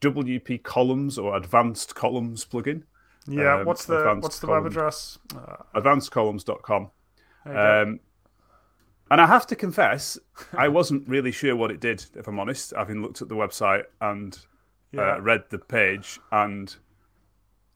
WP 0.00 0.62
Columns 0.62 1.16
or 1.18 1.36
Advanced 1.36 1.94
Columns 1.94 2.44
plugin. 2.44 2.82
Yeah. 3.26 3.60
Um, 3.60 3.64
what's 3.66 3.86
the 3.86 4.16
what's 4.20 4.38
the 4.40 4.48
web 4.48 4.66
address? 4.66 5.18
Uh, 5.34 5.56
advancedcolumns.com. 5.74 6.90
Um, 7.46 8.00
and 9.10 9.20
I 9.20 9.26
have 9.26 9.46
to 9.48 9.56
confess, 9.56 10.18
I 10.54 10.68
wasn't 10.68 11.06
really 11.08 11.30
sure 11.32 11.54
what 11.56 11.70
it 11.70 11.78
did, 11.80 12.04
if 12.16 12.26
I'm 12.26 12.38
honest, 12.38 12.72
having 12.76 13.02
looked 13.02 13.20
at 13.22 13.28
the 13.28 13.34
website 13.34 13.84
and 14.00 14.38
Yeah. 14.92 15.16
uh, 15.16 15.20
read 15.20 15.44
the 15.50 15.58
page 15.58 16.20
and 16.32 16.74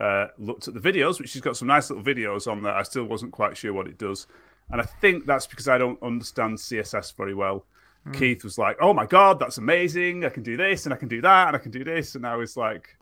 uh, 0.01 0.27
looked 0.39 0.69
at 0.69 0.75
the 0.75 0.81
videos, 0.81 1.19
which 1.19 1.31
she's 1.31 1.43
got 1.43 1.57
some 1.57 1.69
nice 1.69 1.91
little 1.91 2.05
videos 2.05 2.51
on 2.51 2.63
there. 2.63 2.75
I 2.75 2.83
still 2.83 3.05
wasn't 3.05 3.33
quite 3.33 3.57
sure 3.57 3.73
what 3.73 3.87
it 3.89 3.99
does. 3.99 4.27
And 4.71 4.81
I 4.81 4.85
think 4.85 5.27
that's 5.27 5.47
because 5.47 5.67
I 5.69 5.79
don't 5.79 6.01
understand 6.03 6.59
CSS 6.59 7.17
very 7.17 7.35
well. 7.35 7.65
Hmm. 8.05 8.13
Keith 8.13 8.45
was 8.45 8.59
like, 8.59 8.77
oh 8.81 8.93
my 8.95 9.07
God, 9.07 9.41
that's 9.41 9.59
amazing. 9.59 10.25
I 10.25 10.29
can 10.29 10.43
do 10.43 10.57
this 10.57 10.85
and 10.87 10.93
I 10.95 10.97
can 10.97 11.09
do 11.09 11.21
that 11.23 11.49
and 11.49 11.57
I 11.57 11.59
can 11.59 11.71
do 11.73 11.83
this. 11.85 12.15
And 12.15 12.27
I 12.27 12.37
was 12.37 12.57
like, 12.57 12.97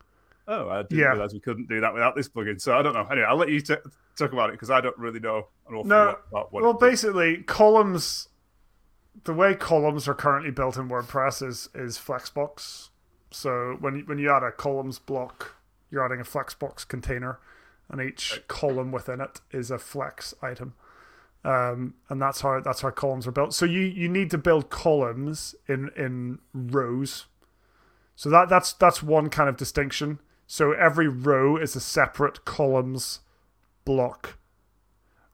oh, 0.48 0.68
I 0.70 0.82
didn't 0.82 0.98
Yeah. 0.98 1.06
realize 1.10 1.34
we 1.34 1.40
couldn't 1.40 1.68
do 1.68 1.80
that 1.80 1.92
without 1.92 2.14
this 2.16 2.28
plugin. 2.28 2.60
So 2.60 2.78
I 2.78 2.82
don't 2.82 2.94
know. 2.94 3.04
Anyway, 3.10 3.26
I'll 3.28 3.36
let 3.36 3.48
you 3.50 3.60
t- 3.60 3.74
talk 4.16 4.32
about 4.32 4.50
it 4.50 4.52
because 4.52 4.70
I 4.70 4.80
don't 4.80 4.96
really 4.96 5.20
know 5.20 5.48
an 5.68 5.74
awful 5.74 5.84
No, 5.84 6.04
lot 6.04 6.20
about 6.30 6.52
what 6.52 6.62
well, 6.62 6.72
basically, 6.72 7.42
columns. 7.42 8.28
The 9.24 9.34
way 9.34 9.54
columns 9.54 10.06
are 10.08 10.14
currently 10.14 10.50
built 10.52 10.76
in 10.76 10.88
WordPress 10.88 11.46
is 11.46 11.68
is 11.74 11.98
Flexbox. 11.98 12.90
So 13.32 13.76
when 13.80 14.00
when 14.06 14.18
you 14.18 14.30
add 14.30 14.42
a 14.44 14.52
columns 14.52 14.98
block, 14.98 15.55
you're 15.96 16.04
adding 16.04 16.20
a 16.20 16.24
Flexbox 16.24 16.86
container, 16.86 17.38
and 17.88 18.00
each 18.00 18.42
column 18.48 18.92
within 18.92 19.20
it 19.20 19.40
is 19.50 19.70
a 19.70 19.78
Flex 19.78 20.34
item. 20.42 20.74
Um, 21.44 21.94
and 22.10 22.20
that's 22.20 22.42
how 22.42 22.60
that's 22.60 22.82
how 22.82 22.90
columns 22.90 23.26
are 23.26 23.32
built. 23.32 23.54
So 23.54 23.64
you 23.64 23.80
you 23.80 24.08
need 24.08 24.30
to 24.32 24.38
build 24.38 24.68
columns 24.68 25.54
in 25.66 25.90
in 25.96 26.38
rows. 26.52 27.26
So 28.14 28.28
that 28.30 28.48
that's 28.48 28.72
that's 28.74 29.02
one 29.02 29.30
kind 29.30 29.48
of 29.48 29.56
distinction. 29.56 30.18
So 30.46 30.72
every 30.72 31.08
row 31.08 31.56
is 31.56 31.74
a 31.76 31.80
separate 31.80 32.44
columns 32.44 33.20
block 33.84 34.36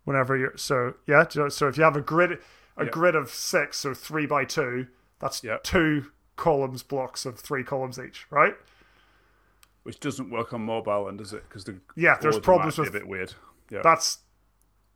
whenever 0.05 0.37
you're 0.37 0.57
so 0.57 0.95
yeah 1.07 1.25
so 1.49 1.69
if 1.69 1.77
you 1.79 1.83
have 1.85 1.97
a 1.97 2.01
grid 2.03 2.39
a 2.77 2.85
grid 2.85 3.15
of 3.15 3.31
six 3.31 3.79
so 3.79 3.95
three 3.95 4.27
by 4.27 4.45
two 4.45 4.87
that's 5.21 5.43
Yeah. 5.43 5.57
two 5.63 6.11
columns 6.37 6.83
blocks 6.83 7.25
of 7.25 7.39
three 7.39 7.63
columns 7.65 7.99
each 7.99 8.27
right 8.31 8.55
Which 9.85 9.99
doesn't 10.01 10.31
work 10.31 10.53
on 10.53 10.63
mobile, 10.63 11.09
and 11.09 11.19
does 11.19 11.33
it? 11.33 11.43
Because 11.49 11.65
the 11.65 11.81
Yeah, 11.97 12.17
there's 12.21 12.39
problems 12.39 12.79
with- 12.79 12.89
a 12.89 12.93
bit 12.93 13.07
weird. 13.09 13.35
Yeah, 13.71 13.81
that's 13.83 14.19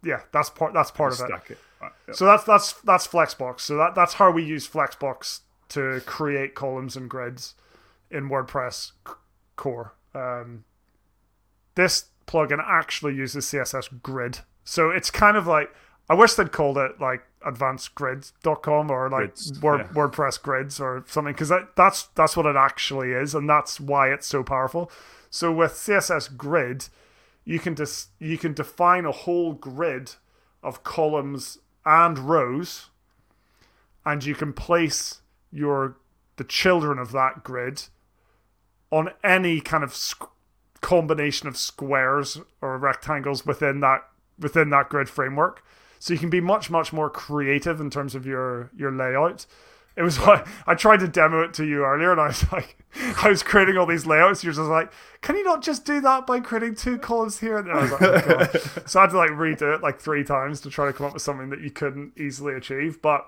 yeah 0.02 0.20
that's 0.32 0.50
part 0.50 0.74
that's 0.74 0.90
part 0.90 1.14
of 1.18 1.28
it 1.28 1.32
it. 1.50 1.58
Right, 1.80 1.92
yeah. 2.06 2.14
so 2.14 2.26
that's 2.26 2.44
that's 2.44 2.72
that's 2.82 3.06
flexbox 3.08 3.60
so 3.60 3.76
that 3.78 3.94
that's 3.94 4.14
how 4.14 4.30
we 4.30 4.44
use 4.44 4.68
flexbox 4.68 5.40
to 5.70 6.00
create 6.04 6.54
columns 6.54 6.96
and 6.96 7.08
grids 7.08 7.54
in 8.10 8.28
wordpress 8.28 8.92
c- 9.08 9.14
core 9.56 9.94
um, 10.14 10.64
this 11.74 12.10
plugin 12.26 12.62
actually 12.64 13.14
uses 13.14 13.46
css 13.46 13.88
grid 14.02 14.40
so 14.64 14.90
it's 14.90 15.10
kind 15.10 15.36
of 15.38 15.46
like 15.46 15.74
i 16.08 16.14
wish 16.14 16.34
they'd 16.34 16.52
called 16.52 16.78
it 16.78 17.00
like 17.00 17.22
advancedgrids.com 17.44 18.90
or 18.90 19.08
like 19.08 19.34
Grids, 19.34 19.60
Word, 19.60 19.80
yeah. 19.80 19.86
wordpress 19.88 20.40
grids 20.40 20.80
or 20.80 21.04
something 21.06 21.32
because 21.32 21.48
that, 21.48 21.76
that's 21.76 22.04
that's 22.14 22.36
what 22.36 22.46
it 22.46 22.56
actually 22.56 23.12
is 23.12 23.34
and 23.34 23.48
that's 23.48 23.78
why 23.78 24.12
it's 24.12 24.26
so 24.26 24.42
powerful 24.42 24.90
so 25.30 25.52
with 25.52 25.72
css 25.72 26.36
grid 26.36 26.88
you 27.44 27.58
can 27.58 27.74
dis- 27.74 28.08
you 28.18 28.36
can 28.36 28.52
define 28.52 29.04
a 29.04 29.12
whole 29.12 29.52
grid 29.52 30.12
of 30.62 30.82
columns 30.82 31.58
and 31.84 32.18
rows 32.18 32.90
and 34.04 34.24
you 34.24 34.34
can 34.34 34.52
place 34.52 35.20
your 35.52 35.96
the 36.36 36.44
children 36.44 36.98
of 36.98 37.12
that 37.12 37.42
grid 37.42 37.84
on 38.90 39.10
any 39.24 39.60
kind 39.60 39.82
of 39.82 39.92
squ- 39.92 40.28
combination 40.80 41.48
of 41.48 41.56
squares 41.56 42.38
or 42.60 42.78
rectangles 42.78 43.46
within 43.46 43.80
that 43.80 44.02
within 44.38 44.70
that 44.70 44.88
grid 44.88 45.08
framework 45.08 45.64
so 45.98 46.12
you 46.12 46.18
can 46.18 46.30
be 46.30 46.40
much 46.40 46.70
much 46.70 46.92
more 46.92 47.10
creative 47.10 47.80
in 47.80 47.90
terms 47.90 48.14
of 48.14 48.26
your 48.26 48.70
your 48.76 48.90
layout 48.90 49.46
it 49.96 50.02
was 50.02 50.18
like 50.20 50.46
I 50.66 50.74
tried 50.74 51.00
to 51.00 51.08
demo 51.08 51.42
it 51.42 51.54
to 51.54 51.64
you 51.64 51.84
earlier, 51.84 52.12
and 52.12 52.20
I 52.20 52.26
was 52.26 52.44
like, 52.52 52.76
I 53.22 53.30
was 53.30 53.42
creating 53.42 53.78
all 53.78 53.86
these 53.86 54.06
layouts. 54.06 54.44
You're 54.44 54.52
just 54.52 54.68
like, 54.68 54.92
can 55.22 55.36
you 55.36 55.44
not 55.44 55.62
just 55.62 55.84
do 55.84 56.00
that 56.02 56.26
by 56.26 56.40
creating 56.40 56.74
two 56.74 56.98
columns 56.98 57.40
here? 57.40 57.56
And 57.56 57.70
I 57.70 57.82
was 57.82 57.92
like, 57.92 58.02
oh 58.02 58.82
so 58.86 59.00
I 59.00 59.02
had 59.04 59.10
to 59.10 59.16
like 59.16 59.30
redo 59.30 59.74
it 59.74 59.82
like 59.82 59.98
three 59.98 60.22
times 60.22 60.60
to 60.62 60.70
try 60.70 60.86
to 60.86 60.92
come 60.92 61.06
up 61.06 61.14
with 61.14 61.22
something 61.22 61.48
that 61.50 61.60
you 61.60 61.70
couldn't 61.70 62.12
easily 62.18 62.54
achieve. 62.54 63.00
But 63.00 63.26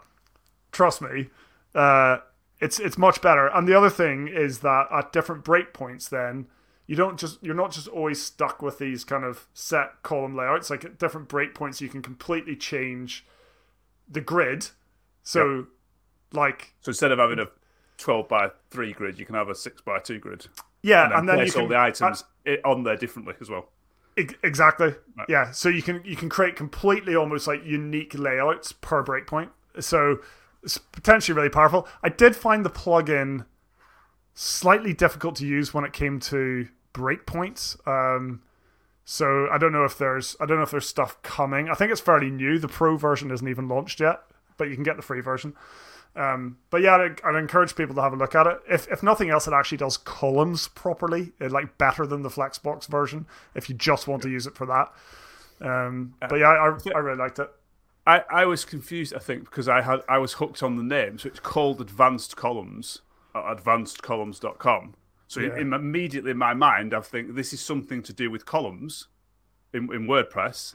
trust 0.71 1.01
me, 1.01 1.31
uh, 1.75 2.19
it's 2.61 2.79
it's 2.79 2.99
much 2.99 3.23
better. 3.23 3.47
And 3.49 3.67
the 3.67 3.77
other 3.77 3.91
thing 3.91 4.29
is 4.29 4.59
that 4.59 4.89
at 4.93 5.13
different 5.13 5.45
breakpoints, 5.45 6.11
then 6.11 6.49
you 6.89 6.97
don't 6.97 7.21
just 7.21 7.41
you're 7.43 7.55
not 7.55 7.71
just 7.71 7.87
always 7.87 8.21
stuck 8.21 8.61
with 8.63 8.79
these 8.79 9.05
kind 9.05 9.23
of 9.23 9.47
set 9.55 10.03
column 10.03 10.35
layouts. 10.35 10.71
Like 10.71 10.85
at 10.85 10.99
different 10.99 11.29
breakpoints, 11.29 11.81
you 11.81 11.89
can 11.89 12.03
completely 12.03 12.57
change 12.57 13.25
the 14.09 14.23
grid. 14.23 14.69
So, 15.23 15.67
like 16.33 16.73
So 16.81 16.89
instead 16.91 17.13
of 17.13 17.19
having 17.19 17.39
a 17.39 17.49
12 17.99 18.29
by 18.29 18.51
3 18.71 18.93
grid, 18.95 19.19
you 19.19 19.27
can 19.27 19.35
have 19.35 19.51
a 19.51 19.55
6 19.55 19.83
by 19.83 19.99
2 19.99 20.19
grid. 20.19 20.47
yeah, 20.83 21.05
And 21.05 21.13
then, 21.13 21.19
and 21.19 21.29
then 21.29 21.37
you 21.37 21.43
place 21.43 21.53
can 21.53 21.63
all 21.63 21.69
the 21.69 21.79
items 21.79 22.25
i 22.47 22.59
on 22.65 22.85
there 22.85 22.97
differently 22.97 23.35
as 23.41 23.51
well. 23.51 23.69
Ex- 24.17 24.35
Exactly. 24.43 24.95
Yeah. 25.29 25.51
So 25.51 25.69
you 25.69 25.83
can 25.83 26.01
you 26.07 26.17
can 26.17 26.31
create 26.31 26.57
completely 26.57 27.15
almost 27.15 27.47
like 27.47 27.63
unique 27.67 28.19
layouts 28.19 28.73
per 28.73 29.05
breakpoint. 29.05 29.51
So 29.79 30.21
it's 30.63 30.79
potentially 30.79 31.37
really 31.37 31.51
powerful. 31.51 31.87
I 32.03 32.09
did 32.09 32.35
find 32.35 32.65
the 32.65 32.71
plugin 32.71 33.45
slightly 34.35 34.95
difficult 34.95 35.37
to 35.37 35.47
use 35.47 35.75
when 35.75 35.85
it 35.85 35.93
came 35.93 36.19
to 36.21 36.69
breakpoints. 36.95 37.77
Um, 37.87 38.43
so 39.05 39.49
I 39.51 39.59
don't 39.59 39.73
know 39.73 39.85
if 39.85 39.97
there's 39.97 40.37
I 40.41 40.47
don't 40.47 40.59
know 40.59 40.63
if 40.63 40.71
there's 40.71 40.87
stuff 40.87 41.21
coming. 41.23 41.69
I 41.69 41.75
think 41.75 41.91
it's 41.91 42.01
fairly 42.01 42.31
new. 42.31 42.59
The 42.59 42.69
pro 42.69 42.97
version 42.97 43.31
isn't 43.31 43.49
even 43.49 43.69
launched 43.69 44.01
yet, 44.01 44.21
but 44.57 44.69
you 44.69 44.75
can 44.75 44.85
get 44.85 44.97
the 44.97 45.03
free 45.03 45.21
version. 45.21 45.55
Um, 46.17 46.59
but 46.71 46.83
yeah, 46.83 46.97
I'd, 46.97 47.21
I'd 47.23 47.37
encourage 47.37 47.77
people 47.77 47.95
to 47.95 48.03
have 48.03 48.13
a 48.13 48.17
look 48.17 48.35
at 48.35 48.47
it. 48.47 48.59
If 48.69 48.89
if 48.89 49.03
nothing 49.03 49.31
else, 49.31 49.47
it 49.47 49.55
actually 49.55 49.79
does 49.79 49.97
columns 49.97 50.69
properly, 50.69 51.33
it, 51.41 51.53
like 51.53 51.79
better 51.79 52.07
than 52.07 52.23
the 52.23 52.29
Flexbox 52.29 52.87
version. 52.89 53.27
If 53.55 53.69
you 53.69 53.75
just 53.75 54.09
want 54.09 54.23
to 54.23 54.29
use 54.29 54.47
it 54.47 54.55
for 54.55 54.67
that. 54.67 54.93
Um, 55.61 56.15
but 56.21 56.37
yeah, 56.37 56.49
I, 56.49 56.77
I 56.95 56.99
really 56.99 57.19
liked 57.19 57.39
it. 57.39 57.51
I, 58.07 58.25
I 58.31 58.45
was 58.47 58.65
confused, 58.65 59.13
I 59.15 59.19
think, 59.19 59.45
because 59.45 59.69
I 59.69 59.83
had 59.83 60.01
I 60.09 60.19
was 60.19 60.35
hooked 60.35 60.63
on 60.63 60.77
the 60.77 60.83
name. 60.83 61.19
So 61.19 61.29
it's 61.29 61.41
called 61.41 61.81
Advanced 61.81 62.37
Columns 62.37 63.03
at 63.35 63.59
advancedcolumns.com. 63.59 64.95
So 65.29 65.41
Yeah. 65.41 65.57
in, 65.57 65.73
immediately 65.73 66.33
in 66.33 66.39
my 66.39 66.55
mind, 66.55 66.93
I 66.95 67.01
think 67.01 67.35
this 67.35 67.53
is 67.53 67.61
something 67.61 68.03
to 68.03 68.13
do 68.13 68.31
with 68.31 68.45
columns 68.47 69.09
in, 69.73 69.85
in 69.93 70.07
WordPress. 70.07 70.75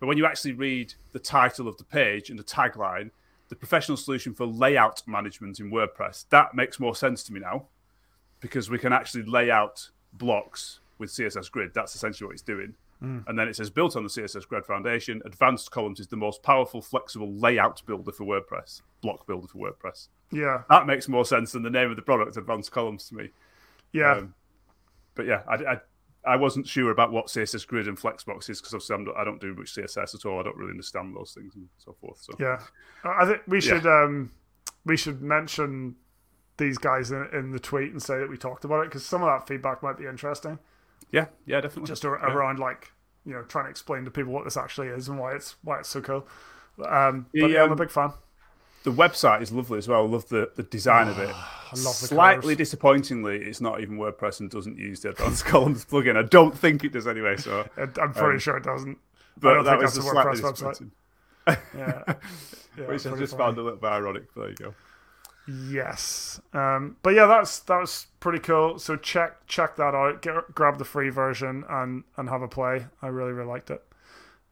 But 0.00 0.06
when 0.06 0.16
you 0.16 0.24
actually 0.24 0.52
read 0.52 0.94
the 1.12 1.18
title 1.18 1.66
of 1.68 1.76
the 1.76 1.84
page 1.84 2.30
and 2.30 2.38
the 2.38 2.44
tagline, 2.44 3.10
the 3.48 3.56
professional 3.56 3.96
solution 3.96 4.34
for 4.34 4.46
layout 4.46 5.02
management 5.06 5.58
in 5.58 5.70
WordPress, 5.70 6.26
that 6.30 6.54
makes 6.54 6.78
more 6.78 6.94
sense 6.94 7.24
to 7.24 7.32
me 7.32 7.40
now 7.40 7.66
because 8.40 8.70
we 8.70 8.78
can 8.78 8.92
actually 8.92 9.24
lay 9.24 9.50
out 9.50 9.90
blocks 10.12 10.78
with 10.98 11.10
CSS 11.10 11.50
Grid. 11.50 11.72
That's 11.74 11.94
essentially 11.96 12.26
what 12.26 12.34
it's 12.34 12.42
doing. 12.42 12.74
Mm. 13.02 13.24
And 13.26 13.38
then 13.38 13.48
it 13.48 13.56
says 13.56 13.70
built 13.70 13.96
on 13.96 14.02
the 14.04 14.08
CSS 14.08 14.46
Grid 14.46 14.64
Foundation, 14.64 15.22
Advanced 15.24 15.70
Columns 15.70 15.98
is 16.00 16.08
the 16.08 16.16
most 16.16 16.42
powerful, 16.42 16.80
flexible 16.82 17.32
layout 17.32 17.84
builder 17.86 18.12
for 18.12 18.24
WordPress, 18.24 18.82
block 19.02 19.26
builder 19.26 19.46
for 19.48 19.58
WordPress. 19.58 20.08
Yeah, 20.30 20.62
That 20.68 20.86
makes 20.86 21.08
more 21.08 21.24
sense 21.24 21.52
than 21.52 21.62
the 21.62 21.70
name 21.70 21.90
of 21.90 21.96
the 21.96 22.02
product, 22.02 22.36
Advanced 22.36 22.70
Columns, 22.70 23.08
to 23.08 23.14
me. 23.16 23.30
Yeah, 23.92 24.12
Um, 24.16 24.34
but 25.14 25.26
yeah, 25.26 25.42
I, 25.48 25.54
I, 25.54 25.80
I 26.24 26.36
wasn't 26.36 26.66
sure 26.66 26.90
about 26.90 27.10
what 27.12 27.26
CSS 27.26 27.66
Grid 27.66 27.88
and 27.88 27.98
Flexbox 27.98 28.50
is 28.50 28.60
because 28.60 28.74
obviously 28.74 28.94
I'm 28.96 29.04
not, 29.04 29.16
I 29.16 29.24
don't 29.24 29.40
do 29.40 29.54
much 29.54 29.74
CSS 29.74 30.14
at 30.14 30.24
all. 30.26 30.38
I 30.40 30.42
don't 30.42 30.56
really 30.56 30.72
understand 30.72 31.14
those 31.16 31.32
things 31.32 31.54
and 31.56 31.68
so 31.78 31.96
forth. 32.00 32.18
So 32.20 32.34
yeah. 32.38 32.60
I 33.04 33.24
think 33.26 33.40
we 33.46 33.60
should 33.60 33.86
um, 33.86 34.32
we 34.84 34.96
should 34.96 35.22
mention 35.22 35.96
these 36.56 36.76
guys 36.78 37.10
in, 37.12 37.26
in 37.32 37.50
the 37.52 37.58
tweet 37.58 37.92
and 37.92 38.02
say 38.02 38.18
that 38.18 38.28
we 38.28 38.36
talked 38.36 38.64
about 38.64 38.80
it 38.82 38.86
because 38.86 39.06
some 39.06 39.22
of 39.22 39.28
that 39.28 39.46
feedback 39.46 39.82
might 39.82 39.96
be 39.96 40.06
interesting. 40.06 40.58
yeah, 41.12 41.26
yeah, 41.46 41.60
definitely. 41.60 41.86
just 41.88 42.04
ar- 42.04 42.18
Yeah. 42.22 42.34
around 42.34 42.58
like 42.58 42.92
you 43.24 43.32
know 43.32 43.42
trying 43.42 43.64
to 43.66 43.70
explain 43.70 44.04
to 44.04 44.10
people 44.10 44.32
what 44.32 44.44
this 44.44 44.56
actually 44.56 44.88
is 44.88 45.08
and 45.08 45.18
why 45.18 45.34
it's 45.34 45.56
why 45.62 45.78
it's 45.78 45.88
so 45.88 46.00
cool. 46.00 46.26
Um, 46.84 47.26
but 47.38 47.48
The, 47.48 47.54
yeah, 47.54 47.62
I'm 47.62 47.70
a 47.70 47.72
um, 47.72 47.78
big 47.78 47.90
fan. 47.90 48.12
The 48.84 48.92
website 48.92 49.42
is 49.42 49.52
lovely 49.52 49.78
as 49.78 49.88
well. 49.88 50.02
I 50.02 50.06
love 50.06 50.28
the, 50.28 50.50
the 50.54 50.62
design 50.62 51.08
of 51.08 51.18
it. 51.18 51.28
I 51.34 51.70
love 51.76 51.94
Slightly 51.94 52.54
disappointingly, 52.54 53.36
it's 53.42 53.60
not 53.60 53.80
even 53.80 53.98
WordPress 53.98 54.40
and 54.40 54.50
doesn't 54.50 54.78
use 54.78 55.00
the 55.00 55.10
Advanced 55.10 55.44
Columns 55.46 55.84
plugin. 55.84 56.16
I 56.16 56.22
don't 56.22 56.56
think 56.56 56.82
it 56.84 56.92
does 56.92 57.06
anyway. 57.06 57.36
So, 57.36 57.68
I- 57.76 57.82
I'm 58.00 58.14
pretty 58.14 58.38
sure 58.38 58.56
it 58.56 58.64
doesn't. 58.64 58.96
I 58.96 59.40
but 59.40 59.54
don't 59.54 59.64
that 59.64 59.70
think 59.72 59.82
was 59.82 59.94
that's 59.94 60.06
a 60.06 60.10
WordPress 60.10 60.40
website. 60.40 60.90
Yeah, 61.76 62.02
yeah 62.76 62.84
which 62.86 63.06
I 63.06 63.16
just 63.16 63.32
funny. 63.32 63.44
found 63.44 63.58
a 63.58 63.62
little 63.62 63.78
bit 63.78 63.86
ironic. 63.86 64.34
But 64.34 64.40
there 64.40 64.50
you 64.50 64.56
go. 64.56 64.74
Yes, 65.70 66.40
um, 66.52 66.96
but 67.02 67.14
yeah, 67.14 67.26
that's 67.26 67.60
that 67.60 67.80
was 67.80 68.06
pretty 68.20 68.38
cool. 68.38 68.78
So 68.78 68.96
check 68.96 69.46
check 69.46 69.76
that 69.76 69.94
out. 69.94 70.20
Get, 70.20 70.34
grab 70.54 70.78
the 70.78 70.84
free 70.84 71.08
version 71.08 71.64
and 71.68 72.04
and 72.18 72.28
have 72.28 72.42
a 72.42 72.48
play. 72.48 72.86
I 73.00 73.06
really 73.06 73.32
really 73.32 73.48
liked 73.48 73.70
it. 73.70 73.82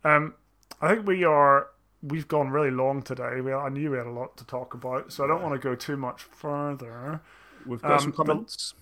Um, 0.04 0.34
I 0.80 0.94
think 0.94 1.06
we 1.06 1.24
are 1.24 1.68
we've 2.08 2.28
gone 2.28 2.50
really 2.50 2.70
long 2.70 3.02
today. 3.02 3.40
We 3.40 3.52
I 3.52 3.68
knew 3.68 3.90
we 3.90 3.98
had 3.98 4.06
a 4.06 4.10
lot 4.10 4.36
to 4.38 4.46
talk 4.46 4.74
about, 4.74 5.12
so 5.12 5.24
I 5.24 5.26
don't 5.26 5.42
want 5.42 5.54
to 5.54 5.58
go 5.58 5.74
too 5.74 5.96
much 5.96 6.22
further. 6.22 7.20
We've 7.64 7.82
got 7.82 7.92
um, 7.92 8.00
some 8.00 8.12
comments. 8.12 8.74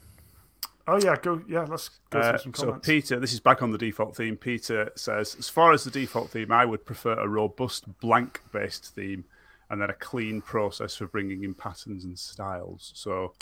Oh 0.86 0.98
yeah, 1.02 1.16
go 1.16 1.42
yeah. 1.48 1.64
Let's 1.64 1.90
go 2.10 2.18
uh, 2.18 2.36
some 2.36 2.52
comments. 2.52 2.86
So 2.86 2.92
Peter, 2.92 3.20
this 3.20 3.32
is 3.32 3.40
back 3.40 3.62
on 3.62 3.72
the 3.72 3.78
default 3.78 4.16
theme. 4.16 4.36
Peter 4.36 4.90
says, 4.96 5.36
as 5.38 5.48
far 5.48 5.72
as 5.72 5.84
the 5.84 5.90
default 5.90 6.30
theme, 6.30 6.52
I 6.52 6.64
would 6.64 6.84
prefer 6.84 7.14
a 7.14 7.28
robust 7.28 8.00
blank 8.00 8.42
based 8.52 8.94
theme 8.94 9.24
and 9.70 9.80
then 9.80 9.90
a 9.90 9.94
clean 9.94 10.42
process 10.42 10.96
for 10.96 11.06
bringing 11.06 11.42
in 11.42 11.54
patterns 11.54 12.04
and 12.04 12.18
styles. 12.18 12.92
So 12.94 13.32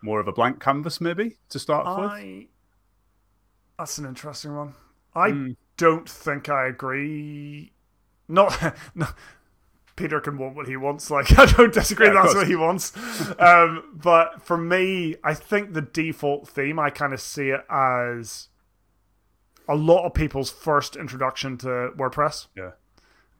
more 0.00 0.20
of 0.20 0.28
a 0.28 0.32
blank 0.32 0.60
canvas, 0.60 1.00
maybe 1.00 1.36
to 1.50 1.58
start 1.58 1.86
I... 1.86 2.22
with. 2.22 2.46
That's 3.78 3.98
an 3.98 4.06
interesting 4.06 4.56
one. 4.56 4.74
I 5.14 5.30
mm. 5.30 5.56
don't 5.76 6.08
think 6.08 6.48
I 6.48 6.68
agree. 6.68 7.72
Not, 8.28 8.76
no, 8.94 9.06
Peter 9.96 10.20
can 10.20 10.38
want 10.38 10.54
what 10.54 10.68
he 10.68 10.76
wants. 10.76 11.10
Like 11.10 11.36
I 11.38 11.46
don't 11.46 11.72
disagree. 11.72 12.06
Yeah, 12.06 12.22
that's 12.22 12.34
what 12.34 12.46
he 12.46 12.56
wants. 12.56 12.92
um, 13.40 13.84
but 13.94 14.42
for 14.42 14.56
me, 14.56 15.16
I 15.24 15.34
think 15.34 15.72
the 15.72 15.82
default 15.82 16.48
theme, 16.48 16.78
I 16.78 16.90
kind 16.90 17.12
of 17.12 17.20
see 17.20 17.48
it 17.48 17.62
as 17.70 18.48
a 19.68 19.74
lot 19.74 20.04
of 20.04 20.14
people's 20.14 20.50
first 20.50 20.96
introduction 20.96 21.56
to 21.58 21.90
WordPress. 21.96 22.46
Yeah. 22.56 22.72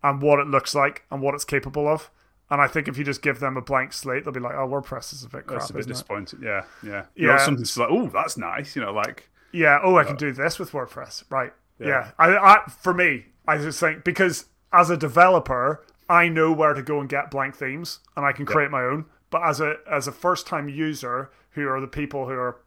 And 0.03 0.23
what 0.23 0.39
it 0.39 0.47
looks 0.47 0.75
like 0.75 1.05
and 1.11 1.21
what 1.21 1.35
it's 1.35 1.45
capable 1.45 1.89
of. 1.89 2.11
And 2.49 2.61
I 2.61 2.69
think 2.69 2.87
if 2.87 2.97
you 2.97 3.05
just 3.05 3.23
give 3.23 3.41
them 3.41 3.57
a 3.57 3.63
blank 3.63 3.93
slate, 3.93 4.25
they'll 4.25 4.33
be 4.33 4.39
like, 4.39 4.55
"Oh, 4.55 4.69
WordPress 4.69 5.13
is 5.13 5.25
a 5.25 5.29
bit 5.29 5.47
crap." 5.47 5.61
That's 5.61 5.71
a 5.71 5.75
bit 5.75 5.89
disappointing. 5.89 6.41
Yeah, 6.45 6.63
yeah, 6.81 7.07
you 7.17 7.27
yeah. 7.27 7.39
Something 7.39 7.67
like, 7.77 7.91
"Oh, 7.91 8.07
that's 8.07 8.37
nice," 8.37 8.77
you 8.77 8.83
know, 8.83 8.93
like. 8.93 9.29
Yeah. 9.51 9.81
Oh, 9.83 9.97
I 9.97 10.05
can 10.05 10.15
uh, 10.15 10.19
do 10.19 10.33
this 10.33 10.59
with 10.59 10.71
WordPress. 10.71 11.25
Right. 11.29 11.53
Yeah. 11.81 11.87
yeah. 11.89 12.11
I, 12.19 12.37
I, 12.37 12.71
for 12.71 12.95
me, 12.95 13.27
I 13.49 13.59
just 13.59 13.81
think 13.81 14.05
because 14.05 14.47
as 14.73 14.91
a 14.91 14.97
developer, 14.97 15.85
I 16.09 16.29
know 16.29 16.53
where 16.53 16.75
to 16.75 16.83
go 16.83 17.01
and 17.01 17.09
get 17.09 17.31
blank 17.31 17.57
themes, 17.57 18.01
and 18.17 18.25
I 18.25 18.33
can 18.33 18.47
create 18.47 18.71
my 18.71 18.83
own. 18.83 19.07
But 19.31 19.43
as 19.43 19.61
a 19.61 19.77
as 19.91 20.07
a 20.07 20.13
first 20.13 20.47
time 20.47 20.69
user, 20.69 21.31
who 21.53 21.69
are 21.69 21.81
the 21.81 21.87
people 21.87 22.27
who 22.27 22.33
are 22.33 22.61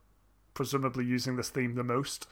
presumably 0.54 1.06
using 1.06 1.36
this 1.36 1.50
theme 1.50 1.76
the 1.76 1.84
most, 1.84 2.28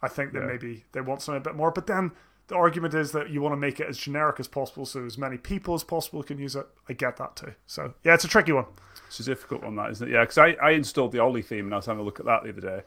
I 0.00 0.08
think 0.08 0.32
that 0.32 0.46
maybe 0.46 0.84
they 0.92 1.00
want 1.00 1.22
something 1.22 1.40
a 1.40 1.44
bit 1.44 1.56
more. 1.56 1.70
But 1.70 1.86
then 1.86 2.12
the 2.48 2.56
argument 2.56 2.94
is 2.94 3.12
that 3.12 3.30
you 3.30 3.42
want 3.42 3.52
to 3.52 3.56
make 3.56 3.78
it 3.78 3.86
as 3.88 3.98
generic 3.98 4.40
as 4.40 4.48
possible 4.48 4.86
so 4.86 5.04
as 5.04 5.18
many 5.18 5.36
people 5.36 5.74
as 5.74 5.84
possible 5.84 6.22
can 6.22 6.38
use 6.38 6.56
it. 6.56 6.66
I 6.88 6.94
get 6.94 7.18
that 7.18 7.36
too. 7.36 7.54
So, 7.66 7.94
yeah, 8.04 8.14
it's 8.14 8.24
a 8.24 8.28
tricky 8.28 8.52
one. 8.52 8.64
It's 9.06 9.20
a 9.20 9.24
difficult 9.24 9.62
one, 9.62 9.76
that, 9.76 9.90
isn't 9.90 10.08
it? 10.08 10.12
Yeah, 10.12 10.22
because 10.22 10.38
I, 10.38 10.56
I 10.62 10.70
installed 10.70 11.12
the 11.12 11.18
Ollie 11.18 11.42
theme 11.42 11.66
and 11.66 11.74
I 11.74 11.76
was 11.76 11.86
having 11.86 12.00
a 12.00 12.04
look 12.04 12.20
at 12.20 12.26
that 12.26 12.44
the 12.44 12.50
other 12.50 12.60
day. 12.60 12.82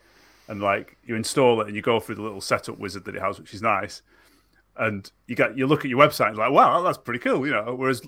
And, 0.48 0.62
like, 0.62 0.98
you 1.06 1.16
install 1.16 1.62
it 1.62 1.68
and 1.68 1.76
you 1.76 1.82
go 1.82 2.00
through 2.00 2.16
the 2.16 2.24
little 2.24 2.42
setup 2.42 2.80
wizard 2.80 3.06
that 3.06 3.16
it 3.16 3.22
has, 3.22 3.40
which 3.40 3.54
is 3.54 3.62
nice. 3.62 4.02
And 4.82 5.10
you 5.28 5.36
get 5.36 5.58
you 5.58 5.68
look 5.68 5.86
at 5.86 5.90
your 5.90 6.00
website 6.00 6.28
and 6.28 6.32
it's 6.32 6.40
like, 6.40 6.52
wow, 6.52 6.82
that's 6.82 6.98
pretty 6.98 7.20
cool, 7.20 7.46
you 7.46 7.54
know. 7.54 7.76
Whereas 7.76 8.02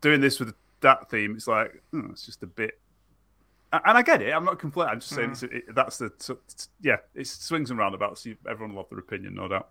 doing 0.00 0.20
this 0.20 0.40
with 0.40 0.54
that 0.80 1.10
theme, 1.10 1.36
it's 1.36 1.46
like, 1.46 1.82
hmm, 1.92 2.10
it's 2.10 2.26
just 2.26 2.42
a 2.42 2.46
bit 2.46 2.80
and 3.84 3.98
I 3.98 4.02
get 4.02 4.22
it. 4.22 4.32
I'm 4.32 4.44
not 4.44 4.58
complaining. 4.58 4.92
I'm 4.92 5.00
just 5.00 5.14
saying 5.14 5.30
mm. 5.30 5.52
it, 5.52 5.74
that's 5.74 5.98
the 5.98 6.10
yeah. 6.80 6.98
It 7.14 7.26
swings 7.26 7.70
and 7.70 7.78
roundabouts. 7.78 8.26
everyone 8.48 8.74
will 8.74 8.82
have 8.82 8.90
their 8.90 8.98
opinion, 8.98 9.34
no 9.34 9.48
doubt. 9.48 9.68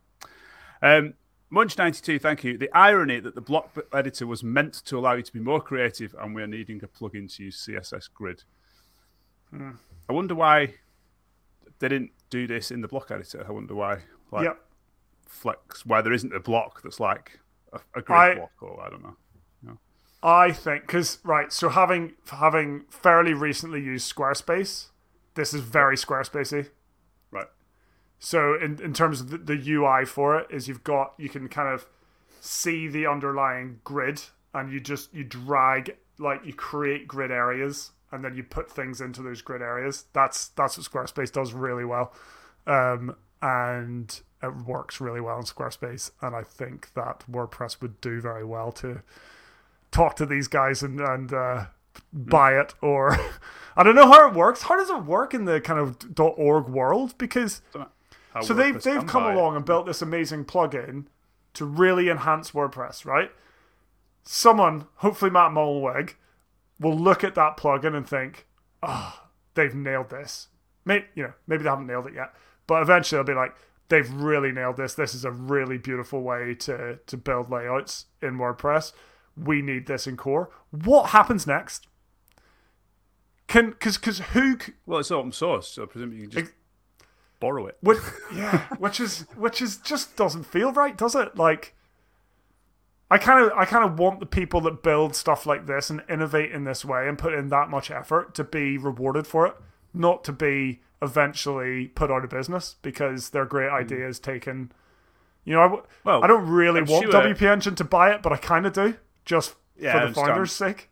Um, 0.81 1.13
Munch92, 1.51 2.19
thank 2.19 2.43
you. 2.43 2.57
The 2.57 2.69
irony 2.75 3.19
that 3.19 3.35
the 3.35 3.41
block 3.41 3.77
editor 3.93 4.25
was 4.25 4.43
meant 4.43 4.73
to 4.85 4.97
allow 4.97 5.13
you 5.13 5.21
to 5.21 5.31
be 5.31 5.39
more 5.39 5.61
creative 5.61 6.15
and 6.19 6.33
we're 6.33 6.47
needing 6.47 6.83
a 6.83 6.87
plugin 6.87 7.33
to 7.35 7.43
use 7.43 7.65
CSS 7.65 8.09
Grid. 8.13 8.43
Hmm. 9.51 9.71
I 10.09 10.13
wonder 10.13 10.35
why 10.35 10.73
they 11.79 11.89
didn't 11.89 12.11
do 12.29 12.47
this 12.47 12.71
in 12.71 12.81
the 12.81 12.87
block 12.87 13.11
editor. 13.11 13.45
I 13.47 13.51
wonder 13.51 13.75
why. 13.75 13.99
Like, 14.31 14.45
yep. 14.45 14.59
Flex, 15.33 15.85
where 15.85 16.01
there 16.01 16.13
isn't 16.13 16.33
a 16.33 16.39
block 16.39 16.81
that's 16.83 16.99
like 16.99 17.39
a, 17.71 17.79
a 17.95 18.01
grid 18.01 18.17
I, 18.17 18.35
block, 18.35 18.51
or 18.61 18.81
I 18.81 18.89
don't 18.89 19.03
know. 19.03 19.17
I 20.23 20.53
think 20.53 20.87
because 20.87 21.19
right, 21.25 21.51
so 21.51 21.67
having 21.67 22.13
having 22.31 22.85
fairly 22.89 23.33
recently 23.33 23.81
used 23.81 24.13
Squarespace, 24.13 24.87
this 25.35 25.53
is 25.53 25.59
very 25.59 25.97
Squarespacey. 25.97 26.69
Right. 27.29 27.47
So 28.19 28.55
in, 28.55 28.81
in 28.81 28.93
terms 28.93 29.19
of 29.19 29.29
the, 29.31 29.37
the 29.37 29.71
UI 29.73 30.05
for 30.05 30.39
it 30.39 30.47
is 30.49 30.69
you've 30.69 30.85
got 30.85 31.13
you 31.17 31.27
can 31.27 31.49
kind 31.49 31.67
of 31.67 31.87
see 32.39 32.87
the 32.87 33.05
underlying 33.05 33.81
grid 33.83 34.21
and 34.53 34.71
you 34.71 34.79
just 34.79 35.13
you 35.13 35.25
drag 35.25 35.97
like 36.17 36.45
you 36.45 36.53
create 36.53 37.05
grid 37.05 37.31
areas 37.31 37.91
and 38.13 38.23
then 38.23 38.33
you 38.33 38.43
put 38.43 38.71
things 38.71 39.01
into 39.01 39.21
those 39.21 39.41
grid 39.41 39.61
areas. 39.61 40.05
That's 40.13 40.47
that's 40.49 40.77
what 40.77 40.89
Squarespace 40.89 41.33
does 41.33 41.51
really 41.51 41.83
well. 41.83 42.13
Um, 42.65 43.17
and 43.41 44.21
it 44.43 44.55
works 44.65 44.99
really 45.01 45.21
well 45.21 45.37
in 45.37 45.43
Squarespace 45.43 46.11
and 46.21 46.35
I 46.35 46.43
think 46.43 46.93
that 46.93 47.23
WordPress 47.29 47.81
would 47.81 48.01
do 48.01 48.21
very 48.21 48.43
well 48.43 48.71
to 48.73 49.01
talk 49.91 50.15
to 50.17 50.25
these 50.25 50.47
guys 50.47 50.83
and 50.83 50.99
and 50.99 51.33
uh, 51.33 51.65
buy 52.11 52.59
it 52.59 52.73
or 52.81 53.17
I 53.75 53.83
don't 53.83 53.95
know 53.95 54.11
how 54.11 54.27
it 54.27 54.35
works. 54.35 54.63
How 54.63 54.75
does 54.75 54.89
it 54.89 55.03
work 55.03 55.33
in 55.33 55.45
the 55.45 55.59
kind 55.59 55.79
of 55.79 56.19
.org 56.19 56.67
world 56.67 57.17
because 57.17 57.61
so 58.41 58.53
they've 58.53 58.81
they've 58.81 59.05
come 59.05 59.25
along 59.25 59.55
and 59.55 59.65
built 59.65 59.85
this 59.85 60.01
amazing 60.01 60.45
plugin 60.45 61.05
to 61.53 61.65
really 61.65 62.09
enhance 62.09 62.51
WordPress, 62.51 63.05
right? 63.05 63.31
Someone, 64.23 64.87
hopefully 64.97 65.29
Matt 65.29 65.51
Mullenweg, 65.51 66.13
will 66.79 66.97
look 66.97 67.23
at 67.23 67.35
that 67.35 67.57
plugin 67.57 67.95
and 67.95 68.07
think, 68.07 68.47
"Oh, 68.81 69.27
they've 69.53 69.75
nailed 69.75 70.09
this." 70.09 70.47
Maybe 70.85 71.05
you 71.15 71.23
know, 71.23 71.33
maybe 71.47 71.63
they 71.63 71.69
haven't 71.69 71.87
nailed 71.87 72.07
it 72.07 72.13
yet, 72.13 72.33
but 72.65 72.81
eventually 72.81 73.17
they'll 73.17 73.35
be 73.35 73.39
like, 73.39 73.55
"They've 73.89 74.11
really 74.11 74.51
nailed 74.51 74.77
this. 74.77 74.93
This 74.93 75.13
is 75.13 75.25
a 75.25 75.31
really 75.31 75.77
beautiful 75.77 76.21
way 76.21 76.55
to 76.55 76.99
to 77.05 77.17
build 77.17 77.49
layouts 77.49 78.05
in 78.21 78.37
WordPress. 78.37 78.93
We 79.35 79.61
need 79.61 79.87
this 79.87 80.07
in 80.07 80.17
core." 80.17 80.49
What 80.71 81.09
happens 81.09 81.45
next? 81.45 81.87
Can 83.47 83.71
because 83.71 83.97
because 83.97 84.19
who? 84.19 84.57
Well, 84.85 84.99
it's 84.99 85.11
open 85.11 85.31
source, 85.31 85.67
so 85.67 85.85
presumably 85.85 86.21
you 86.21 86.27
can 86.27 86.31
just 86.31 86.53
borrow 87.43 87.67
it. 87.67 87.77
Which, 87.81 87.99
yeah, 88.33 88.67
which 88.77 88.99
is 88.99 89.25
which 89.35 89.61
is 89.61 89.77
just 89.77 90.15
doesn't 90.15 90.45
feel 90.45 90.71
right, 90.71 90.97
does 90.97 91.13
it? 91.13 91.35
Like, 91.35 91.75
I 93.11 93.17
kind 93.17 93.45
of 93.45 93.51
I 93.57 93.65
kind 93.65 93.83
of 93.83 93.99
want 93.99 94.21
the 94.21 94.25
people 94.25 94.61
that 94.61 94.81
build 94.81 95.15
stuff 95.15 95.45
like 95.45 95.67
this 95.67 95.89
and 95.89 96.01
innovate 96.09 96.51
in 96.51 96.63
this 96.63 96.85
way 96.85 97.07
and 97.07 97.17
put 97.17 97.33
in 97.33 97.49
that 97.49 97.69
much 97.69 97.91
effort 97.91 98.33
to 98.35 98.43
be 98.43 98.77
rewarded 98.77 99.27
for 99.27 99.45
it, 99.45 99.55
not 99.93 100.23
to 100.25 100.31
be 100.31 100.81
eventually 101.01 101.87
put 101.87 102.09
out 102.09 102.23
of 102.23 102.29
business 102.29 102.75
because 102.81 103.31
their 103.31 103.45
great 103.45 103.69
mm. 103.69 103.73
ideas 103.73 104.19
taken. 104.19 104.71
You 105.45 105.53
know, 105.53 105.61
I, 105.61 105.81
well, 106.05 106.23
I 106.23 106.27
don't 106.27 106.47
really 106.47 106.79
I'm 106.79 106.85
want 106.85 107.11
sure, 107.11 107.13
WP 107.13 107.41
Engine 107.41 107.75
to 107.75 107.83
buy 107.83 108.11
it, 108.11 108.21
but 108.21 108.31
I 108.31 108.37
kind 108.37 108.65
of 108.65 108.73
do, 108.73 108.95
just 109.25 109.55
yeah, 109.77 109.99
for 109.99 110.07
the 110.07 110.13
founder's 110.13 110.53
sake. 110.53 110.89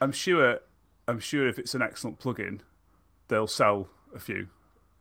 I'm 0.00 0.12
sure. 0.12 0.60
I'm 1.08 1.20
sure 1.20 1.48
if 1.48 1.58
it's 1.58 1.74
an 1.74 1.80
excellent 1.80 2.20
plugin, 2.20 2.60
they'll 3.28 3.46
sell 3.46 3.88
a 4.14 4.18
few 4.18 4.48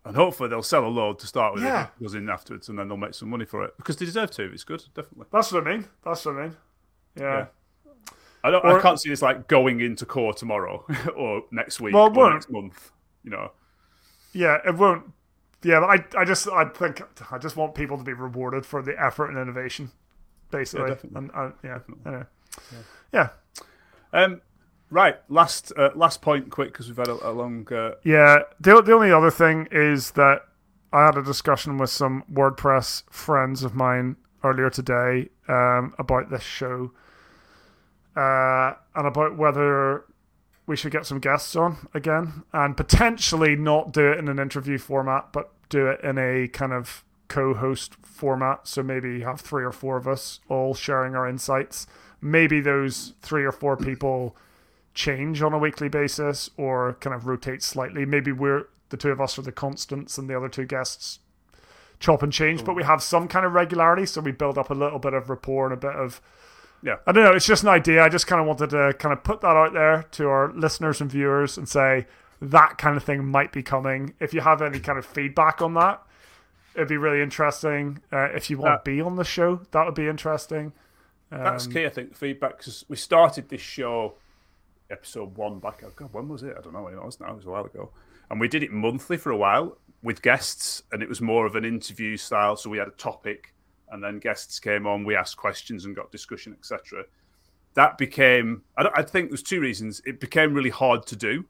and 0.08 0.16
hopefully 0.16 0.50
they'll 0.50 0.64
sell 0.64 0.86
a 0.86 0.88
load 0.88 1.20
to 1.20 1.28
start 1.28 1.54
with. 1.54 1.64
Yeah. 1.64 1.88
Goes 2.02 2.16
in 2.16 2.30
afterwards, 2.30 2.70
and 2.70 2.80
then 2.80 2.88
they'll 2.88 2.98
make 2.98 3.14
some 3.14 3.30
money 3.30 3.45
for 3.45 3.64
it 3.66 3.76
because 3.78 3.98
they 3.98 4.06
deserve 4.06 4.32
to. 4.32 4.43
It's 4.52 4.64
good, 4.64 4.84
definitely. 4.95 5.28
That's 5.32 5.52
what 5.52 5.68
I 5.68 5.72
mean. 5.72 5.86
That's 6.04 6.26
what 6.26 6.38
I 6.38 6.41
mean. 6.43 6.56
Yeah. 7.18 7.24
yeah. 7.24 7.45
I 8.43 8.52
don't. 8.52 8.64
Or, 8.64 8.80
I 8.80 8.82
can't 8.82 9.00
see 9.00 9.10
this 9.10 9.22
like 9.22 9.48
going 9.48 9.82
into 9.82 10.06
core 10.06 10.34
tomorrow 10.34 10.86
or 11.16 11.43
next 11.52 11.82
week 11.82 11.93
well, 11.93 12.18
or 12.18 12.34
next 12.34 12.50
month. 12.50 12.91
You 13.28 13.32
know. 13.32 13.51
Yeah, 14.32 14.59
it 14.65 14.75
won't. 14.75 15.11
Yeah, 15.63 15.82
I, 15.82 15.97
I 16.17 16.23
just, 16.23 16.47
I 16.47 16.63
think, 16.63 17.01
I 17.30 17.38
just 17.38 17.57
want 17.57 17.75
people 17.75 17.97
to 17.97 18.03
be 18.05 18.13
rewarded 18.13 18.65
for 18.65 18.82
the 18.82 18.95
effort 18.97 19.28
and 19.28 19.38
innovation, 19.38 19.91
basically. 20.49 20.88
Yeah, 20.88 20.93
definitely. 20.93 21.17
And, 21.17 21.32
uh, 21.36 21.51
yeah, 21.61 21.80
anyway. 22.05 22.23
yeah. 23.11 23.30
yeah. 24.13 24.23
Um, 24.23 24.41
Right, 24.89 25.17
last 25.28 25.73
uh, 25.75 25.89
last 25.95 26.21
point, 26.21 26.49
quick, 26.49 26.71
because 26.71 26.88
we've 26.88 26.95
had 26.95 27.09
a, 27.09 27.30
a 27.30 27.32
long. 27.32 27.67
Uh... 27.69 27.95
Yeah, 28.03 28.43
the 28.61 28.82
the 28.82 28.93
only 28.93 29.11
other 29.11 29.30
thing 29.30 29.67
is 29.69 30.11
that 30.11 30.43
I 30.93 31.07
had 31.07 31.17
a 31.17 31.23
discussion 31.23 31.78
with 31.78 31.89
some 31.89 32.23
WordPress 32.32 33.03
friends 33.09 33.63
of 33.63 33.75
mine 33.75 34.15
earlier 34.45 34.69
today 34.69 35.28
um, 35.49 35.93
about 35.99 36.30
this 36.30 36.43
show, 36.43 36.93
uh, 38.15 38.75
and 38.95 39.07
about 39.07 39.36
whether 39.38 40.05
we 40.68 40.76
should 40.76 40.91
get 40.91 41.05
some 41.05 41.20
guests 41.20 41.55
on 41.55 41.88
again, 41.93 42.43
and 42.53 42.78
potentially 42.78 43.55
not 43.55 43.91
do 43.91 44.11
it 44.11 44.20
in 44.20 44.28
an 44.28 44.38
interview 44.38 44.78
format, 44.78 45.32
but 45.32 45.51
do 45.70 45.88
it 45.88 46.01
in 46.01 46.18
a 46.18 46.47
kind 46.49 46.74
of 46.74 47.03
co-host 47.30 47.95
format. 48.03 48.68
So 48.68 48.84
maybe 48.84 49.22
have 49.22 49.41
three 49.41 49.63
or 49.63 49.72
four 49.72 49.97
of 49.97 50.07
us 50.07 50.41
all 50.49 50.74
sharing 50.74 51.15
our 51.15 51.28
insights. 51.28 51.88
Maybe 52.22 52.59
those 52.59 53.13
three 53.22 53.45
or 53.45 53.51
four 53.51 53.78
people 53.78 54.36
change 54.93 55.41
on 55.41 55.53
a 55.53 55.57
weekly 55.57 55.89
basis 55.89 56.49
or 56.57 56.97
kind 56.99 57.13
of 57.13 57.28
rotate 57.28 57.63
slightly. 57.63 58.05
Maybe 58.05 58.32
we're 58.32 58.68
the 58.89 58.97
two 58.97 59.11
of 59.11 59.22
us 59.22 59.38
are 59.38 59.41
the 59.41 59.51
constants 59.51 60.18
and 60.18 60.30
the 60.30 60.36
other 60.36 60.49
two 60.49 60.65
guests 60.65 61.20
chop 61.99 62.24
and 62.24 62.32
change, 62.32 62.63
but 62.63 62.76
we 62.76 62.84
have 62.84 63.01
some 63.01 63.28
kind 63.28 63.45
of 63.45 63.53
regularity, 63.53 64.05
so 64.05 64.22
we 64.22 64.32
build 64.32 64.57
up 64.57 64.70
a 64.70 64.74
little 64.74 64.99
bit 64.99 65.13
of 65.13 65.30
rapport 65.30 65.65
and 65.65 65.74
a 65.74 65.78
bit 65.78 65.95
of 65.95 66.22
Yeah. 66.88 66.95
I 67.05 67.11
don't 67.11 67.25
know. 67.25 67.33
It's 67.33 67.45
just 67.45 67.63
an 67.63 67.69
idea. 67.69 68.01
I 68.01 68.07
just 68.07 68.27
kind 68.27 68.39
of 68.39 68.47
wanted 68.47 68.69
to 68.69 68.93
kind 68.97 69.11
of 69.11 69.21
put 69.21 69.41
that 69.41 69.57
out 69.57 69.73
there 69.73 70.03
to 70.11 70.29
our 70.29 70.53
listeners 70.53 71.01
and 71.01 71.11
viewers 71.11 71.57
and 71.57 71.67
say 71.67 72.07
that 72.41 72.77
kind 72.77 72.95
of 72.95 73.03
thing 73.03 73.25
might 73.25 73.51
be 73.51 73.61
coming. 73.61 74.13
If 74.21 74.33
you 74.33 74.39
have 74.39 74.61
any 74.61 74.79
kind 74.79 74.97
of 74.97 75.05
feedback 75.05 75.61
on 75.61 75.73
that, 75.73 76.01
it'd 76.75 76.88
be 76.88 76.95
really 76.95 77.21
interesting. 77.21 77.99
Uh, 78.09 78.29
if 78.33 78.49
you 78.49 78.57
want 78.57 78.85
to 78.85 78.89
be 78.89 79.01
on 79.01 79.17
the 79.17 79.25
show, 79.25 79.59
that 79.71 79.85
would 79.85 79.95
be 79.95 80.07
interesting. 80.07 80.71
Um, 81.29 81.43
That's 81.43 81.67
key, 81.67 81.85
I 81.85 81.89
think, 81.89 82.15
feedback, 82.15 82.57
because 82.57 82.85
we 82.88 82.95
started 82.95 83.49
this 83.49 83.59
show, 83.59 84.13
episode 84.89 85.35
one, 85.35 85.59
back, 85.59 85.83
oh 85.85 85.91
God, 85.93 86.13
when 86.13 86.29
was 86.29 86.41
it? 86.41 86.55
I 86.57 86.61
don't 86.61 86.71
know 86.71 86.83
when 86.83 86.93
it 86.93 87.03
was 87.03 87.19
now, 87.19 87.31
it 87.31 87.35
was 87.35 87.45
a 87.45 87.49
while 87.49 87.65
ago. 87.65 87.91
And 88.31 88.39
we 88.39 88.47
did 88.47 88.63
it 88.63 88.71
monthly 88.71 89.17
for 89.17 89.31
a 89.31 89.38
while 89.38 89.77
with 90.01 90.21
guests, 90.21 90.83
and 90.89 91.03
it 91.03 91.09
was 91.09 91.19
more 91.19 91.45
of 91.45 91.57
an 91.57 91.65
interview 91.65 92.15
style. 92.15 92.55
So 92.55 92.69
we 92.69 92.77
had 92.77 92.88
a 92.88 92.91
topic, 92.91 93.53
and 93.91 94.03
then 94.03 94.19
guests 94.19 94.59
came 94.59 94.85
on, 94.85 95.03
we 95.03 95.15
asked 95.15 95.38
questions 95.38 95.85
and 95.85 95.95
got 95.95 96.11
discussion, 96.11 96.53
etc. 96.57 97.03
That 97.75 97.97
became, 97.97 98.63
I, 98.77 98.89
I 98.95 99.01
think 99.03 99.29
there's 99.29 99.43
two 99.43 99.59
reasons. 99.59 100.01
It 100.05 100.19
became 100.19 100.53
really 100.53 100.69
hard 100.69 101.05
to 101.07 101.15
do, 101.15 101.45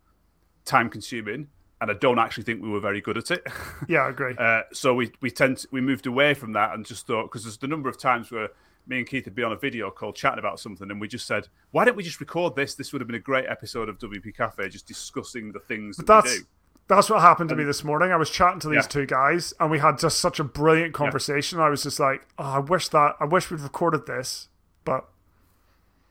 time 0.66 0.90
consuming, 0.90 1.48
and 1.80 1.92
I 1.92 1.94
don't 1.94 2.20
actually 2.20 2.44
think 2.44 2.62
we 2.62 2.70
were 2.70 2.80
very 2.80 3.02
good 3.02 3.18
at 3.18 3.32
it. 3.32 3.46
Yeah, 3.88 4.00
I 4.00 4.10
agree. 4.10 4.36
uh, 4.38 4.62
so 4.74 4.94
we 4.94 5.12
we 5.22 5.32
tend 5.32 5.58
to, 5.60 5.68
we 5.72 5.80
moved 5.82 6.08
away 6.08 6.34
from 6.34 6.54
that 6.54 6.74
and 6.74 6.86
just 6.86 7.08
thought 7.08 7.24
because 7.24 7.44
there's 7.44 7.58
the 7.58 7.68
number 7.68 7.88
of 7.88 7.98
times 7.98 8.32
where 8.32 8.50
me 8.88 9.00
and 9.00 9.08
Keith 9.08 9.26
would 9.26 9.36
be 9.36 9.44
on 9.44 9.52
a 9.52 9.58
video 9.58 9.92
call 9.92 10.14
chatting 10.14 10.40
about 10.40 10.60
something, 10.60 10.90
and 10.90 11.00
we 11.00 11.08
just 11.08 11.28
said, 11.28 11.48
"Why 11.72 11.86
don't 11.86 11.96
we 11.96 12.04
just 12.04 12.20
record 12.20 12.56
this? 12.56 12.76
This 12.76 12.92
would 12.92 13.02
have 13.02 13.08
been 13.08 13.16
a 13.16 13.20
great 13.20 13.46
episode 13.48 13.90
of 13.90 13.98
WP 14.00 14.36
Cafe, 14.36 14.70
just 14.70 14.88
discussing 14.88 15.52
the 15.52 15.60
things 15.60 15.98
that 15.98 16.08
that's, 16.08 16.32
we 16.32 16.40
do." 16.40 16.46
That's 16.88 17.10
what 17.10 17.22
happened 17.22 17.50
to 17.50 17.56
me 17.56 17.66
this 17.66 17.84
morning. 17.84 18.12
I 18.12 18.16
was 18.16 18.30
chatting 18.30 18.60
to 18.62 18.70
these 18.70 18.84
Yeah. 18.84 18.88
two 18.88 19.06
guys, 19.06 19.54
and 19.60 19.70
we 19.70 19.80
had 19.80 20.00
just 20.00 20.20
such 20.20 20.40
a 20.40 20.44
brilliant 20.44 20.94
conversation. 20.94 21.60
I 21.60 21.68
was 21.70 21.84
just 21.84 22.00
like, 22.00 22.26
"Oh, 22.38 22.44
I 22.46 22.60
wish 22.60 22.88
that 22.90 23.16
I 23.20 23.26
wish 23.26 23.52
we'd 23.52 23.60
recorded 23.60 24.06
this," 24.06 24.48
but 24.86 25.06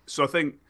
So 0.08 0.22
I 0.22 0.26
think 0.28 0.60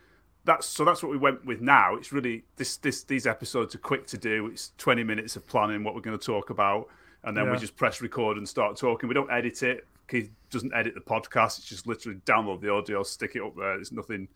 that's 0.44 0.64
so 0.66 0.84
that's 0.84 1.02
what 1.02 1.10
we 1.10 1.18
went 1.18 1.44
with 1.44 1.60
now. 1.60 1.94
It's 1.96 2.12
really 2.12 2.44
this 2.56 2.76
this 2.76 3.02
these 3.02 3.26
episodes 3.26 3.74
are 3.74 3.78
quick 3.78 4.06
to 4.06 4.16
do. 4.16 4.46
It's 4.46 4.70
20 4.78 5.02
minutes 5.04 5.34
of 5.36 5.46
planning 5.46 5.82
what 5.84 5.94
we're 5.94 6.00
going 6.00 6.18
to 6.18 6.24
talk 6.24 6.50
about, 6.50 6.88
and 7.24 7.36
then 7.36 7.50
we 7.50 7.58
just 7.58 7.76
press 7.76 8.00
record 8.00 8.36
and 8.38 8.48
start 8.48 8.76
talking. 8.76 9.08
We 9.08 9.14
don't 9.14 9.30
edit 9.30 9.62
it. 9.62 9.86
Keith 10.08 10.30
doesn't 10.50 10.72
edit 10.72 10.94
the 10.94 11.00
podcast. 11.00 11.58
It's 11.58 11.66
just 11.68 11.86
literally 11.88 12.18
download 12.24 12.60
the 12.60 12.72
audio, 12.72 13.02
stick 13.02 13.34
it 13.34 13.42
up 13.42 13.56
there. 13.56 13.74
There's 13.74 13.90
nothing. 13.92 14.28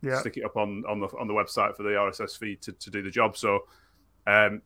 yeah, 0.00 0.18
Stick 0.20 0.38
it 0.38 0.44
up 0.44 0.56
on 0.56 0.84
on 0.88 1.00
the 1.00 1.08
on 1.18 1.28
the 1.28 1.34
website 1.34 1.76
for 1.76 1.82
the 1.82 1.90
RSS 1.90 2.34
feed 2.36 2.62
to, 2.62 2.72
to 2.72 2.90
do 2.90 3.02
the 3.02 3.10
job. 3.10 3.36
So, 3.36 3.66
um, 4.26 4.62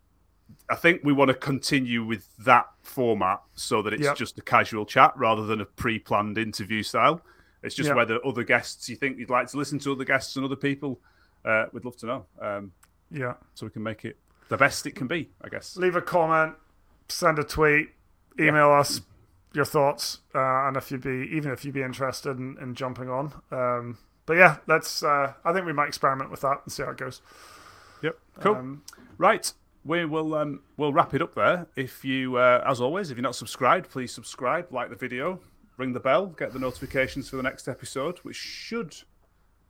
I 0.68 0.74
think 0.76 1.02
we 1.04 1.12
want 1.12 1.28
to 1.28 1.34
continue 1.34 2.04
with 2.04 2.28
that 2.38 2.66
format 2.82 3.40
so 3.54 3.82
that 3.82 3.92
it's 3.92 4.02
Yep. 4.02 4.16
just 4.16 4.38
a 4.38 4.42
casual 4.42 4.84
chat 4.86 5.12
rather 5.16 5.44
than 5.46 5.60
a 5.60 5.64
pre-planned 5.64 6.38
interview 6.38 6.82
style. 6.82 7.20
It's 7.62 7.74
just 7.74 7.88
Yeah. 7.88 7.94
whether 7.94 8.18
other 8.26 8.42
guests 8.44 8.88
you 8.88 8.96
think 8.96 9.18
you'd 9.18 9.30
like 9.30 9.46
to 9.48 9.56
listen 9.56 9.78
to 9.80 9.92
other 9.92 10.04
guests 10.04 10.34
and 10.36 10.44
other 10.44 10.56
people. 10.56 11.00
Uh, 11.44 11.66
we'd 11.72 11.84
love 11.84 11.96
to 11.96 12.06
know, 12.06 12.26
um, 12.40 12.72
yeah. 13.10 13.34
so 13.54 13.66
we 13.66 13.70
can 13.70 13.82
make 13.82 14.04
it 14.04 14.16
the 14.48 14.56
best 14.56 14.86
it 14.86 14.94
can 14.94 15.06
be. 15.06 15.30
I 15.42 15.48
guess. 15.48 15.76
Leave 15.76 15.96
a 15.96 16.02
comment, 16.02 16.54
send 17.08 17.38
a 17.38 17.44
tweet, 17.44 17.90
email 18.38 18.70
us 18.70 19.00
your 19.52 19.64
thoughts, 19.64 20.20
uh, 20.34 20.66
and 20.68 20.76
if 20.76 20.90
you'd 20.90 21.02
be 21.02 21.28
even 21.32 21.52
if 21.52 21.64
you'd 21.64 21.74
be 21.74 21.82
interested 21.82 22.38
in, 22.38 22.56
in 22.60 22.74
jumping 22.74 23.08
on. 23.10 23.32
Um, 23.50 23.98
but 24.26 24.36
yeah, 24.36 24.58
let's. 24.66 25.02
Uh, 25.02 25.34
I 25.44 25.52
think 25.52 25.66
we 25.66 25.72
might 25.72 25.88
experiment 25.88 26.30
with 26.30 26.40
that 26.42 26.60
and 26.64 26.72
see 26.72 26.82
how 26.82 26.90
it 26.90 26.96
goes. 26.96 27.20
Yep. 28.02 28.18
Cool. 28.40 28.54
Um, 28.56 28.82
Right. 29.18 29.52
We 29.84 30.04
will 30.04 30.34
um, 30.34 30.60
we'll 30.76 30.92
wrap 30.92 31.12
it 31.14 31.22
up 31.22 31.34
there. 31.34 31.66
If 31.76 32.04
you, 32.04 32.36
uh, 32.36 32.62
as 32.66 32.80
always, 32.80 33.10
if 33.10 33.16
you're 33.16 33.22
not 33.22 33.34
subscribed, 33.34 33.90
please 33.90 34.12
subscribe, 34.12 34.72
like 34.72 34.90
the 34.90 34.96
video, 34.96 35.40
ring 35.76 35.92
the 35.92 36.00
bell, 36.00 36.26
get 36.26 36.52
the 36.52 36.58
notifications 36.60 37.28
for 37.28 37.36
the 37.36 37.42
next 37.42 37.66
episode, 37.68 38.18
which 38.18 38.36
should 38.36 38.94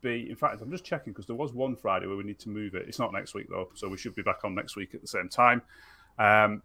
be. 0.01 0.29
In 0.29 0.35
fact, 0.35 0.61
I'm 0.61 0.69
just 0.69 0.83
checking 0.85 1.13
because 1.13 1.25
there 1.25 1.35
was 1.35 1.51
one 1.53 1.75
Friday 1.75 2.05
where 2.05 2.15
we 2.17 2.23
need 2.23 2.37
to 2.39 2.49
move 2.49 2.75
it. 2.75 2.87
It's 2.87 2.99
not 2.99 3.11
next 3.11 3.33
week 3.33 3.47
though, 3.49 3.69
so 3.73 3.89
we 3.89 3.97
should 3.97 4.13
be 4.13 4.21
back 4.21 4.41
on 4.43 4.53
next 4.53 4.75
week 4.75 4.93
at 4.93 5.01
the 5.01 5.07
same 5.07 5.29
time. 5.29 5.63
Um, 6.19 6.61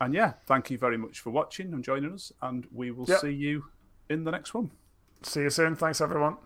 and 0.00 0.14
yeah, 0.14 0.32
thank 0.46 0.70
you 0.70 0.78
very 0.78 0.96
much 0.96 1.20
for 1.20 1.28
watching 1.30 1.74
and 1.74 1.84
joining 1.84 2.12
us, 2.12 2.32
and 2.40 2.66
we 2.72 2.90
will 2.90 3.04
Yep. 3.06 3.20
see 3.20 3.32
you 3.32 3.64
in 4.08 4.24
the 4.24 4.30
next 4.30 4.54
one. 4.54 4.70
see 5.22 5.40
you 5.42 5.50
soon. 5.50 5.74
Thanks, 5.76 6.00
everyone. 6.00 6.36